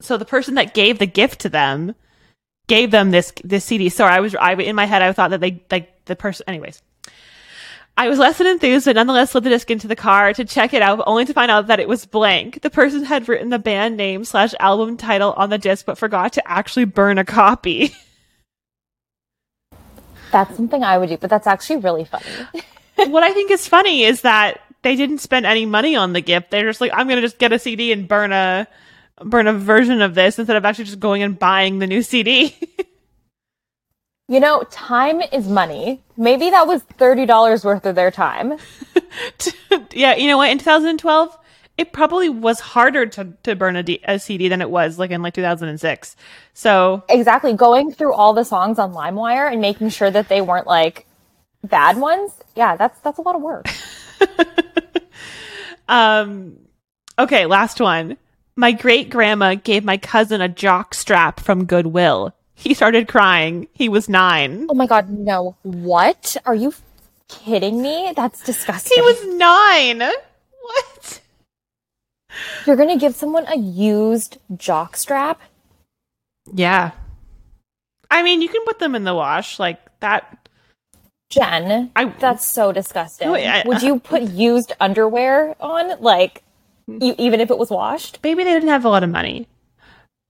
So 0.01 0.17
the 0.17 0.25
person 0.25 0.55
that 0.55 0.75
gave 0.75 0.99
the 0.99 1.07
gift 1.07 1.41
to 1.41 1.49
them 1.49 1.95
gave 2.67 2.91
them 2.91 3.11
this 3.11 3.33
this 3.45 3.65
CD. 3.65 3.89
Sorry, 3.89 4.13
I 4.13 4.21
was 4.21 4.35
I 4.35 4.55
in 4.55 4.77
my 4.77 4.87
head 4.87 5.03
I 5.03 5.13
thought 5.13 5.31
that 5.31 5.41
they 5.41 5.63
like 5.71 6.05
the 6.07 6.17
person. 6.17 6.45
Anyways, 6.49 6.83
I 7.97 8.09
was 8.09 8.19
less 8.19 8.39
than 8.39 8.47
enthused, 8.47 8.87
but 8.87 8.97
nonetheless 8.97 9.33
slid 9.33 9.45
the 9.45 9.51
disc 9.51 9.71
into 9.71 9.89
the 9.89 9.97
car 9.97 10.33
to 10.33 10.45
check 10.45 10.73
it 10.73 10.81
out, 10.81 11.03
only 11.07 11.27
to 11.27 11.35
find 11.35 11.51
out 11.51 11.67
that 11.67 11.81
it 11.81 11.89
was 11.89 12.07
blank. 12.07 12.63
The 12.63 12.71
person 12.71 13.05
had 13.05 13.29
written 13.29 13.51
the 13.51 13.59
band 13.59 13.97
name 13.97 14.25
slash 14.25 14.55
album 14.59 14.97
title 14.97 15.35
on 15.35 15.51
the 15.51 15.59
disc, 15.59 15.85
but 15.85 15.99
forgot 15.99 16.33
to 16.35 16.51
actually 16.51 16.87
burn 16.87 17.19
a 17.19 17.25
copy. 17.25 17.91
that's 20.33 20.57
something 20.57 20.83
I 20.83 20.97
would 20.97 21.11
do, 21.11 21.19
but 21.19 21.29
that's 21.29 21.47
actually 21.47 21.79
really 21.79 22.05
funny. 22.05 22.25
what 23.11 23.23
I 23.23 23.33
think 23.33 23.51
is 23.51 23.69
funny 23.69 24.05
is 24.05 24.23
that 24.23 24.61
they 24.83 24.97
didn't 24.97 25.19
spend 25.19 25.45
any 25.45 25.67
money 25.67 25.97
on 25.97 26.13
the 26.13 26.21
gift. 26.21 26.51
They're 26.51 26.65
just 26.65 26.81
like, 26.81 26.93
I'm 26.95 27.09
gonna 27.09 27.21
just 27.21 27.39
get 27.39 27.53
a 27.53 27.59
CD 27.59 27.93
and 27.93 28.09
burn 28.09 28.33
a 28.33 28.67
burn 29.25 29.47
a 29.47 29.53
version 29.53 30.03
of 30.03 30.15
this 30.15 30.39
instead 30.39 30.57
of 30.57 30.65
actually 30.65 30.85
just 30.85 31.01
going 31.01 31.23
and 31.23 31.39
buying 31.39 31.79
the 31.79 31.87
new 31.87 32.03
CD. 32.03 32.57
You 34.29 34.39
know, 34.39 34.63
time 34.71 35.21
is 35.33 35.49
money. 35.49 36.03
Maybe 36.17 36.51
that 36.51 36.69
was 36.69 36.83
thirty 36.83 37.27
dollars 37.27 37.65
worth 37.65 37.85
of 37.85 37.97
their 37.97 38.13
time. 38.13 38.59
yeah, 39.93 40.15
you 40.15 40.29
know 40.29 40.37
what? 40.37 40.51
In 40.51 40.59
2012, 40.59 41.37
it 41.77 41.93
probably 41.93 42.29
was 42.29 42.61
harder 42.61 43.07
to 43.07 43.33
to 43.43 43.57
burn 43.57 43.75
a, 43.75 43.83
D- 43.83 44.01
a 44.05 44.21
CD 44.21 44.47
than 44.47 44.61
it 44.63 44.71
was 44.71 45.01
like 45.01 45.11
in 45.11 45.21
like 45.21 45.35
2006. 45.35 46.17
So 46.55 47.03
Exactly. 47.09 47.55
Going 47.55 47.91
through 47.93 48.15
all 48.15 48.33
the 48.33 48.45
songs 48.45 48.79
on 48.79 48.93
LimeWire 48.93 49.51
and 49.51 49.61
making 49.61 49.89
sure 49.89 50.13
that 50.13 50.29
they 50.29 50.41
weren't 50.41 50.69
like 50.69 51.07
bad 51.65 51.97
ones. 51.97 52.33
Yeah, 52.55 52.77
that's 52.77 53.01
that's 53.01 53.19
a 53.19 53.23
lot 53.23 53.35
of 53.35 53.43
work. 53.43 53.67
Um, 55.91 56.57
okay, 57.19 57.47
last 57.47 57.81
one. 57.81 58.17
My 58.61 58.73
great 58.73 59.09
grandma 59.09 59.55
gave 59.55 59.85
my 59.85 59.97
cousin 59.97 60.43
a 60.43 60.49
jock 60.49 60.93
strap 60.93 61.41
from 61.41 61.65
Goodwill. 61.65 62.35
He 62.55 62.75
started 62.75 63.09
crying. 63.09 63.69
He 63.73 63.89
was 63.89 64.07
nine. 64.07 64.67
Oh 64.69 64.75
my 64.75 64.87
god, 64.87 65.09
no. 65.09 65.57
What? 65.63 66.37
Are 66.45 66.55
you 66.55 66.75
kidding 67.27 67.81
me? 67.81 68.13
That's 68.15 68.45
disgusting. 68.45 68.97
He 68.97 69.01
was 69.01 69.27
nine. 69.39 70.01
What? 70.61 71.21
You're 72.67 72.77
gonna 72.77 72.99
give 72.99 73.15
someone 73.15 73.47
a 73.47 73.57
used 73.57 74.37
jock 74.55 74.95
strap? 74.95 75.41
Yeah. 76.53 76.91
I 78.11 78.23
mean, 78.23 78.43
you 78.43 78.51
can 78.51 78.63
put 78.67 78.79
them 78.79 78.95
in 78.95 79.05
the 79.05 79.15
wash 79.15 79.59
like 79.59 79.81
that. 80.01 80.37
Jen, 81.31 81.93
I- 81.97 82.05
that's 82.05 82.45
so 82.47 82.73
disgusting. 82.73 83.29
I- 83.29 83.63
Would 83.65 83.81
you 83.83 84.01
put 84.01 84.21
used 84.23 84.75
underwear 84.81 85.57
on, 85.61 85.99
like, 86.03 86.43
you, 86.87 87.15
even 87.19 87.41
if 87.41 87.51
it 87.51 87.59
was 87.59 87.71
washed? 87.71 88.19
Maybe 88.23 88.45
they 88.45 88.53
didn't 88.53 88.69
have 88.69 88.85
a 88.85 88.89
lot 88.89 89.03
of 89.03 89.11
money. 89.11 89.49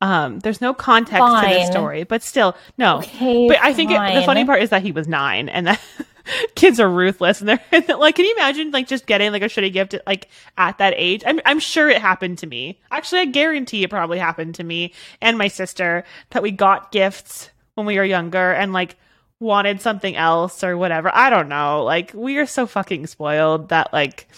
Um, 0.02 0.38
there's 0.38 0.60
no 0.60 0.72
context 0.72 1.18
to 1.18 1.48
this 1.48 1.64
Fine. 1.64 1.72
story, 1.72 2.04
but 2.04 2.22
still, 2.22 2.56
no. 2.78 2.98
Okay, 2.98 3.48
but 3.48 3.58
I 3.60 3.74
think 3.74 3.90
it, 3.90 4.14
the 4.14 4.22
funny 4.24 4.46
part 4.46 4.62
is 4.62 4.70
that 4.70 4.82
he 4.82 4.92
was 4.92 5.06
nine, 5.06 5.50
and 5.50 5.66
that 5.66 5.80
kids 6.54 6.80
are 6.80 6.88
ruthless, 6.88 7.40
and 7.42 7.48
they're 7.70 7.96
like, 7.96 8.14
can 8.14 8.24
you 8.24 8.32
imagine 8.32 8.70
like 8.70 8.88
just 8.88 9.04
getting 9.04 9.30
like 9.30 9.42
a 9.42 9.46
shitty 9.46 9.72
gift 9.72 9.92
at, 9.92 10.06
like 10.06 10.28
at 10.56 10.78
that 10.78 10.94
age? 10.96 11.22
I'm 11.26 11.40
I'm 11.44 11.60
sure 11.60 11.90
it 11.90 12.00
happened 12.00 12.38
to 12.38 12.46
me. 12.46 12.80
Actually, 12.90 13.20
I 13.20 13.24
guarantee 13.26 13.82
it 13.84 13.90
probably 13.90 14.18
happened 14.18 14.54
to 14.54 14.64
me 14.64 14.94
and 15.20 15.36
my 15.36 15.48
sister 15.48 16.04
that 16.30 16.42
we 16.42 16.50
got 16.50 16.92
gifts 16.92 17.50
when 17.74 17.86
we 17.86 17.98
were 17.98 18.04
younger 18.04 18.52
and 18.52 18.72
like 18.72 18.96
wanted 19.38 19.80
something 19.82 20.16
else 20.16 20.64
or 20.64 20.78
whatever. 20.78 21.10
I 21.14 21.28
don't 21.28 21.48
know. 21.48 21.84
Like 21.84 22.12
we 22.14 22.38
are 22.38 22.46
so 22.46 22.66
fucking 22.66 23.06
spoiled 23.06 23.68
that 23.68 23.92
like 23.92 24.28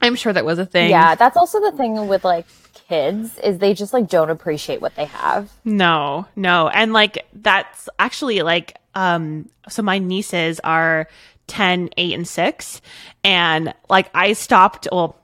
I'm 0.00 0.14
sure 0.14 0.32
that 0.32 0.44
was 0.44 0.58
a 0.58 0.66
thing. 0.66 0.90
Yeah, 0.90 1.14
that's 1.14 1.36
also 1.36 1.60
the 1.60 1.72
thing 1.72 2.08
with 2.08 2.24
like 2.24 2.46
kids 2.88 3.38
is 3.38 3.58
they 3.58 3.74
just 3.74 3.92
like 3.92 4.08
don't 4.08 4.30
appreciate 4.30 4.80
what 4.80 4.94
they 4.94 5.06
have. 5.06 5.50
No, 5.64 6.26
no. 6.36 6.68
And 6.68 6.92
like 6.92 7.26
that's 7.32 7.88
actually 7.98 8.42
like 8.42 8.76
um 8.94 9.48
so 9.68 9.82
my 9.82 9.98
nieces 9.98 10.60
are 10.60 11.08
10, 11.48 11.90
8 11.96 12.14
and 12.14 12.28
6 12.28 12.80
and 13.24 13.74
like 13.88 14.10
I 14.14 14.32
stopped 14.32 14.88
well 14.90 15.16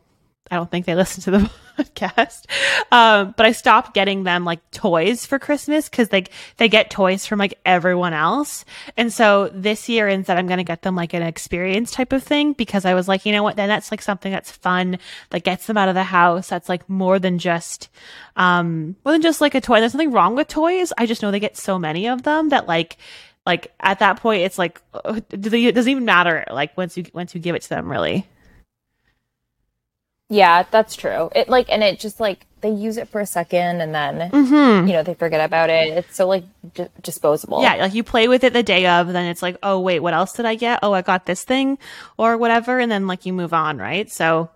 I 0.51 0.57
don't 0.57 0.70
think 0.70 0.87
they 0.87 0.95
listen 0.97 1.23
to 1.25 1.31
the 1.33 1.51
podcast. 1.79 2.45
Um 2.91 3.35
but 3.37 3.47
I 3.47 3.53
stopped 3.53 3.95
getting 3.95 4.25
them 4.25 4.45
like 4.45 4.70
toys 4.70 5.27
for 5.27 5.39
Christmas 5.39 5.89
cuz 5.89 6.12
like 6.12 6.31
they 6.57 6.68
get 6.68 6.91
toys 6.91 7.27
from 7.27 7.39
like 7.39 7.59
everyone 7.64 8.12
else. 8.12 8.64
And 8.97 9.12
so 9.12 9.51
this 9.53 9.89
year 9.89 10.09
instead 10.09 10.39
I'm 10.39 10.47
going 10.47 10.59
to 10.59 10.64
get 10.64 10.83
them 10.83 10.97
like 10.97 11.14
an 11.14 11.23
experience 11.23 11.91
type 11.91 12.12
of 12.12 12.23
thing 12.23 12.53
because 12.53 12.85
I 12.85 12.95
was 12.95 13.09
like, 13.09 13.27
you 13.27 13.33
know 13.33 13.43
what, 13.43 13.57
then 13.57 13.68
that's 13.68 13.91
like 13.91 14.03
something 14.03 14.33
that's 14.33 14.51
fun 14.51 14.99
that 15.31 15.45
gets 15.45 15.66
them 15.66 15.77
out 15.77 15.89
of 15.89 15.95
the 15.95 16.05
house. 16.05 16.49
That's 16.49 16.68
like 16.68 16.89
more 16.89 17.18
than 17.18 17.39
just 17.39 17.89
um 18.37 18.97
more 19.05 19.12
than 19.12 19.23
just 19.23 19.41
like 19.41 19.55
a 19.55 19.61
toy. 19.61 19.81
There's 19.81 19.95
nothing 19.95 20.12
wrong 20.12 20.35
with 20.35 20.49
toys. 20.49 20.93
I 20.99 21.07
just 21.07 21.23
know 21.23 21.31
they 21.31 21.41
get 21.41 21.57
so 21.57 21.79
many 21.79 22.09
of 22.09 22.23
them 22.23 22.51
that 22.51 22.66
like 22.68 22.97
like 23.47 23.73
at 23.81 23.99
that 23.99 24.20
point 24.20 24.43
it's 24.43 24.59
like 24.59 24.81
uh, 24.95 25.20
it 25.31 25.41
doesn't 25.75 25.89
even 25.89 26.05
matter 26.05 26.45
like 26.51 26.77
once 26.77 26.97
you 26.97 27.05
once 27.12 27.35
you 27.35 27.41
give 27.41 27.55
it 27.55 27.62
to 27.62 27.68
them 27.68 27.91
really. 27.91 28.27
Yeah, 30.33 30.64
that's 30.70 30.97
true. 30.97 31.28
It 31.35 31.51
like 31.51 31.66
and 31.70 31.83
it 31.83 32.01
just 32.01 32.18
like 32.18 32.47
they 32.62 32.70
use 32.70 32.97
it 32.97 33.09
for 33.09 33.20
a 33.20 33.26
second 33.26 33.83
and 33.83 33.95
then 33.95 34.30
Mhm. 34.30 34.87
you 34.87 34.95
know 34.95 35.03
they 35.03 35.12
forget 35.12 35.45
about 35.45 35.68
it. 35.68 35.89
It's 35.93 36.16
so 36.16 36.26
like 36.26 36.45
d- 36.72 36.87
disposable. 37.03 37.61
Yeah, 37.62 37.74
like 37.74 37.93
you 37.93 38.03
play 38.03 38.28
with 38.28 38.43
it 38.43 38.55
the 38.55 38.62
day 38.62 38.87
of, 38.87 39.12
then 39.12 39.26
it's 39.26 39.43
like, 39.43 39.59
oh 39.62 39.78
wait, 39.78 40.01
what 40.01 40.14
else 40.14 40.33
did 40.33 40.47
I 40.47 40.55
get? 40.55 40.78
Oh, 40.83 40.95
I 40.95 41.03
got 41.03 41.26
this 41.26 41.45
thing 41.45 41.76
or 42.16 42.39
whatever, 42.39 42.78
and 42.78 42.91
then 42.91 43.07
like 43.07 43.26
you 43.26 43.35
move 43.35 43.53
on, 43.53 43.76
right? 43.76 44.11
So, 44.11 44.49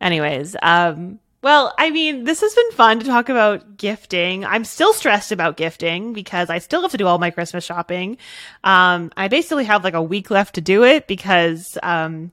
anyways, 0.00 0.56
um, 0.60 1.20
well, 1.42 1.72
I 1.78 1.90
mean, 1.90 2.24
this 2.24 2.40
has 2.40 2.52
been 2.54 2.72
fun 2.72 2.98
to 2.98 3.06
talk 3.06 3.28
about 3.28 3.76
gifting. 3.76 4.44
I'm 4.44 4.64
still 4.64 4.92
stressed 4.92 5.30
about 5.30 5.56
gifting 5.56 6.14
because 6.14 6.50
I 6.50 6.58
still 6.58 6.82
have 6.82 6.90
to 6.90 6.96
do 6.96 7.06
all 7.06 7.18
my 7.18 7.30
Christmas 7.30 7.64
shopping. 7.64 8.16
Um, 8.64 9.12
I 9.16 9.28
basically 9.28 9.66
have 9.66 9.84
like 9.84 9.94
a 9.94 10.02
week 10.02 10.30
left 10.32 10.56
to 10.56 10.60
do 10.60 10.82
it 10.82 11.06
because 11.06 11.78
um, 11.84 12.32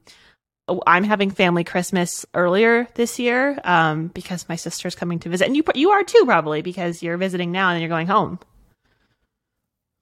I'm 0.67 1.03
having 1.03 1.29
family 1.29 1.63
Christmas 1.63 2.25
earlier 2.33 2.87
this 2.95 3.19
year 3.19 3.59
um, 3.63 4.07
because 4.07 4.47
my 4.47 4.55
sister's 4.55 4.95
coming 4.95 5.19
to 5.19 5.29
visit, 5.29 5.45
and 5.45 5.57
you 5.57 5.63
you 5.75 5.91
are 5.91 6.03
too 6.03 6.23
probably 6.25 6.61
because 6.61 7.03
you're 7.03 7.17
visiting 7.17 7.51
now 7.51 7.69
and 7.69 7.75
then 7.75 7.81
you're 7.81 7.89
going 7.89 8.07
home. 8.07 8.39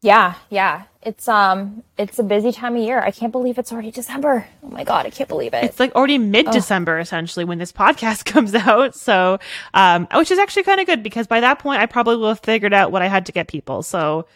Yeah, 0.01 0.35
yeah. 0.49 0.83
It's 1.03 1.27
um 1.27 1.83
it's 1.97 2.19
a 2.19 2.23
busy 2.23 2.51
time 2.51 2.75
of 2.75 2.83
year. 2.83 2.99
I 2.99 3.11
can't 3.11 3.31
believe 3.31 3.57
it's 3.57 3.71
already 3.71 3.91
December. 3.91 4.47
Oh 4.63 4.69
my 4.69 4.83
god, 4.83 5.05
I 5.05 5.09
can't 5.09 5.29
believe 5.29 5.53
it. 5.53 5.63
It's 5.63 5.79
like 5.79 5.95
already 5.95 6.19
mid 6.19 6.49
December 6.51 6.99
essentially 6.99 7.45
when 7.45 7.57
this 7.57 7.71
podcast 7.71 8.25
comes 8.25 8.53
out. 8.53 8.95
So, 8.95 9.39
um, 9.73 10.07
which 10.13 10.31
is 10.31 10.37
actually 10.39 10.63
kind 10.63 10.79
of 10.79 10.85
good 10.85 11.01
because 11.01 11.25
by 11.27 11.39
that 11.39 11.59
point 11.59 11.81
I 11.81 11.87
probably 11.87 12.17
will 12.17 12.29
have 12.29 12.39
figured 12.39 12.73
out 12.73 12.91
what 12.91 13.01
I 13.01 13.07
had 13.07 13.27
to 13.27 13.31
get 13.31 13.47
people. 13.47 13.81
So, 13.83 14.27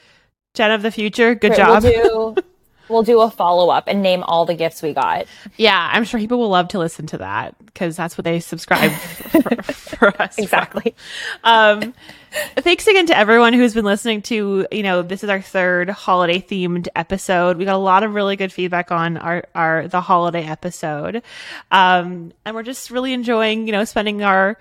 Jen 0.56 0.72
of 0.72 0.82
the 0.82 0.92
future, 0.92 1.36
good 1.36 1.50
Great, 1.50 1.58
job. 1.58 1.84
We'll 1.84 2.34
do 2.34 2.42
we'll 2.90 3.04
do 3.04 3.22
a 3.22 3.30
follow 3.30 3.70
up 3.70 3.86
and 3.88 4.02
name 4.02 4.24
all 4.24 4.46
the 4.46 4.56
gifts 4.56 4.82
we 4.82 4.94
got. 4.94 5.26
yeah, 5.58 5.90
I'm 5.92 6.04
sure 6.04 6.20
people 6.20 6.40
will 6.40 6.50
love 6.50 6.70
to 6.70 6.80
listen 6.80 7.08
to 7.08 7.18
that 7.20 7.56
because 7.66 7.96
that's 7.96 8.18
what 8.18 8.26
they 8.26 8.40
subscribe 8.40 8.92
for, 8.92 9.64
for 9.64 10.22
us. 10.22 10.38
Exactly. 10.38 10.96
Um, 11.44 11.94
thanks 12.58 12.88
again 12.88 13.08
to 13.08 13.18
everyone 13.18 13.54
who's 13.54 13.74
been 13.74 13.86
listening 13.86 14.22
to, 14.24 14.68
you 14.72 14.84
know, 14.84 15.02
this 15.02 15.24
is 15.24 15.30
our 15.30 15.42
third 15.42 15.90
holiday 15.90 16.40
themed 16.40 16.88
episode. 16.96 17.58
We 17.58 17.66
got 17.66 17.76
a 17.76 17.78
lot 17.78 18.04
of 18.04 18.14
really 18.14 18.36
good 18.36 18.52
feedback 18.52 18.92
on 18.92 19.18
our, 19.18 19.46
our, 19.54 19.88
the 19.88 20.02
holiday 20.02 20.46
episode. 20.46 21.24
Um, 21.72 22.34
and 22.46 22.56
we're 22.56 22.64
just 22.64 22.92
really 22.92 23.14
enjoying, 23.14 23.68
you 23.68 23.72
know, 23.72 23.86
spending 23.86 24.24
our 24.24 24.58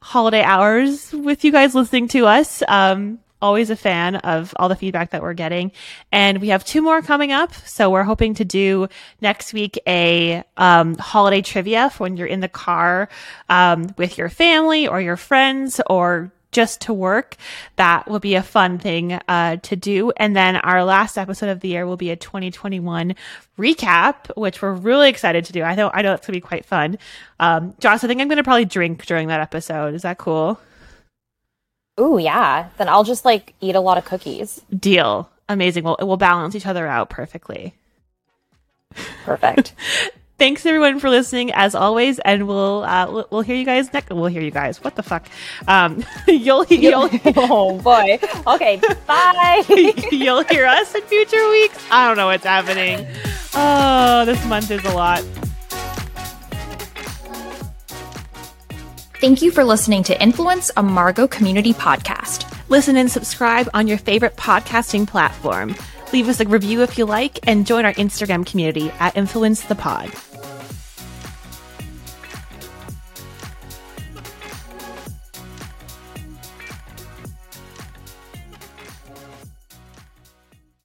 holiday 0.00 0.42
hours 0.42 1.12
with 1.12 1.44
you 1.44 1.52
guys 1.52 1.74
listening 1.74 2.08
to 2.08 2.26
us. 2.26 2.62
Um, 2.68 3.18
always 3.40 3.70
a 3.70 3.76
fan 3.76 4.16
of 4.16 4.54
all 4.56 4.68
the 4.68 4.76
feedback 4.76 5.10
that 5.10 5.22
we're 5.22 5.34
getting. 5.34 5.72
And 6.12 6.40
we 6.40 6.48
have 6.48 6.64
two 6.64 6.82
more 6.82 7.02
coming 7.02 7.32
up. 7.32 7.54
So 7.54 7.90
we're 7.90 8.04
hoping 8.04 8.34
to 8.34 8.44
do 8.44 8.88
next 9.20 9.52
week 9.52 9.78
a 9.86 10.42
um, 10.56 10.96
holiday 10.96 11.42
trivia 11.42 11.90
for 11.90 12.04
when 12.04 12.16
you're 12.16 12.26
in 12.26 12.40
the 12.40 12.48
car 12.48 13.08
um, 13.48 13.94
with 13.96 14.18
your 14.18 14.28
family 14.28 14.88
or 14.88 15.00
your 15.00 15.16
friends 15.16 15.80
or 15.88 16.32
just 16.50 16.80
to 16.82 16.92
work. 16.92 17.36
That 17.76 18.08
will 18.08 18.20
be 18.20 18.34
a 18.34 18.42
fun 18.42 18.78
thing 18.78 19.12
uh, 19.28 19.56
to 19.56 19.76
do. 19.76 20.12
And 20.16 20.34
then 20.34 20.56
our 20.56 20.84
last 20.84 21.18
episode 21.18 21.50
of 21.50 21.60
the 21.60 21.68
year 21.68 21.86
will 21.86 21.96
be 21.96 22.10
a 22.10 22.16
2021 22.16 23.14
recap, 23.58 24.36
which 24.36 24.62
we're 24.62 24.72
really 24.72 25.08
excited 25.08 25.44
to 25.46 25.52
do. 25.52 25.62
I 25.62 25.74
know 25.74 25.90
I 25.92 26.02
know 26.02 26.14
it's 26.14 26.26
gonna 26.26 26.36
be 26.36 26.40
quite 26.40 26.64
fun. 26.64 26.98
Um, 27.38 27.74
Joss, 27.80 28.02
I 28.02 28.08
think 28.08 28.20
I'm 28.20 28.28
gonna 28.28 28.44
probably 28.44 28.64
drink 28.64 29.04
during 29.06 29.28
that 29.28 29.40
episode. 29.40 29.94
Is 29.94 30.02
that 30.02 30.18
cool? 30.18 30.58
Ooh, 31.98 32.18
yeah. 32.18 32.68
Then 32.78 32.88
I'll 32.88 33.04
just 33.04 33.24
like 33.24 33.54
eat 33.60 33.74
a 33.74 33.80
lot 33.80 33.98
of 33.98 34.04
cookies. 34.04 34.60
Deal. 34.76 35.30
Amazing. 35.48 35.84
We'll 35.84 35.96
we'll 36.00 36.16
balance 36.16 36.54
each 36.54 36.66
other 36.66 36.86
out 36.86 37.10
perfectly. 37.10 37.74
Perfect. 39.24 39.74
Thanks 40.38 40.64
everyone 40.64 41.00
for 41.00 41.10
listening 41.10 41.50
as 41.52 41.74
always, 41.74 42.20
and 42.20 42.46
we'll 42.46 42.84
uh, 42.84 43.24
we'll 43.30 43.40
hear 43.40 43.56
you 43.56 43.64
guys 43.64 43.92
next. 43.92 44.10
We'll 44.10 44.26
hear 44.26 44.40
you 44.40 44.52
guys. 44.52 44.84
What 44.84 44.94
the 44.94 45.02
fuck? 45.02 45.26
Um, 45.66 46.04
you'll 46.28 46.64
you'll 46.66 47.10
oh 47.36 47.80
boy. 47.80 48.20
Okay. 48.46 48.80
Bye. 49.06 49.64
you'll 50.12 50.44
hear 50.44 50.66
us 50.66 50.94
in 50.94 51.02
future 51.02 51.50
weeks. 51.50 51.84
I 51.90 52.06
don't 52.06 52.16
know 52.16 52.26
what's 52.26 52.44
happening. 52.44 53.04
Oh, 53.54 54.24
this 54.26 54.44
month 54.46 54.70
is 54.70 54.84
a 54.84 54.94
lot. 54.94 55.24
Thank 59.20 59.42
you 59.42 59.50
for 59.50 59.64
listening 59.64 60.04
to 60.04 60.22
Influence, 60.22 60.70
a 60.76 60.82
Margot 60.82 61.26
community 61.26 61.72
podcast. 61.72 62.48
Listen 62.68 62.96
and 62.96 63.10
subscribe 63.10 63.68
on 63.74 63.88
your 63.88 63.98
favorite 63.98 64.36
podcasting 64.36 65.08
platform. 65.08 65.74
Leave 66.12 66.28
us 66.28 66.38
a 66.38 66.46
review 66.46 66.82
if 66.82 66.96
you 66.96 67.04
like, 67.04 67.40
and 67.48 67.66
join 67.66 67.84
our 67.84 67.94
Instagram 67.94 68.46
community 68.46 68.90
at 69.00 69.16
Influence 69.16 69.62
the 69.62 69.74
Pod. 69.74 70.12